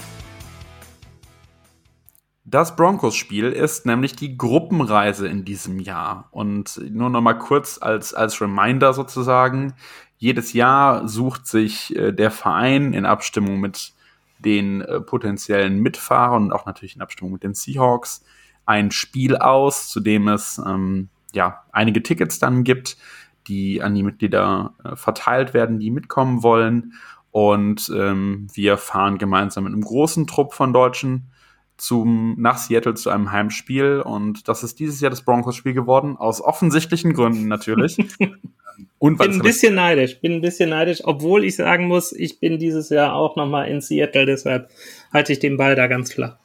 Das 2.51 2.77
Broncos-Spiel 2.77 3.53
ist 3.53 3.85
nämlich 3.85 4.17
die 4.17 4.39
Gruppenreise 4.39 5.29
in 5.29 5.45
diesem 5.45 5.81
Jahr. 5.81 6.29
Und 6.31 6.81
nur 6.91 7.11
noch 7.11 7.21
mal 7.21 7.35
kurz 7.35 7.77
als, 7.79 8.15
als 8.15 8.41
Reminder 8.41 8.95
sozusagen. 8.95 9.75
Jedes 10.17 10.55
Jahr 10.55 11.07
sucht 11.07 11.47
sich 11.47 11.95
äh, 11.95 12.11
der 12.11 12.31
Verein 12.31 12.95
in 12.95 13.05
Abstimmung 13.05 13.61
mit 13.61 13.93
den 14.39 14.81
äh, 14.81 14.99
potenziellen 15.03 15.81
Mitfahrern 15.81 16.45
und 16.45 16.53
auch 16.53 16.65
natürlich 16.65 16.97
in 16.97 17.03
Abstimmung 17.03 17.35
mit 17.35 17.43
den 17.43 17.53
Seahawks 17.53 18.25
ein 18.65 18.93
Spiel 18.93 19.37
aus, 19.37 19.91
zu 19.91 20.01
dem 20.01 20.27
es 20.29 20.57
ähm, 20.57 21.11
ja 21.35 21.65
einige 21.71 22.03
Tickets 22.03 22.39
dann 22.39 22.65
gibt, 22.65 22.97
die 23.47 23.83
an 23.83 23.95
die 23.95 24.03
Mitglieder 24.03 24.73
äh, 24.85 24.97
verteilt 24.97 25.53
werden, 25.53 25.81
die 25.81 25.91
mitkommen 25.91 26.43
wollen. 26.43 26.95
Und 27.31 27.93
ähm, 27.95 28.47
wir 28.55 28.79
fahren 28.79 29.19
gemeinsam 29.19 29.65
mit 29.65 29.75
einem 29.75 29.83
großen 29.83 30.27
Trupp 30.27 30.55
von 30.55 30.73
Deutschen 30.73 31.31
zum, 31.79 32.35
nach 32.39 32.59
Seattle 32.59 32.95
zu 32.95 33.09
einem 33.11 33.33
Heimspiel 33.33 34.03
und 34.05 34.49
das 34.49 34.63
ist 34.63 34.79
dieses 34.81 35.01
Jahr 35.01 35.11
das 35.11 35.23
Broncos-Spiel 35.23 35.73
geworden, 35.73 36.17
aus 36.17 36.43
offensichtlichen 36.43 37.15
Gründen 37.15 37.49
natürlich. 37.49 37.97
und 38.99 39.19
bin 39.19 39.33
ein 39.33 39.39
bisschen 39.39 39.77
neidisch, 39.77 40.21
bin 40.21 40.33
ein 40.33 40.41
bisschen 40.41 40.71
neidisch, 40.71 41.01
obwohl 41.05 41.45
ich 41.45 41.57
sagen 41.57 41.87
muss, 41.87 42.13
ich 42.13 42.41
bin 42.41 42.59
dieses 42.59 42.91
Jahr 42.91 43.15
auch 43.15 43.37
nochmal 43.37 43.69
in 43.69 43.81
Seattle, 43.81 44.27
deshalb 44.27 44.71
halte 45.13 45.33
ich 45.33 45.39
den 45.39 45.57
Ball 45.57 45.77
da 45.77 45.87
ganz 45.87 46.13
flach. 46.13 46.37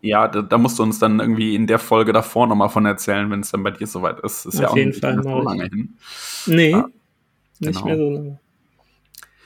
Ja, 0.00 0.28
da, 0.28 0.42
da, 0.42 0.58
musst 0.58 0.78
du 0.78 0.82
uns 0.82 0.98
dann 0.98 1.18
irgendwie 1.18 1.54
in 1.54 1.66
der 1.66 1.78
Folge 1.78 2.12
davor 2.12 2.46
nochmal 2.46 2.68
von 2.68 2.86
erzählen, 2.86 3.30
wenn 3.30 3.40
es 3.40 3.50
dann 3.50 3.64
bei 3.64 3.72
dir 3.72 3.86
soweit 3.86 4.20
ist. 4.20 4.46
Ist 4.46 4.56
Auf 4.56 4.62
ja 4.62 4.68
auch 4.68 4.76
jeden 4.76 4.92
Fall 4.92 5.20
so 5.22 5.40
lange 5.40 5.64
hin. 5.64 5.96
Nee, 6.46 6.70
ja, 6.70 6.88
nicht 7.58 7.72
genau. 7.72 7.84
mehr 7.84 7.96
so 7.96 8.10
lange. 8.10 8.38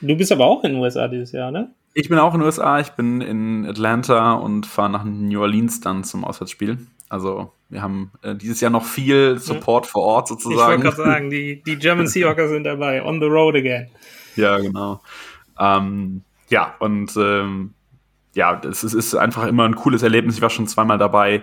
Du 0.02 0.16
bist 0.16 0.30
aber 0.30 0.46
auch 0.46 0.62
in 0.64 0.72
den 0.72 0.80
USA 0.82 1.08
dieses 1.08 1.32
Jahr, 1.32 1.50
ne? 1.50 1.72
Ich 1.94 2.08
bin 2.08 2.18
auch 2.18 2.32
in 2.34 2.40
den 2.40 2.46
USA, 2.46 2.80
ich 2.80 2.90
bin 2.90 3.20
in 3.20 3.66
Atlanta 3.66 4.32
und 4.32 4.66
fahre 4.66 4.90
nach 4.90 5.04
New 5.04 5.40
Orleans 5.40 5.80
dann 5.80 6.04
zum 6.04 6.24
Auswärtsspiel. 6.24 6.78
Also 7.08 7.52
wir 7.68 7.82
haben 7.82 8.10
äh, 8.22 8.34
dieses 8.34 8.60
Jahr 8.62 8.70
noch 8.70 8.86
viel 8.86 9.38
Support 9.38 9.86
ja. 9.86 9.92
vor 9.92 10.02
Ort 10.02 10.28
sozusagen. 10.28 10.80
Ich 10.80 10.84
wollte 10.84 10.96
gerade 10.96 11.10
sagen, 11.10 11.30
die, 11.30 11.62
die 11.62 11.76
German 11.76 12.06
Seahawkers 12.06 12.50
sind 12.50 12.64
dabei, 12.64 13.04
on 13.04 13.20
the 13.20 13.26
road 13.26 13.54
again. 13.54 13.88
Ja, 14.36 14.58
genau. 14.58 15.02
Ähm, 15.58 16.22
ja, 16.48 16.74
und 16.78 17.14
ähm, 17.16 17.74
ja, 18.34 18.60
es 18.64 18.82
ist, 18.82 18.94
ist, 18.94 19.14
einfach 19.14 19.46
immer 19.46 19.64
ein 19.64 19.74
cooles 19.74 20.02
Erlebnis. 20.02 20.36
Ich 20.36 20.42
war 20.42 20.48
schon 20.48 20.66
zweimal 20.66 20.96
dabei, 20.96 21.42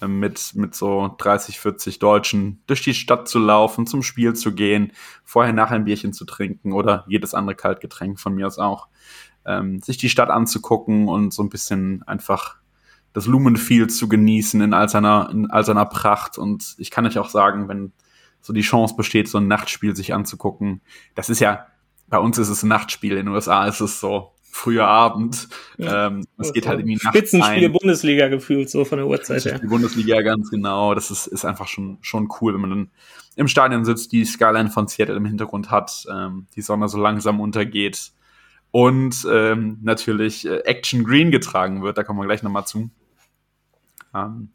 äh, 0.00 0.08
mit, 0.08 0.52
mit 0.54 0.74
so 0.74 1.14
30, 1.18 1.60
40 1.60 1.98
Deutschen 1.98 2.62
durch 2.66 2.82
die 2.82 2.94
Stadt 2.94 3.28
zu 3.28 3.38
laufen, 3.38 3.86
zum 3.86 4.02
Spiel 4.02 4.34
zu 4.34 4.54
gehen, 4.54 4.92
vorher 5.24 5.52
nachher 5.52 5.76
ein 5.76 5.84
Bierchen 5.84 6.14
zu 6.14 6.24
trinken 6.24 6.72
oder 6.72 7.04
jedes 7.08 7.34
andere 7.34 7.56
Kaltgetränk 7.56 8.18
von 8.18 8.34
mir 8.34 8.46
aus 8.46 8.58
auch 8.58 8.88
ähm, 9.46 9.80
sich 9.80 9.96
die 9.96 10.08
Stadt 10.08 10.30
anzugucken 10.30 11.08
und 11.08 11.32
so 11.32 11.42
ein 11.42 11.48
bisschen 11.48 12.02
einfach 12.06 12.56
das 13.12 13.26
Lumenfield 13.26 13.92
zu 13.92 14.08
genießen 14.08 14.60
in 14.60 14.72
all 14.72 14.88
seiner, 14.88 15.30
in 15.32 15.50
all 15.50 15.64
seiner 15.64 15.86
Pracht. 15.86 16.38
Und 16.38 16.74
ich 16.78 16.90
kann 16.90 17.06
euch 17.06 17.18
auch 17.18 17.28
sagen, 17.28 17.68
wenn 17.68 17.92
so 18.40 18.52
die 18.52 18.60
Chance 18.60 18.94
besteht, 18.96 19.28
so 19.28 19.38
ein 19.38 19.48
Nachtspiel 19.48 19.96
sich 19.96 20.14
anzugucken, 20.14 20.80
das 21.14 21.28
ist 21.28 21.40
ja, 21.40 21.66
bei 22.08 22.18
uns 22.18 22.38
ist 22.38 22.48
es 22.48 22.62
ein 22.62 22.68
Nachtspiel, 22.68 23.12
in 23.12 23.26
den 23.26 23.28
USA 23.28 23.66
ist 23.66 23.80
es 23.80 24.00
so 24.00 24.32
früher 24.42 24.86
Abend. 24.86 25.48
Ja, 25.78 26.08
ähm, 26.08 26.26
es 26.38 26.52
geht 26.52 26.66
halt 26.66 26.80
irgendwie 26.80 26.96
nachts 26.96 27.16
Spitzenspiel 27.16 27.66
ein. 27.66 27.72
Bundesliga 27.72 28.28
gefühlt, 28.28 28.68
so 28.68 28.84
von 28.84 28.98
der 28.98 29.06
Uhrzeit 29.06 29.44
her. 29.44 29.58
Die 29.58 29.66
Bundesliga, 29.66 30.20
ganz 30.22 30.50
genau. 30.50 30.94
Das 30.94 31.10
ist, 31.10 31.26
ist 31.28 31.44
einfach 31.44 31.68
schon, 31.68 31.98
schon 32.00 32.28
cool, 32.40 32.54
wenn 32.54 32.60
man 32.60 32.70
dann 32.70 32.90
im 33.36 33.48
Stadion 33.48 33.84
sitzt, 33.84 34.10
die 34.12 34.24
Skyline 34.24 34.70
von 34.70 34.88
Seattle 34.88 35.16
im 35.16 35.24
Hintergrund 35.24 35.70
hat, 35.70 36.04
ähm, 36.12 36.46
die 36.56 36.62
Sonne 36.62 36.88
so 36.88 36.98
langsam 36.98 37.40
untergeht 37.40 38.12
und 38.70 39.26
ähm, 39.30 39.78
natürlich 39.82 40.46
äh, 40.46 40.60
Action 40.60 41.04
Green 41.04 41.30
getragen 41.30 41.82
wird. 41.82 41.98
Da 41.98 42.04
kommen 42.04 42.20
wir 42.20 42.26
gleich 42.26 42.42
nochmal 42.42 42.66
zu. 42.66 42.90
Ähm, 44.14 44.50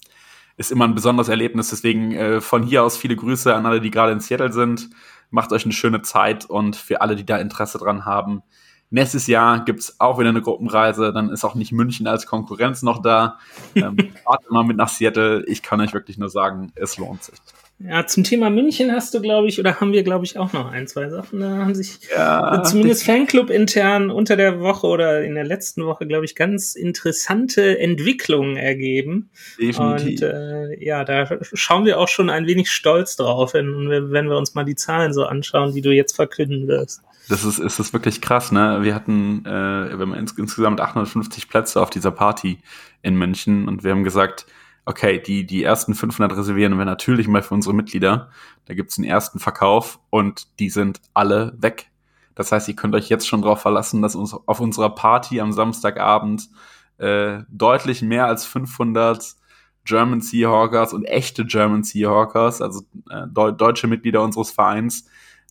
ist 0.58 0.72
immer 0.72 0.86
ein 0.86 0.96
besonderes 0.96 1.28
Erlebnis. 1.28 1.70
Deswegen 1.70 2.14
äh, 2.14 2.42
von 2.42 2.64
hier 2.64 2.84
aus 2.84 2.98
viele 2.98 3.16
Grüße 3.16 3.54
an 3.54 3.66
alle, 3.66 3.82
die 3.82 3.92
gerade 3.92 4.14
in 4.14 4.20
Seattle 4.20 4.54
sind. 4.54 4.90
Macht 5.30 5.52
euch 5.52 5.66
eine 5.66 5.74
schöne 5.74 6.02
Zeit 6.02 6.46
und 6.46 6.76
für 6.76 7.02
alle, 7.02 7.16
die 7.16 7.26
da 7.26 7.38
Interesse 7.38 7.78
dran 7.78 8.06
haben. 8.06 8.42
Nächstes 8.90 9.28
Jahr 9.28 9.66
gibt's 9.66 10.00
auch 10.00 10.20
wieder 10.20 10.30
eine 10.30 10.42
Gruppenreise. 10.42 11.12
Dann 11.12 11.30
ist 11.30 11.44
auch 11.44 11.56
nicht 11.56 11.72
München 11.72 12.08
als 12.08 12.28
Konkurrenz 12.28 12.84
noch 12.84 13.02
da. 13.02 13.40
Ähm, 13.74 13.98
fahrt 14.24 14.50
mal 14.50 14.64
mit 14.64 14.78
nach 14.78 14.90
Seattle. 14.90 15.44
Ich 15.48 15.62
kann 15.62 15.82
euch 15.82 15.94
wirklich 15.94 16.18
nur 16.18 16.30
sagen, 16.30 16.72
es 16.76 16.98
lohnt 16.98 17.24
sich. 17.24 17.36
Ja, 17.78 18.08
zum 18.08 18.24
Thema 18.24 18.50
München 18.50 18.92
hast 18.94 19.14
du, 19.14 19.20
glaube 19.20 19.50
ich, 19.50 19.60
oder 19.60 19.82
haben 19.82 19.92
wir, 19.92 20.04
glaube 20.04 20.24
ich, 20.24 20.38
auch 20.38 20.54
noch 20.54 20.72
ein, 20.72 20.88
zwei 20.88 21.10
Sachen. 21.10 21.42
Da 21.42 21.58
haben 21.58 21.76
sich 21.76 22.00
ja, 22.16 22.64
zumindest 22.64 23.04
Fanclub 23.04 23.50
intern 23.50 24.12
unter 24.12 24.38
der 24.38 24.62
Woche 24.62 24.88
oder 24.88 25.26
in 25.26 25.36
der 25.36 25.44
letzten 25.44 25.86
Woche, 25.86 26.08
glaube 26.08 26.24
ich, 26.24 26.36
ganz 26.36 26.76
interessante 26.76 27.78
Entwicklungen 27.78 28.56
ergeben. 28.56 29.30
Definitiv. 29.60 30.22
Und 30.22 30.22
äh, 30.22 30.86
ja, 30.86 31.04
da 31.04 31.28
schauen 31.54 31.84
wir 31.84 32.00
auch 32.00 32.08
schon 32.08 32.30
ein 32.30 32.48
wenig 32.48 32.72
stolz 32.72 33.18
drauf, 33.18 33.54
wenn, 33.54 33.90
wenn 33.90 34.30
wir 34.30 34.38
uns 34.38 34.56
mal 34.56 34.64
die 34.64 34.76
Zahlen 34.76 35.14
so 35.14 35.26
anschauen, 35.26 35.74
die 35.74 35.82
du 35.82 35.92
jetzt 35.92 36.16
verkünden 36.16 36.68
wirst. 36.68 37.02
Das 37.28 37.44
ist, 37.44 37.60
ist 37.60 37.80
das 37.80 37.92
wirklich 37.92 38.22
krass, 38.22 38.52
ne? 38.52 38.80
Wir 38.84 38.96
hatten, 38.96 39.44
äh, 39.46 39.50
wir 39.50 40.00
haben 40.00 40.14
ins, 40.14 40.34
insgesamt 40.34 40.80
850 40.80 41.50
Plätze 41.50 41.82
auf 41.82 41.90
dieser 41.90 42.12
Party 42.12 42.60
in 43.02 43.16
München 43.16 43.68
und 43.68 43.84
wir 43.84 43.92
haben 43.92 44.04
gesagt, 44.04 44.46
okay, 44.86 45.20
die, 45.20 45.46
die 45.46 45.64
ersten 45.64 45.96
500 45.96 46.38
reservieren 46.38 46.78
wir 46.78 46.86
natürlich 46.86 47.28
mal 47.28 47.42
für 47.42 47.54
unsere 47.54 47.76
Mitglieder. 47.76 48.30
Da 48.66 48.74
gibt's 48.74 48.98
einen 48.98 49.08
ersten 49.08 49.40
Verkauf 49.40 50.00
und 50.10 50.60
die 50.60 50.70
sind 50.70 51.02
alle 51.14 51.56
weg. 51.58 51.92
Das 52.36 52.52
heißt, 52.52 52.68
ihr 52.68 52.76
könnt 52.76 52.96
euch 52.96 53.10
jetzt 53.10 53.28
schon 53.28 53.42
darauf 53.42 53.62
verlassen, 53.62 54.02
dass 54.02 54.16
uns 54.16 54.34
auf 54.34 54.60
unserer 54.60 54.94
Party 54.94 55.40
am 55.40 55.54
Samstagabend 55.54 56.50
äh, 56.98 57.40
deutlich 57.50 58.02
mehr 58.02 58.28
als 58.28 58.46
500 58.46 59.36
German 59.86 60.22
Seahawkers 60.22 60.94
und 60.94 61.06
echte 61.06 61.46
German 61.46 61.84
Seahawkers, 61.84 62.62
also 62.62 62.82
äh, 63.10 63.28
de 63.28 63.54
deutsche 63.56 63.88
Mitglieder 63.88 64.22
unseres 64.22 64.52
Vereins, 64.52 65.06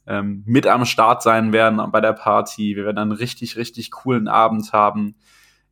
ähm, 0.07 0.42
mit 0.47 0.66
am 0.66 0.85
Start 0.85 1.23
sein 1.23 1.53
werden 1.53 1.81
bei 1.90 2.01
der 2.01 2.12
Party. 2.12 2.77
Wir 2.77 2.85
werden 2.85 2.99
einen 2.99 3.12
richtig, 3.12 3.57
richtig 3.57 3.90
coolen 3.90 4.29
Abend 4.29 4.73
haben. 4.73 5.14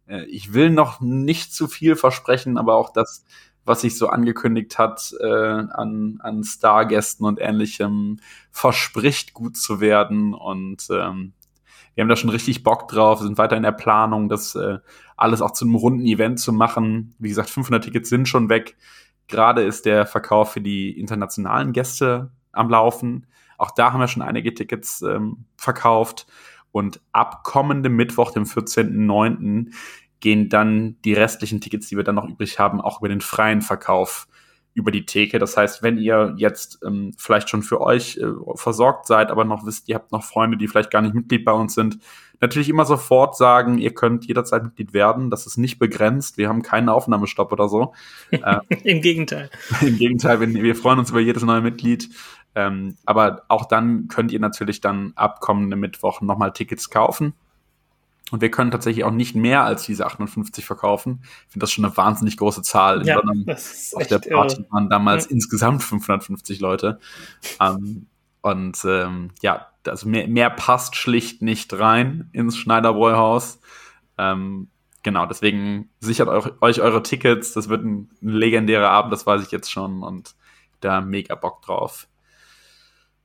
Äh, 0.06 0.24
ich 0.24 0.54
will 0.54 0.70
noch 0.70 1.00
nicht 1.00 1.54
zu 1.54 1.68
viel 1.68 1.96
versprechen, 1.96 2.56
aber 2.56 2.76
auch 2.76 2.90
das 2.90 3.24
was 3.64 3.82
sich 3.82 3.96
so 3.96 4.08
angekündigt 4.08 4.78
hat 4.78 5.14
äh, 5.20 5.26
an, 5.26 6.18
an 6.20 6.44
Stargästen 6.44 7.26
und 7.26 7.40
ähnlichem, 7.40 8.18
verspricht 8.50 9.34
gut 9.34 9.56
zu 9.56 9.80
werden. 9.80 10.34
Und 10.34 10.88
ähm, 10.90 11.32
wir 11.94 12.02
haben 12.02 12.08
da 12.08 12.16
schon 12.16 12.30
richtig 12.30 12.62
Bock 12.62 12.88
drauf, 12.88 13.20
sind 13.20 13.38
weiter 13.38 13.56
in 13.56 13.62
der 13.62 13.72
Planung, 13.72 14.28
das 14.28 14.54
äh, 14.54 14.78
alles 15.16 15.42
auch 15.42 15.52
zu 15.52 15.64
einem 15.64 15.74
runden 15.74 16.06
Event 16.06 16.40
zu 16.40 16.52
machen. 16.52 17.14
Wie 17.18 17.28
gesagt, 17.28 17.50
500 17.50 17.84
Tickets 17.84 18.08
sind 18.08 18.28
schon 18.28 18.48
weg. 18.48 18.76
Gerade 19.28 19.62
ist 19.62 19.86
der 19.86 20.06
Verkauf 20.06 20.52
für 20.52 20.60
die 20.60 20.98
internationalen 20.98 21.72
Gäste 21.72 22.32
am 22.50 22.68
Laufen. 22.68 23.26
Auch 23.58 23.70
da 23.70 23.92
haben 23.92 24.00
wir 24.00 24.08
schon 24.08 24.22
einige 24.22 24.54
Tickets 24.54 25.02
ähm, 25.02 25.44
verkauft. 25.56 26.26
Und 26.72 27.00
ab 27.12 27.44
kommendem 27.44 27.94
Mittwoch, 27.94 28.32
dem 28.32 28.44
14.09., 28.44 29.72
gehen 30.22 30.48
dann 30.48 30.96
die 31.04 31.12
restlichen 31.12 31.60
Tickets, 31.60 31.88
die 31.88 31.96
wir 31.96 32.04
dann 32.04 32.14
noch 32.14 32.28
übrig 32.28 32.58
haben, 32.58 32.80
auch 32.80 33.00
über 33.00 33.08
den 33.08 33.20
freien 33.20 33.60
Verkauf 33.60 34.26
über 34.74 34.90
die 34.90 35.04
Theke. 35.04 35.38
Das 35.38 35.56
heißt, 35.56 35.82
wenn 35.82 35.98
ihr 35.98 36.34
jetzt 36.38 36.80
ähm, 36.82 37.12
vielleicht 37.18 37.50
schon 37.50 37.62
für 37.62 37.80
euch 37.80 38.16
äh, 38.16 38.26
versorgt 38.54 39.06
seid, 39.06 39.30
aber 39.30 39.44
noch 39.44 39.66
wisst, 39.66 39.88
ihr 39.88 39.96
habt 39.96 40.12
noch 40.12 40.24
Freunde, 40.24 40.56
die 40.56 40.66
vielleicht 40.66 40.90
gar 40.90 41.02
nicht 41.02 41.14
Mitglied 41.14 41.44
bei 41.44 41.52
uns 41.52 41.74
sind, 41.74 41.98
natürlich 42.40 42.70
immer 42.70 42.86
sofort 42.86 43.36
sagen, 43.36 43.78
ihr 43.78 43.92
könnt 43.92 44.24
jederzeit 44.26 44.62
Mitglied 44.62 44.94
werden. 44.94 45.30
Das 45.30 45.46
ist 45.46 45.58
nicht 45.58 45.78
begrenzt. 45.78 46.38
Wir 46.38 46.48
haben 46.48 46.62
keinen 46.62 46.88
Aufnahmestopp 46.88 47.52
oder 47.52 47.68
so. 47.68 47.92
äh, 48.30 48.60
Im 48.84 49.02
Gegenteil. 49.02 49.50
Im 49.82 49.98
Gegenteil, 49.98 50.40
wenn, 50.40 50.54
wir 50.54 50.74
freuen 50.74 50.98
uns 50.98 51.10
über 51.10 51.20
jedes 51.20 51.42
neue 51.42 51.60
Mitglied. 51.60 52.08
Ähm, 52.54 52.96
aber 53.04 53.42
auch 53.48 53.66
dann 53.66 54.08
könnt 54.08 54.32
ihr 54.32 54.40
natürlich 54.40 54.80
dann 54.80 55.12
ab 55.16 55.40
kommenden 55.40 55.80
Mittwoch 55.80 56.20
nochmal 56.20 56.52
Tickets 56.52 56.88
kaufen. 56.88 57.34
Und 58.32 58.40
wir 58.40 58.50
können 58.50 58.70
tatsächlich 58.70 59.04
auch 59.04 59.10
nicht 59.10 59.36
mehr 59.36 59.62
als 59.62 59.84
diese 59.84 60.06
58 60.06 60.64
verkaufen. 60.64 61.20
Ich 61.22 61.52
finde 61.52 61.64
das 61.64 61.70
schon 61.70 61.84
eine 61.84 61.94
wahnsinnig 61.96 62.38
große 62.38 62.62
Zahl. 62.62 63.06
Ja, 63.06 63.20
das 63.44 63.92
auf 63.94 64.06
der 64.06 64.20
Party 64.20 64.64
waren 64.70 64.88
damals 64.88 65.26
ja. 65.26 65.32
insgesamt 65.32 65.82
550 65.82 66.58
Leute. 66.58 66.98
Ähm, 67.60 68.06
und 68.40 68.78
ähm, 68.86 69.32
ja, 69.42 69.68
also 69.86 70.08
mehr, 70.08 70.28
mehr 70.28 70.48
passt 70.48 70.96
schlicht 70.96 71.42
nicht 71.42 71.78
rein 71.78 72.30
ins 72.32 72.56
Schneiderbräuhaus. 72.56 73.60
Ähm, 74.16 74.68
genau, 75.02 75.26
deswegen 75.26 75.90
sichert 76.00 76.28
euch, 76.28 76.46
euch 76.62 76.80
eure 76.80 77.02
Tickets. 77.02 77.52
Das 77.52 77.68
wird 77.68 77.84
ein, 77.84 78.08
ein 78.22 78.28
legendärer 78.30 78.88
Abend, 78.88 79.12
das 79.12 79.26
weiß 79.26 79.42
ich 79.42 79.50
jetzt 79.50 79.70
schon. 79.70 80.02
Und 80.02 80.34
da 80.80 81.02
mega 81.02 81.34
Bock 81.34 81.60
drauf. 81.60 82.08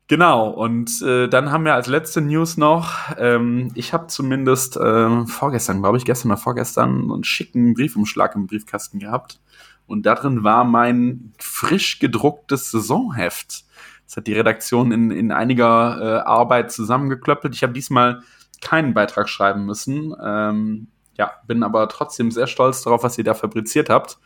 Genau, 0.09 0.49
und 0.49 1.01
äh, 1.01 1.27
dann 1.27 1.51
haben 1.51 1.65
wir 1.65 1.73
als 1.73 1.87
letzte 1.87 2.21
News 2.21 2.55
noch, 2.55 2.95
ähm, 3.17 3.71
ich 3.75 3.91
habe 3.91 4.07
zumindest 4.07 4.77
äh, 4.77 5.25
vorgestern, 5.25 5.81
glaube 5.81 5.97
ich, 5.97 6.05
gestern 6.05 6.31
oder 6.31 6.39
vorgestern, 6.39 7.11
einen 7.11 7.25
schicken 7.25 7.73
Briefumschlag 7.73 8.33
im 8.35 8.47
Briefkasten 8.47 8.99
gehabt. 8.99 9.41
Und 9.85 10.05
darin 10.05 10.45
war 10.45 10.63
mein 10.63 11.33
frisch 11.39 11.99
gedrucktes 11.99 12.71
Saisonheft. 12.71 13.65
Das 14.05 14.15
hat 14.15 14.27
die 14.27 14.33
Redaktion 14.33 14.93
in, 14.93 15.11
in 15.11 15.33
einiger 15.33 15.99
äh, 15.99 16.19
Arbeit 16.25 16.71
zusammengeklöppelt. 16.71 17.53
Ich 17.53 17.63
habe 17.63 17.73
diesmal 17.73 18.21
keinen 18.61 18.93
Beitrag 18.93 19.27
schreiben 19.27 19.65
müssen. 19.65 20.15
Ähm, 20.23 20.87
ja, 21.17 21.31
bin 21.47 21.63
aber 21.63 21.89
trotzdem 21.89 22.31
sehr 22.31 22.47
stolz 22.47 22.81
darauf, 22.83 23.03
was 23.03 23.17
ihr 23.17 23.25
da 23.25 23.33
fabriziert 23.33 23.89
habt. 23.89 24.19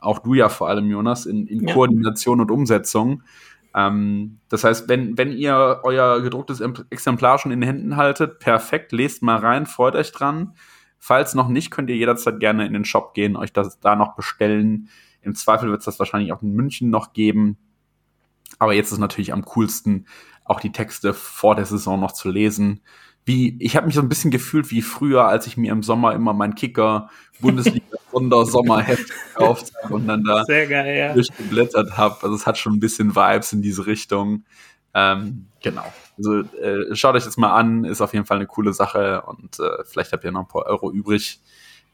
Auch 0.00 0.20
du 0.20 0.34
ja 0.34 0.48
vor 0.48 0.68
allem, 0.68 0.90
Jonas, 0.90 1.26
in, 1.26 1.46
in 1.46 1.66
ja. 1.66 1.74
Koordination 1.74 2.40
und 2.40 2.50
Umsetzung. 2.50 3.22
Ähm, 3.74 4.40
das 4.48 4.64
heißt, 4.64 4.88
wenn, 4.88 5.18
wenn 5.18 5.32
ihr 5.32 5.80
euer 5.82 6.20
gedrucktes 6.22 6.60
Exemplar 6.90 7.38
schon 7.38 7.52
in 7.52 7.60
den 7.60 7.68
Händen 7.68 7.96
haltet, 7.96 8.38
perfekt, 8.38 8.92
lest 8.92 9.22
mal 9.22 9.38
rein, 9.38 9.66
freut 9.66 9.94
euch 9.94 10.12
dran. 10.12 10.54
Falls 10.98 11.34
noch 11.34 11.48
nicht, 11.48 11.70
könnt 11.70 11.90
ihr 11.90 11.96
jederzeit 11.96 12.40
gerne 12.40 12.66
in 12.66 12.72
den 12.72 12.84
Shop 12.84 13.14
gehen, 13.14 13.36
euch 13.36 13.52
das 13.52 13.78
da 13.80 13.94
noch 13.94 14.16
bestellen. 14.16 14.88
Im 15.22 15.34
Zweifel 15.34 15.70
wird 15.70 15.80
es 15.80 15.84
das 15.84 15.98
wahrscheinlich 15.98 16.32
auch 16.32 16.42
in 16.42 16.52
München 16.52 16.90
noch 16.90 17.12
geben. 17.12 17.58
Aber 18.58 18.72
jetzt 18.72 18.90
ist 18.90 18.98
natürlich 18.98 19.32
am 19.32 19.44
coolsten, 19.44 20.06
auch 20.44 20.60
die 20.60 20.72
Texte 20.72 21.14
vor 21.14 21.54
der 21.54 21.66
Saison 21.66 22.00
noch 22.00 22.12
zu 22.12 22.30
lesen 22.30 22.80
wie, 23.28 23.56
ich 23.60 23.76
habe 23.76 23.86
mich 23.86 23.94
so 23.94 24.00
ein 24.00 24.08
bisschen 24.08 24.30
gefühlt 24.30 24.70
wie 24.70 24.82
früher, 24.82 25.26
als 25.26 25.46
ich 25.46 25.56
mir 25.56 25.70
im 25.70 25.82
Sommer 25.82 26.14
immer 26.14 26.32
mein 26.32 26.54
Kicker 26.54 27.10
Bundesliga 27.40 27.84
Sondersommerheft 28.12 29.12
gekauft 29.28 29.72
habe 29.82 29.94
und 29.94 30.08
dann 30.08 30.24
da 30.24 30.42
geil, 30.46 30.98
ja. 30.98 31.12
durchgeblättert 31.12 31.96
habe. 31.96 32.16
Also 32.22 32.34
es 32.34 32.46
hat 32.46 32.56
schon 32.58 32.72
ein 32.72 32.80
bisschen 32.80 33.14
Vibes 33.14 33.52
in 33.52 33.60
diese 33.62 33.86
Richtung. 33.86 34.44
Ähm, 34.94 35.46
genau. 35.62 35.84
Also 36.16 36.40
äh, 36.40 36.96
schaut 36.96 37.14
euch 37.14 37.24
das 37.24 37.36
mal 37.36 37.54
an, 37.54 37.84
ist 37.84 38.00
auf 38.00 38.14
jeden 38.14 38.24
Fall 38.24 38.38
eine 38.38 38.46
coole 38.46 38.72
Sache 38.72 39.22
und 39.22 39.60
äh, 39.60 39.84
vielleicht 39.84 40.12
habt 40.12 40.24
ihr 40.24 40.32
noch 40.32 40.40
ein 40.40 40.48
paar 40.48 40.66
Euro 40.66 40.90
übrig, 40.90 41.40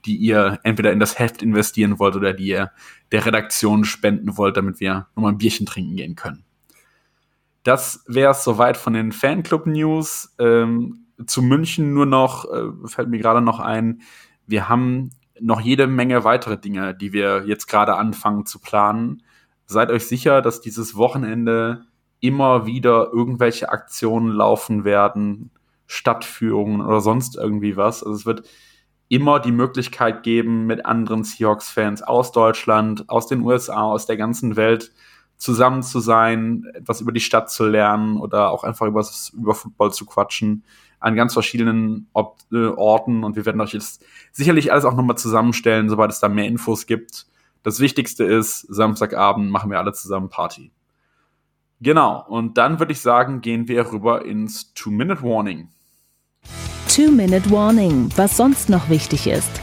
die 0.06 0.16
ihr 0.16 0.60
entweder 0.62 0.92
in 0.92 1.00
das 1.00 1.18
Heft 1.18 1.42
investieren 1.42 1.98
wollt 1.98 2.14
oder 2.14 2.32
die 2.32 2.46
ihr 2.46 2.70
der 3.10 3.26
Redaktion 3.26 3.84
spenden 3.84 4.38
wollt, 4.38 4.56
damit 4.56 4.78
wir 4.78 5.08
nochmal 5.16 5.32
ein 5.32 5.38
Bierchen 5.38 5.66
trinken 5.66 5.96
gehen 5.96 6.14
können. 6.14 6.44
Das 7.64 8.04
wäre 8.06 8.30
es 8.30 8.44
soweit 8.44 8.76
von 8.76 8.92
den 8.92 9.10
Fanclub-News. 9.10 10.36
Ähm, 10.38 11.03
zu 11.26 11.42
München 11.42 11.94
nur 11.94 12.06
noch, 12.06 12.44
äh, 12.52 12.70
fällt 12.86 13.08
mir 13.08 13.18
gerade 13.18 13.40
noch 13.40 13.60
ein, 13.60 14.02
wir 14.46 14.68
haben 14.68 15.10
noch 15.40 15.60
jede 15.60 15.86
Menge 15.86 16.24
weitere 16.24 16.58
Dinge, 16.58 16.94
die 16.94 17.12
wir 17.12 17.44
jetzt 17.46 17.66
gerade 17.66 17.96
anfangen 17.96 18.46
zu 18.46 18.60
planen. 18.60 19.22
Seid 19.66 19.90
euch 19.90 20.06
sicher, 20.06 20.42
dass 20.42 20.60
dieses 20.60 20.96
Wochenende 20.96 21.86
immer 22.20 22.66
wieder 22.66 23.10
irgendwelche 23.12 23.68
Aktionen 23.70 24.32
laufen 24.32 24.84
werden, 24.84 25.50
Stadtführungen 25.86 26.80
oder 26.80 27.00
sonst 27.00 27.36
irgendwie 27.36 27.76
was. 27.76 28.02
Also 28.02 28.16
es 28.16 28.26
wird 28.26 28.48
immer 29.08 29.40
die 29.40 29.52
Möglichkeit 29.52 30.22
geben, 30.22 30.66
mit 30.66 30.86
anderen 30.86 31.24
Seahawks-Fans 31.24 32.02
aus 32.02 32.32
Deutschland, 32.32 33.08
aus 33.08 33.26
den 33.26 33.42
USA, 33.42 33.82
aus 33.82 34.06
der 34.06 34.16
ganzen 34.16 34.56
Welt 34.56 34.92
zusammen 35.36 35.82
zu 35.82 36.00
sein, 36.00 36.64
etwas 36.74 37.00
über 37.00 37.12
die 37.12 37.20
Stadt 37.20 37.50
zu 37.50 37.66
lernen 37.66 38.16
oder 38.18 38.50
auch 38.50 38.64
einfach 38.64 38.86
über, 38.86 39.06
über 39.34 39.54
Football 39.54 39.92
zu 39.92 40.06
quatschen 40.06 40.64
an 41.04 41.16
ganz 41.16 41.34
verschiedenen 41.34 42.08
Ob 42.14 42.38
äh, 42.50 42.66
Orten 42.66 43.24
und 43.24 43.36
wir 43.36 43.44
werden 43.44 43.60
euch 43.60 43.74
jetzt 43.74 44.02
sicherlich 44.32 44.72
alles 44.72 44.86
auch 44.86 44.94
nochmal 44.94 45.18
zusammenstellen, 45.18 45.90
sobald 45.90 46.10
es 46.10 46.18
da 46.18 46.28
mehr 46.28 46.46
Infos 46.46 46.86
gibt. 46.86 47.26
Das 47.62 47.78
Wichtigste 47.78 48.24
ist, 48.24 48.60
Samstagabend 48.60 49.50
machen 49.50 49.70
wir 49.70 49.78
alle 49.78 49.92
zusammen 49.92 50.30
Party. 50.30 50.72
Genau, 51.80 52.24
und 52.26 52.56
dann 52.56 52.78
würde 52.78 52.92
ich 52.92 53.02
sagen, 53.02 53.42
gehen 53.42 53.68
wir 53.68 53.92
rüber 53.92 54.24
ins 54.24 54.72
Two-Minute-Warning. 54.72 55.68
Two-Minute-Warning, 56.88 58.08
was 58.16 58.38
sonst 58.38 58.70
noch 58.70 58.88
wichtig 58.88 59.26
ist. 59.26 59.60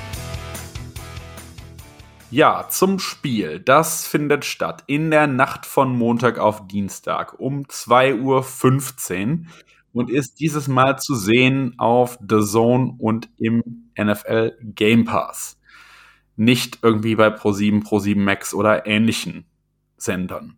Ja, 2.29 2.67
zum 2.69 2.99
Spiel. 2.99 3.59
Das 3.59 4.05
findet 4.05 4.45
statt 4.45 4.83
in 4.85 5.09
der 5.09 5.25
Nacht 5.25 5.65
von 5.65 5.97
Montag 5.97 6.37
auf 6.37 6.67
Dienstag 6.67 7.39
um 7.39 7.63
2.15 7.63 8.19
Uhr 8.21 9.45
und 9.93 10.09
ist 10.09 10.39
dieses 10.39 10.67
Mal 10.67 10.99
zu 10.99 11.15
sehen 11.15 11.75
auf 11.77 12.17
The 12.27 12.41
Zone 12.41 12.95
und 12.97 13.29
im 13.37 13.63
NFL 13.97 14.57
Game 14.61 15.05
Pass. 15.05 15.59
Nicht 16.35 16.79
irgendwie 16.81 17.15
bei 17.15 17.27
Pro7, 17.27 17.83
Pro7 17.83 18.17
Max 18.17 18.53
oder 18.53 18.87
ähnlichen 18.87 19.45
Sendern. 19.97 20.57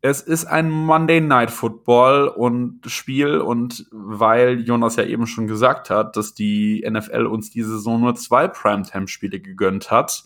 Es 0.00 0.20
ist 0.20 0.44
ein 0.44 0.70
Monday 0.70 1.20
Night 1.20 1.50
Football 1.50 2.28
und 2.28 2.80
Spiel 2.86 3.38
und 3.38 3.86
weil 3.90 4.60
Jonas 4.60 4.96
ja 4.96 5.04
eben 5.04 5.26
schon 5.26 5.48
gesagt 5.48 5.90
hat, 5.90 6.16
dass 6.16 6.32
die 6.34 6.86
NFL 6.88 7.26
uns 7.26 7.50
diese 7.50 7.70
Saison 7.70 8.00
nur 8.00 8.14
zwei 8.14 8.46
Primetime-Spiele 8.46 9.40
gegönnt 9.40 9.90
hat, 9.90 10.24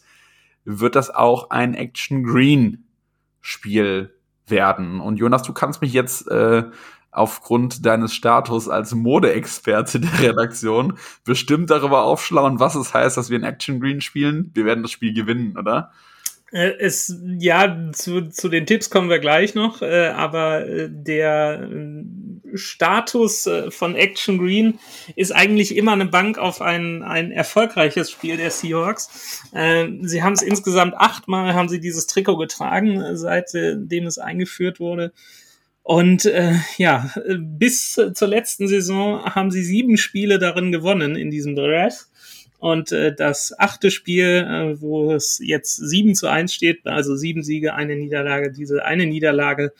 wird 0.64 0.96
das 0.96 1.08
auch 1.08 1.50
ein 1.50 1.74
Action 1.74 2.24
Green 2.24 2.84
Spiel 3.40 4.14
werden. 4.46 5.00
Und 5.00 5.16
Jonas, 5.16 5.44
du 5.44 5.52
kannst 5.52 5.80
mich 5.80 5.92
jetzt 5.92 6.28
äh, 6.28 6.64
aufgrund 7.12 7.84
deines 7.84 8.14
Status 8.14 8.68
als 8.68 8.94
Modeexperte 8.94 10.00
der 10.00 10.20
Redaktion 10.20 10.98
bestimmt 11.24 11.70
darüber 11.70 12.04
aufschlauen, 12.04 12.60
was 12.60 12.74
es 12.74 12.94
heißt, 12.94 13.16
dass 13.16 13.30
wir 13.30 13.38
ein 13.38 13.44
Action 13.44 13.80
Green 13.80 14.00
spielen. 14.00 14.50
Wir 14.54 14.64
werden 14.64 14.82
das 14.82 14.92
Spiel 14.92 15.12
gewinnen, 15.12 15.56
oder? 15.58 15.90
Äh, 16.52 16.72
es, 16.78 17.16
ja, 17.38 17.92
zu, 17.92 18.28
zu 18.28 18.48
den 18.48 18.66
Tipps 18.66 18.90
kommen 18.90 19.08
wir 19.08 19.20
gleich 19.20 19.54
noch, 19.54 19.82
äh, 19.82 20.08
aber 20.08 20.66
äh, 20.66 20.88
der 20.90 21.68
Status 22.54 23.48
von 23.68 23.94
Action 23.94 24.38
Green 24.38 24.80
ist 25.14 25.30
eigentlich 25.30 25.76
immer 25.76 25.92
eine 25.92 26.06
Bank 26.06 26.36
auf 26.36 26.60
ein, 26.60 27.04
ein 27.04 27.30
erfolgreiches 27.30 28.10
Spiel 28.10 28.38
der 28.38 28.50
Seahawks. 28.50 29.44
Sie 30.02 30.22
haben 30.24 30.32
es 30.32 30.42
insgesamt 30.42 30.94
achtmal, 30.96 31.54
haben 31.54 31.68
sie 31.68 31.78
dieses 31.78 32.08
Trikot 32.08 32.38
getragen, 32.38 33.16
seitdem 33.16 34.06
es 34.06 34.18
eingeführt 34.18 34.80
wurde. 34.80 35.12
Und 35.90 36.24
äh, 36.24 36.54
ja, 36.78 37.10
bis 37.36 38.00
zur 38.14 38.28
letzten 38.28 38.68
Saison 38.68 39.24
haben 39.24 39.50
sie 39.50 39.64
sieben 39.64 39.96
Spiele 39.96 40.38
darin 40.38 40.70
gewonnen 40.70 41.16
in 41.16 41.32
diesem 41.32 41.56
Dress. 41.56 42.12
Und 42.60 42.92
äh, 42.92 43.12
das 43.12 43.52
achte 43.58 43.90
Spiel, 43.90 44.46
äh, 44.48 44.80
wo 44.80 45.12
es 45.12 45.40
jetzt 45.42 45.74
sieben 45.78 46.14
zu 46.14 46.28
eins 46.28 46.54
steht, 46.54 46.86
also 46.86 47.16
sieben 47.16 47.42
Siege, 47.42 47.74
eine 47.74 47.96
Niederlage, 47.96 48.52
diese 48.52 48.84
eine 48.84 49.04
Niederlage 49.04 49.72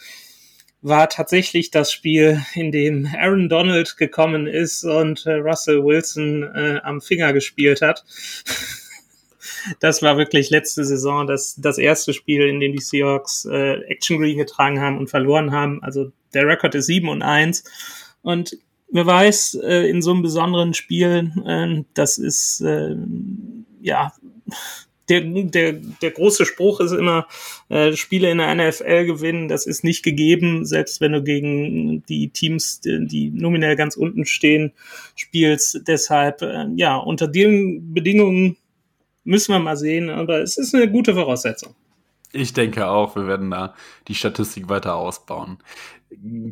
war 0.83 1.09
tatsächlich 1.09 1.71
das 1.71 1.93
Spiel, 1.93 2.45
in 2.55 2.73
dem 2.73 3.09
Aaron 3.17 3.49
Donald 3.49 3.97
gekommen 3.97 4.49
ist 4.49 4.83
und 4.83 5.27
äh, 5.27 5.35
Russell 5.35 5.85
Wilson 5.85 6.43
äh, 6.43 6.81
am 6.83 7.01
Finger 7.01 7.33
gespielt 7.33 7.83
hat. 7.83 8.05
Das 9.81 10.03
war 10.03 10.17
wirklich 10.17 10.51
letzte 10.51 10.85
Saison 10.85 11.27
das, 11.27 11.57
das 11.57 11.79
erste 11.79 12.13
Spiel, 12.13 12.43
in 12.43 12.61
dem 12.61 12.73
die 12.73 12.83
Seahawks 12.83 13.45
äh, 13.45 13.81
Action 13.89 14.19
Green 14.19 14.39
getragen 14.39 14.81
haben 14.81 14.99
und 14.99 15.09
verloren 15.11 15.53
haben. 15.53 15.83
Also 15.83 16.13
der 16.35 16.47
Rekord 16.47 16.75
ist 16.75 16.87
7 16.87 17.09
und 17.09 17.23
1. 17.23 17.65
Und 18.23 18.59
wer 18.91 19.07
weiß, 19.07 19.59
äh, 19.63 19.89
in 19.89 20.03
so 20.03 20.13
einem 20.13 20.23
besonderen 20.23 20.75
Spiel, 20.75 21.33
äh, 21.47 21.85
das 21.95 22.19
ist, 22.19 22.61
äh, 22.61 22.97
ja, 23.81 24.13
der, 25.11 25.23
der, 25.23 25.73
der 25.73 26.11
große 26.13 26.47
Spruch 26.47 26.81
ist 26.81 26.93
immer, 26.93 27.27
äh, 27.69 27.95
Spiele 27.95 28.31
in 28.31 28.39
der 28.39 28.55
NFL 28.55 29.07
gewinnen, 29.07 29.49
das 29.49 29.67
ist 29.67 29.83
nicht 29.83 30.05
gegeben, 30.05 30.65
selbst 30.65 31.01
wenn 31.01 31.13
du 31.13 31.23
gegen 31.23 32.05
die 32.07 32.29
Teams, 32.31 32.81
die, 32.81 33.07
die 33.07 33.31
nominell 33.31 33.75
ganz 33.75 33.97
unten 33.97 34.25
stehen, 34.25 34.73
spielst. 35.17 35.83
Deshalb, 35.89 36.43
äh, 36.43 36.67
ja, 36.77 36.97
unter 36.97 37.27
den 37.27 37.93
Bedingungen 37.93 38.57
müssen 39.25 39.53
wir 39.53 39.61
mal 39.61 39.77
sehen, 39.77 40.11
aber 40.11 40.41
es 40.41 40.59
ist 40.59 40.75
eine 40.75 40.91
gute 40.91 41.15
Voraussetzung. 41.15 41.75
Ich 42.33 42.53
denke 42.53 42.87
auch, 42.87 43.17
wir 43.17 43.27
werden 43.27 43.51
da 43.51 43.75
die 44.07 44.15
Statistik 44.15 44.69
weiter 44.69 44.95
ausbauen. 44.95 45.59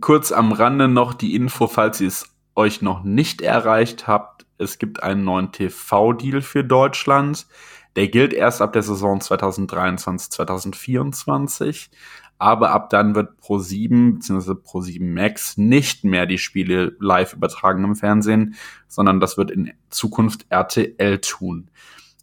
Kurz 0.01 0.33
am 0.33 0.53
Rande 0.53 0.89
noch 0.89 1.15
die 1.15 1.35
Info, 1.35 1.67
falls 1.69 2.01
ihr 2.01 2.09
es 2.09 2.27
euch 2.55 2.83
noch 2.83 3.05
nicht 3.05 3.41
erreicht 3.41 4.09
habt. 4.09 4.45
Es 4.59 4.79
gibt 4.79 5.03
einen 5.03 5.25
neuen 5.25 5.53
TV-Deal 5.53 6.43
für 6.43 6.65
Deutschland. 6.65 7.47
Der 7.95 8.09
gilt 8.09 8.33
erst 8.33 8.61
ab 8.61 8.73
der 8.73 8.83
Saison 8.83 9.21
2023, 9.21 10.31
2024. 10.31 11.91
Aber 12.39 12.71
ab 12.71 12.91
dann 12.91 13.15
wird 13.15 13.41
Pro7 13.41 14.15
bzw. 14.15 14.53
Pro7 14.53 15.03
Max 15.03 15.57
nicht 15.57 16.05
mehr 16.05 16.27
die 16.27 16.39
Spiele 16.39 16.97
live 17.01 17.35
übertragen 17.35 17.85
im 17.85 17.97
Fernsehen, 17.97 18.55
sondern 18.87 19.21
das 19.21 19.37
wird 19.37 19.51
in 19.51 19.73
Zukunft 19.91 20.47
RTL 20.49 21.19
tun. 21.21 21.71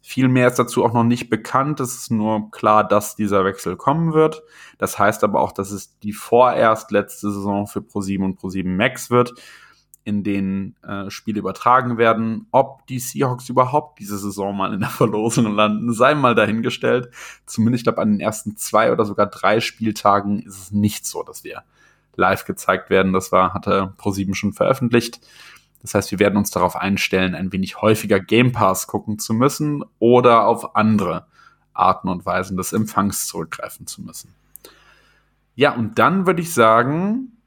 Viel 0.08 0.28
mehr 0.28 0.46
ist 0.46 0.60
dazu 0.60 0.84
auch 0.84 0.92
noch 0.92 1.02
nicht 1.02 1.30
bekannt. 1.30 1.80
Es 1.80 1.96
ist 1.96 2.12
nur 2.12 2.52
klar, 2.52 2.86
dass 2.86 3.16
dieser 3.16 3.44
Wechsel 3.44 3.74
kommen 3.74 4.14
wird. 4.14 4.40
Das 4.78 5.00
heißt 5.00 5.24
aber 5.24 5.40
auch, 5.40 5.50
dass 5.50 5.72
es 5.72 5.98
die 5.98 6.12
vorerst 6.12 6.92
letzte 6.92 7.32
Saison 7.32 7.66
für 7.66 7.80
Pro7 7.80 8.22
und 8.22 8.38
Pro7 8.38 8.68
Max 8.68 9.10
wird, 9.10 9.34
in 10.04 10.22
denen 10.22 10.76
äh, 10.84 11.10
Spiele 11.10 11.40
übertragen 11.40 11.98
werden. 11.98 12.46
Ob 12.52 12.86
die 12.86 13.00
Seahawks 13.00 13.48
überhaupt 13.48 13.98
diese 13.98 14.16
Saison 14.16 14.56
mal 14.56 14.72
in 14.72 14.78
der 14.78 14.90
Verlosung 14.90 15.52
landen, 15.56 15.92
sei 15.92 16.14
mal 16.14 16.36
dahingestellt. 16.36 17.10
Zumindest, 17.44 17.80
ich 17.80 17.84
glaube, 17.86 18.00
an 18.00 18.12
den 18.12 18.20
ersten 18.20 18.56
zwei 18.56 18.92
oder 18.92 19.04
sogar 19.04 19.26
drei 19.26 19.58
Spieltagen 19.58 20.38
ist 20.38 20.56
es 20.56 20.70
nicht 20.70 21.04
so, 21.04 21.24
dass 21.24 21.42
wir 21.42 21.64
live 22.14 22.44
gezeigt 22.44 22.90
werden. 22.90 23.12
Das 23.12 23.32
war, 23.32 23.54
hatte 23.54 23.92
Pro7 23.98 24.36
schon 24.36 24.52
veröffentlicht. 24.52 25.20
Das 25.86 25.94
heißt, 25.94 26.10
wir 26.10 26.18
werden 26.18 26.36
uns 26.36 26.50
darauf 26.50 26.74
einstellen, 26.74 27.36
ein 27.36 27.52
wenig 27.52 27.80
häufiger 27.80 28.18
Game 28.18 28.50
Pass 28.50 28.88
gucken 28.88 29.20
zu 29.20 29.32
müssen 29.32 29.84
oder 30.00 30.48
auf 30.48 30.74
andere 30.74 31.26
Arten 31.74 32.08
und 32.08 32.26
Weisen 32.26 32.56
des 32.56 32.72
Empfangs 32.72 33.28
zurückgreifen 33.28 33.86
zu 33.86 34.02
müssen. 34.02 34.34
Ja, 35.54 35.76
und 35.76 35.96
dann 36.00 36.26
würde 36.26 36.42
ich 36.42 36.52
sagen, 36.52 37.38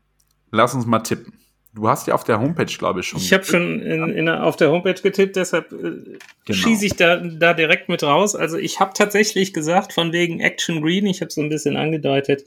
lass 0.52 0.74
uns 0.74 0.86
mal 0.86 1.00
tippen. 1.00 1.34
Du 1.74 1.90
hast 1.90 2.08
ja 2.08 2.14
auf 2.14 2.24
der 2.24 2.40
Homepage, 2.40 2.74
glaube 2.78 3.02
ich, 3.02 3.08
schon. 3.08 3.20
Ich 3.20 3.34
habe 3.34 3.44
schon 3.44 3.82
in, 3.82 4.08
in, 4.08 4.30
auf 4.30 4.56
der 4.56 4.72
Homepage 4.72 4.94
getippt, 4.94 5.36
deshalb 5.36 5.74
äh, 5.74 5.76
genau. 5.76 6.18
schieße 6.48 6.86
ich 6.86 6.96
da, 6.96 7.18
da 7.18 7.54
direkt 7.54 7.90
mit 7.90 8.04
raus. 8.04 8.36
Also 8.36 8.58
ich 8.58 8.80
habe 8.80 8.94
tatsächlich 8.94 9.54
gesagt, 9.54 9.92
von 9.92 10.14
wegen 10.14 10.40
Action 10.40 10.82
Green, 10.82 11.06
ich 11.08 11.20
habe 11.20 11.30
so 11.30 11.42
ein 11.42 11.50
bisschen 11.50 11.76
angedeutet, 11.76 12.46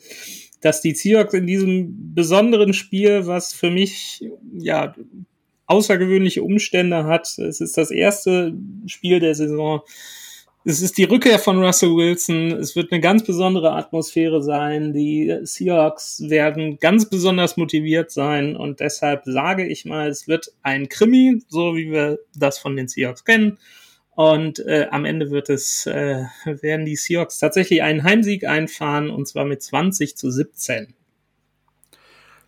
dass 0.63 0.81
die 0.81 0.95
Seahawks 0.95 1.35
in 1.35 1.47
diesem 1.47 2.15
besonderen 2.15 2.73
Spiel, 2.73 3.27
was 3.27 3.53
für 3.53 3.71
mich 3.71 4.25
ja 4.55 4.95
außergewöhnliche 5.73 6.43
Umstände 6.43 7.05
hat. 7.05 7.39
Es 7.39 7.61
ist 7.61 7.79
das 7.79 7.91
erste 7.91 8.53
Spiel 8.87 9.21
der 9.21 9.35
Saison. 9.35 9.81
Es 10.65 10.81
ist 10.81 10.99
die 10.99 11.05
Rückkehr 11.05 11.39
von 11.39 11.65
Russell 11.65 11.97
Wilson. 11.97 12.53
Es 12.53 12.77
wird 12.77 12.93
eine 12.93 13.01
ganz 13.01 13.25
besondere 13.25 13.73
Atmosphäre 13.73 14.43
sein. 14.43 14.93
Die 14.93 15.35
Seahawks 15.43 16.23
werden 16.29 16.79
ganz 16.79 17.09
besonders 17.09 17.57
motiviert 17.57 18.11
sein. 18.13 18.55
Und 18.55 18.81
deshalb 18.81 19.23
sage 19.25 19.67
ich 19.67 19.85
mal, 19.87 20.09
es 20.09 20.29
wird 20.29 20.53
ein 20.63 20.89
Krimi, 20.89 21.43
so 21.49 21.75
wie 21.75 21.91
wir 21.91 22.19
das 22.37 22.59
von 22.59 22.77
den 22.77 22.87
Seahawks 22.87 23.25
kennen. 23.25 23.59
Und 24.15 24.59
äh, 24.61 24.89
am 24.91 25.07
Ende 25.07 25.31
wird 25.31 25.49
es, 25.49 25.87
äh, 25.87 26.25
werden 26.45 26.85
die 26.85 26.97
Seahawks 26.97 27.39
tatsächlich 27.39 27.83
einen 27.83 28.05
Heimsieg 28.05 28.45
einfahren, 28.47 29.09
und 29.09 29.27
zwar 29.27 29.47
mit 29.47 29.63
20 29.63 30.17
zu 30.17 30.31
17. 30.31 30.95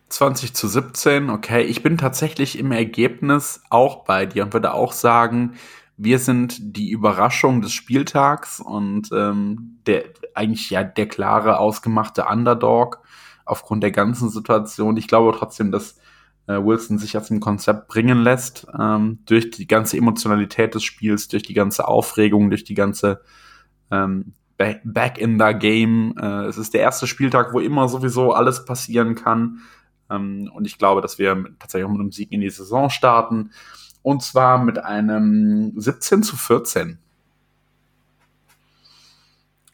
20 0.09 0.53
zu 0.53 0.67
17, 0.67 1.29
okay. 1.29 1.63
Ich 1.63 1.83
bin 1.83 1.97
tatsächlich 1.97 2.59
im 2.59 2.71
Ergebnis 2.71 3.61
auch 3.69 4.05
bei 4.05 4.25
dir 4.25 4.43
und 4.43 4.53
würde 4.53 4.73
auch 4.73 4.91
sagen, 4.91 5.53
wir 5.97 6.19
sind 6.19 6.57
die 6.59 6.91
Überraschung 6.91 7.61
des 7.61 7.73
Spieltags 7.73 8.59
und 8.59 9.09
ähm, 9.13 9.79
der 9.87 10.03
eigentlich 10.33 10.69
ja 10.69 10.83
der 10.83 11.07
klare 11.07 11.57
ausgemachte 11.59 12.25
Underdog 12.25 13.01
aufgrund 13.45 13.83
der 13.83 13.91
ganzen 13.91 14.29
Situation. 14.29 14.97
Ich 14.97 15.07
glaube 15.07 15.35
trotzdem, 15.37 15.71
dass 15.71 15.95
äh, 16.47 16.53
Wilson 16.53 16.97
sich 16.97 17.17
aus 17.17 17.27
dem 17.27 17.39
Konzept 17.39 17.87
bringen 17.87 18.19
lässt 18.19 18.67
ähm, 18.77 19.19
durch 19.25 19.51
die 19.51 19.67
ganze 19.67 19.97
Emotionalität 19.97 20.75
des 20.75 20.83
Spiels, 20.83 21.27
durch 21.27 21.43
die 21.43 21.53
ganze 21.53 21.87
Aufregung, 21.87 22.49
durch 22.49 22.63
die 22.63 22.73
ganze 22.73 23.21
ähm, 23.89 24.33
back, 24.57 25.17
in 25.17 25.39
the 25.39 25.53
Game. 25.57 26.15
Äh, 26.19 26.45
es 26.45 26.57
ist 26.57 26.73
der 26.73 26.81
erste 26.81 27.07
Spieltag, 27.07 27.53
wo 27.53 27.59
immer 27.59 27.87
sowieso 27.87 28.33
alles 28.33 28.65
passieren 28.65 29.15
kann. 29.15 29.61
Ähm, 30.09 30.49
und 30.53 30.65
ich 30.65 30.77
glaube, 30.77 31.01
dass 31.01 31.19
wir 31.19 31.45
tatsächlich 31.59 31.85
auch 31.85 31.91
mit 31.91 32.01
einem 32.01 32.11
Sieg 32.11 32.31
in 32.31 32.41
die 32.41 32.49
Saison 32.49 32.89
starten. 32.89 33.51
Und 34.01 34.21
zwar 34.21 34.63
mit 34.63 34.77
einem 34.77 35.73
17 35.75 36.23
zu 36.23 36.35
14. 36.37 36.99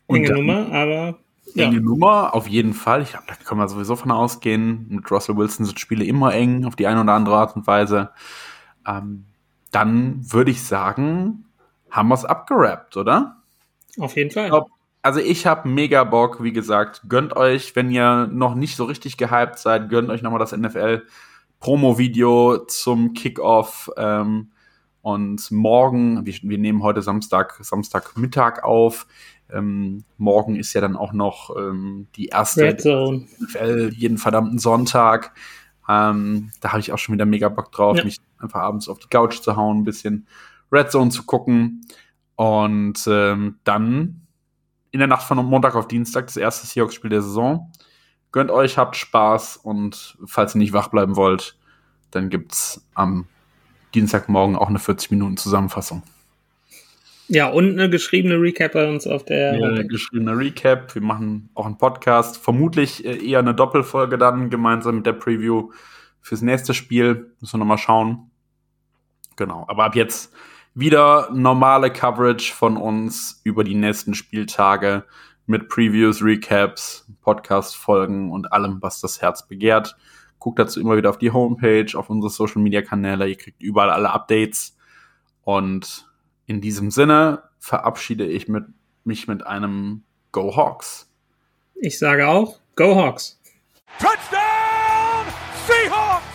Enge 0.07 0.33
Nummer, 0.33 0.71
aber. 0.71 1.19
Ja. 1.53 1.65
Enge 1.65 1.81
Nummer, 1.81 2.33
auf 2.33 2.47
jeden 2.47 2.73
Fall. 2.73 3.01
Ich 3.01 3.11
glaube, 3.11 3.25
da 3.27 3.35
können 3.35 3.59
wir 3.59 3.67
sowieso 3.67 3.95
von 3.95 4.11
ausgehen. 4.11 4.87
Mit 4.89 5.11
Russell 5.11 5.35
Wilson 5.35 5.65
sind 5.65 5.79
Spiele 5.79 6.05
immer 6.05 6.33
eng, 6.33 6.65
auf 6.65 6.75
die 6.75 6.87
eine 6.87 7.01
oder 7.01 7.13
andere 7.13 7.35
Art 7.35 7.55
und 7.55 7.67
Weise. 7.67 8.11
Ähm, 8.87 9.25
dann 9.71 10.31
würde 10.31 10.51
ich 10.51 10.63
sagen, 10.63 11.45
haben 11.89 12.07
wir 12.07 12.15
es 12.15 12.25
abgerappt, 12.25 12.95
oder? 12.95 13.37
Auf 13.99 14.15
jeden 14.15 14.31
Fall. 14.31 14.45
Ich 14.45 14.51
glaube, 14.51 14.69
also 15.01 15.19
ich 15.19 15.45
habe 15.45 15.67
mega 15.67 16.03
Bock, 16.03 16.43
wie 16.43 16.53
gesagt, 16.53 17.01
gönnt 17.07 17.35
euch, 17.35 17.75
wenn 17.75 17.89
ihr 17.91 18.27
noch 18.27 18.55
nicht 18.55 18.75
so 18.75 18.85
richtig 18.85 19.17
gehypt 19.17 19.57
seid, 19.57 19.89
gönnt 19.89 20.09
euch 20.09 20.21
nochmal 20.21 20.39
das 20.39 20.55
NFL 20.55 21.03
Promo-Video 21.59 22.65
zum 22.65 23.13
Kickoff. 23.13 23.89
Ähm, 23.97 24.51
und 25.01 25.49
morgen, 25.51 26.25
wir, 26.25 26.33
wir, 26.43 26.57
nehmen 26.57 26.83
heute 26.83 27.01
Samstag, 27.01 27.57
Samstagmittag 27.61 28.63
auf. 28.63 29.07
Ähm, 29.51 30.03
morgen 30.17 30.55
ist 30.55 30.73
ja 30.73 30.81
dann 30.81 30.95
auch 30.95 31.13
noch 31.13 31.55
ähm, 31.57 32.07
die 32.15 32.27
erste 32.27 32.73
NFL 32.73 33.91
jeden 33.95 34.17
verdammten 34.17 34.59
Sonntag. 34.59 35.33
Ähm, 35.89 36.51
da 36.61 36.69
habe 36.69 36.79
ich 36.79 36.93
auch 36.93 36.99
schon 36.99 37.13
wieder 37.13 37.25
mega 37.25 37.49
Bock 37.49 37.71
drauf, 37.71 37.97
ja. 37.97 38.03
mich 38.03 38.17
einfach 38.37 38.61
abends 38.61 38.87
auf 38.87 38.99
die 38.99 39.07
Couch 39.07 39.41
zu 39.41 39.55
hauen, 39.55 39.79
ein 39.79 39.83
bisschen 39.83 40.27
Red 40.71 40.91
Zone 40.91 41.09
zu 41.09 41.23
gucken. 41.23 41.81
Und 42.35 43.07
ähm, 43.07 43.59
dann 43.63 44.21
in 44.91 44.99
der 44.99 45.07
Nacht 45.07 45.23
von 45.23 45.37
Montag 45.37 45.75
auf 45.75 45.87
Dienstag, 45.87 46.27
das 46.27 46.37
erste 46.37 46.67
Seahawks-Spiel 46.67 47.09
der 47.09 47.21
Saison. 47.21 47.71
Gönnt 48.31 48.51
euch, 48.51 48.77
habt 48.77 48.95
Spaß 48.95 49.57
und 49.57 50.17
falls 50.25 50.55
ihr 50.55 50.59
nicht 50.59 50.73
wach 50.73 50.89
bleiben 50.89 51.15
wollt, 51.15 51.57
dann 52.11 52.29
gibt's 52.29 52.85
am 52.93 53.27
Dienstagmorgen 53.93 54.55
auch 54.55 54.69
eine 54.69 54.79
40-Minuten-Zusammenfassung. 54.79 56.03
Ja, 57.27 57.47
und 57.47 57.79
eine 57.79 57.89
geschriebene 57.89 58.35
Recap 58.35 58.73
bei 58.73 58.89
uns 58.89 59.07
auf 59.07 59.23
der. 59.23 59.57
Ja, 59.57 59.67
eine 59.67 59.87
geschriebene 59.87 60.37
Recap. 60.37 60.93
Wir 60.93 61.01
machen 61.01 61.49
auch 61.53 61.65
einen 61.65 61.77
Podcast. 61.77 62.37
Vermutlich 62.37 63.05
äh, 63.05 63.25
eher 63.25 63.39
eine 63.39 63.55
Doppelfolge 63.55 64.17
dann, 64.17 64.49
gemeinsam 64.49 64.97
mit 64.97 65.05
der 65.05 65.13
Preview 65.13 65.71
fürs 66.21 66.41
nächste 66.41 66.73
Spiel. 66.73 67.31
Müssen 67.39 67.53
wir 67.53 67.59
nochmal 67.59 67.77
schauen. 67.77 68.31
Genau. 69.37 69.65
Aber 69.69 69.85
ab 69.85 69.95
jetzt 69.95 70.33
wieder 70.73 71.29
normale 71.31 71.91
Coverage 71.91 72.53
von 72.53 72.77
uns 72.77 73.41
über 73.43 73.63
die 73.63 73.75
nächsten 73.75 74.13
Spieltage 74.13 75.05
mit 75.45 75.69
Previews, 75.69 76.23
Recaps, 76.23 77.07
Podcast-Folgen 77.21 78.31
und 78.31 78.51
allem, 78.53 78.81
was 78.81 79.01
das 79.01 79.21
Herz 79.21 79.47
begehrt. 79.47 79.95
Guckt 80.39 80.59
dazu 80.59 80.79
immer 80.79 80.97
wieder 80.97 81.09
auf 81.09 81.17
die 81.17 81.31
Homepage, 81.31 81.87
auf 81.95 82.09
unsere 82.09 82.31
Social-Media-Kanäle. 82.31 83.27
Ihr 83.27 83.37
kriegt 83.37 83.61
überall 83.61 83.89
alle 83.89 84.11
Updates. 84.11 84.77
Und 85.43 86.09
in 86.45 86.61
diesem 86.61 86.89
Sinne 86.89 87.43
verabschiede 87.59 88.25
ich 88.25 88.47
mit, 88.47 88.65
mich 89.03 89.27
mit 89.27 89.45
einem 89.45 90.03
Go 90.31 90.55
Hawks. 90.55 91.11
Ich 91.75 91.99
sage 91.99 92.27
auch 92.27 92.59
Go 92.75 92.95
Hawks. 92.95 93.39
Touchdown! 93.99 94.40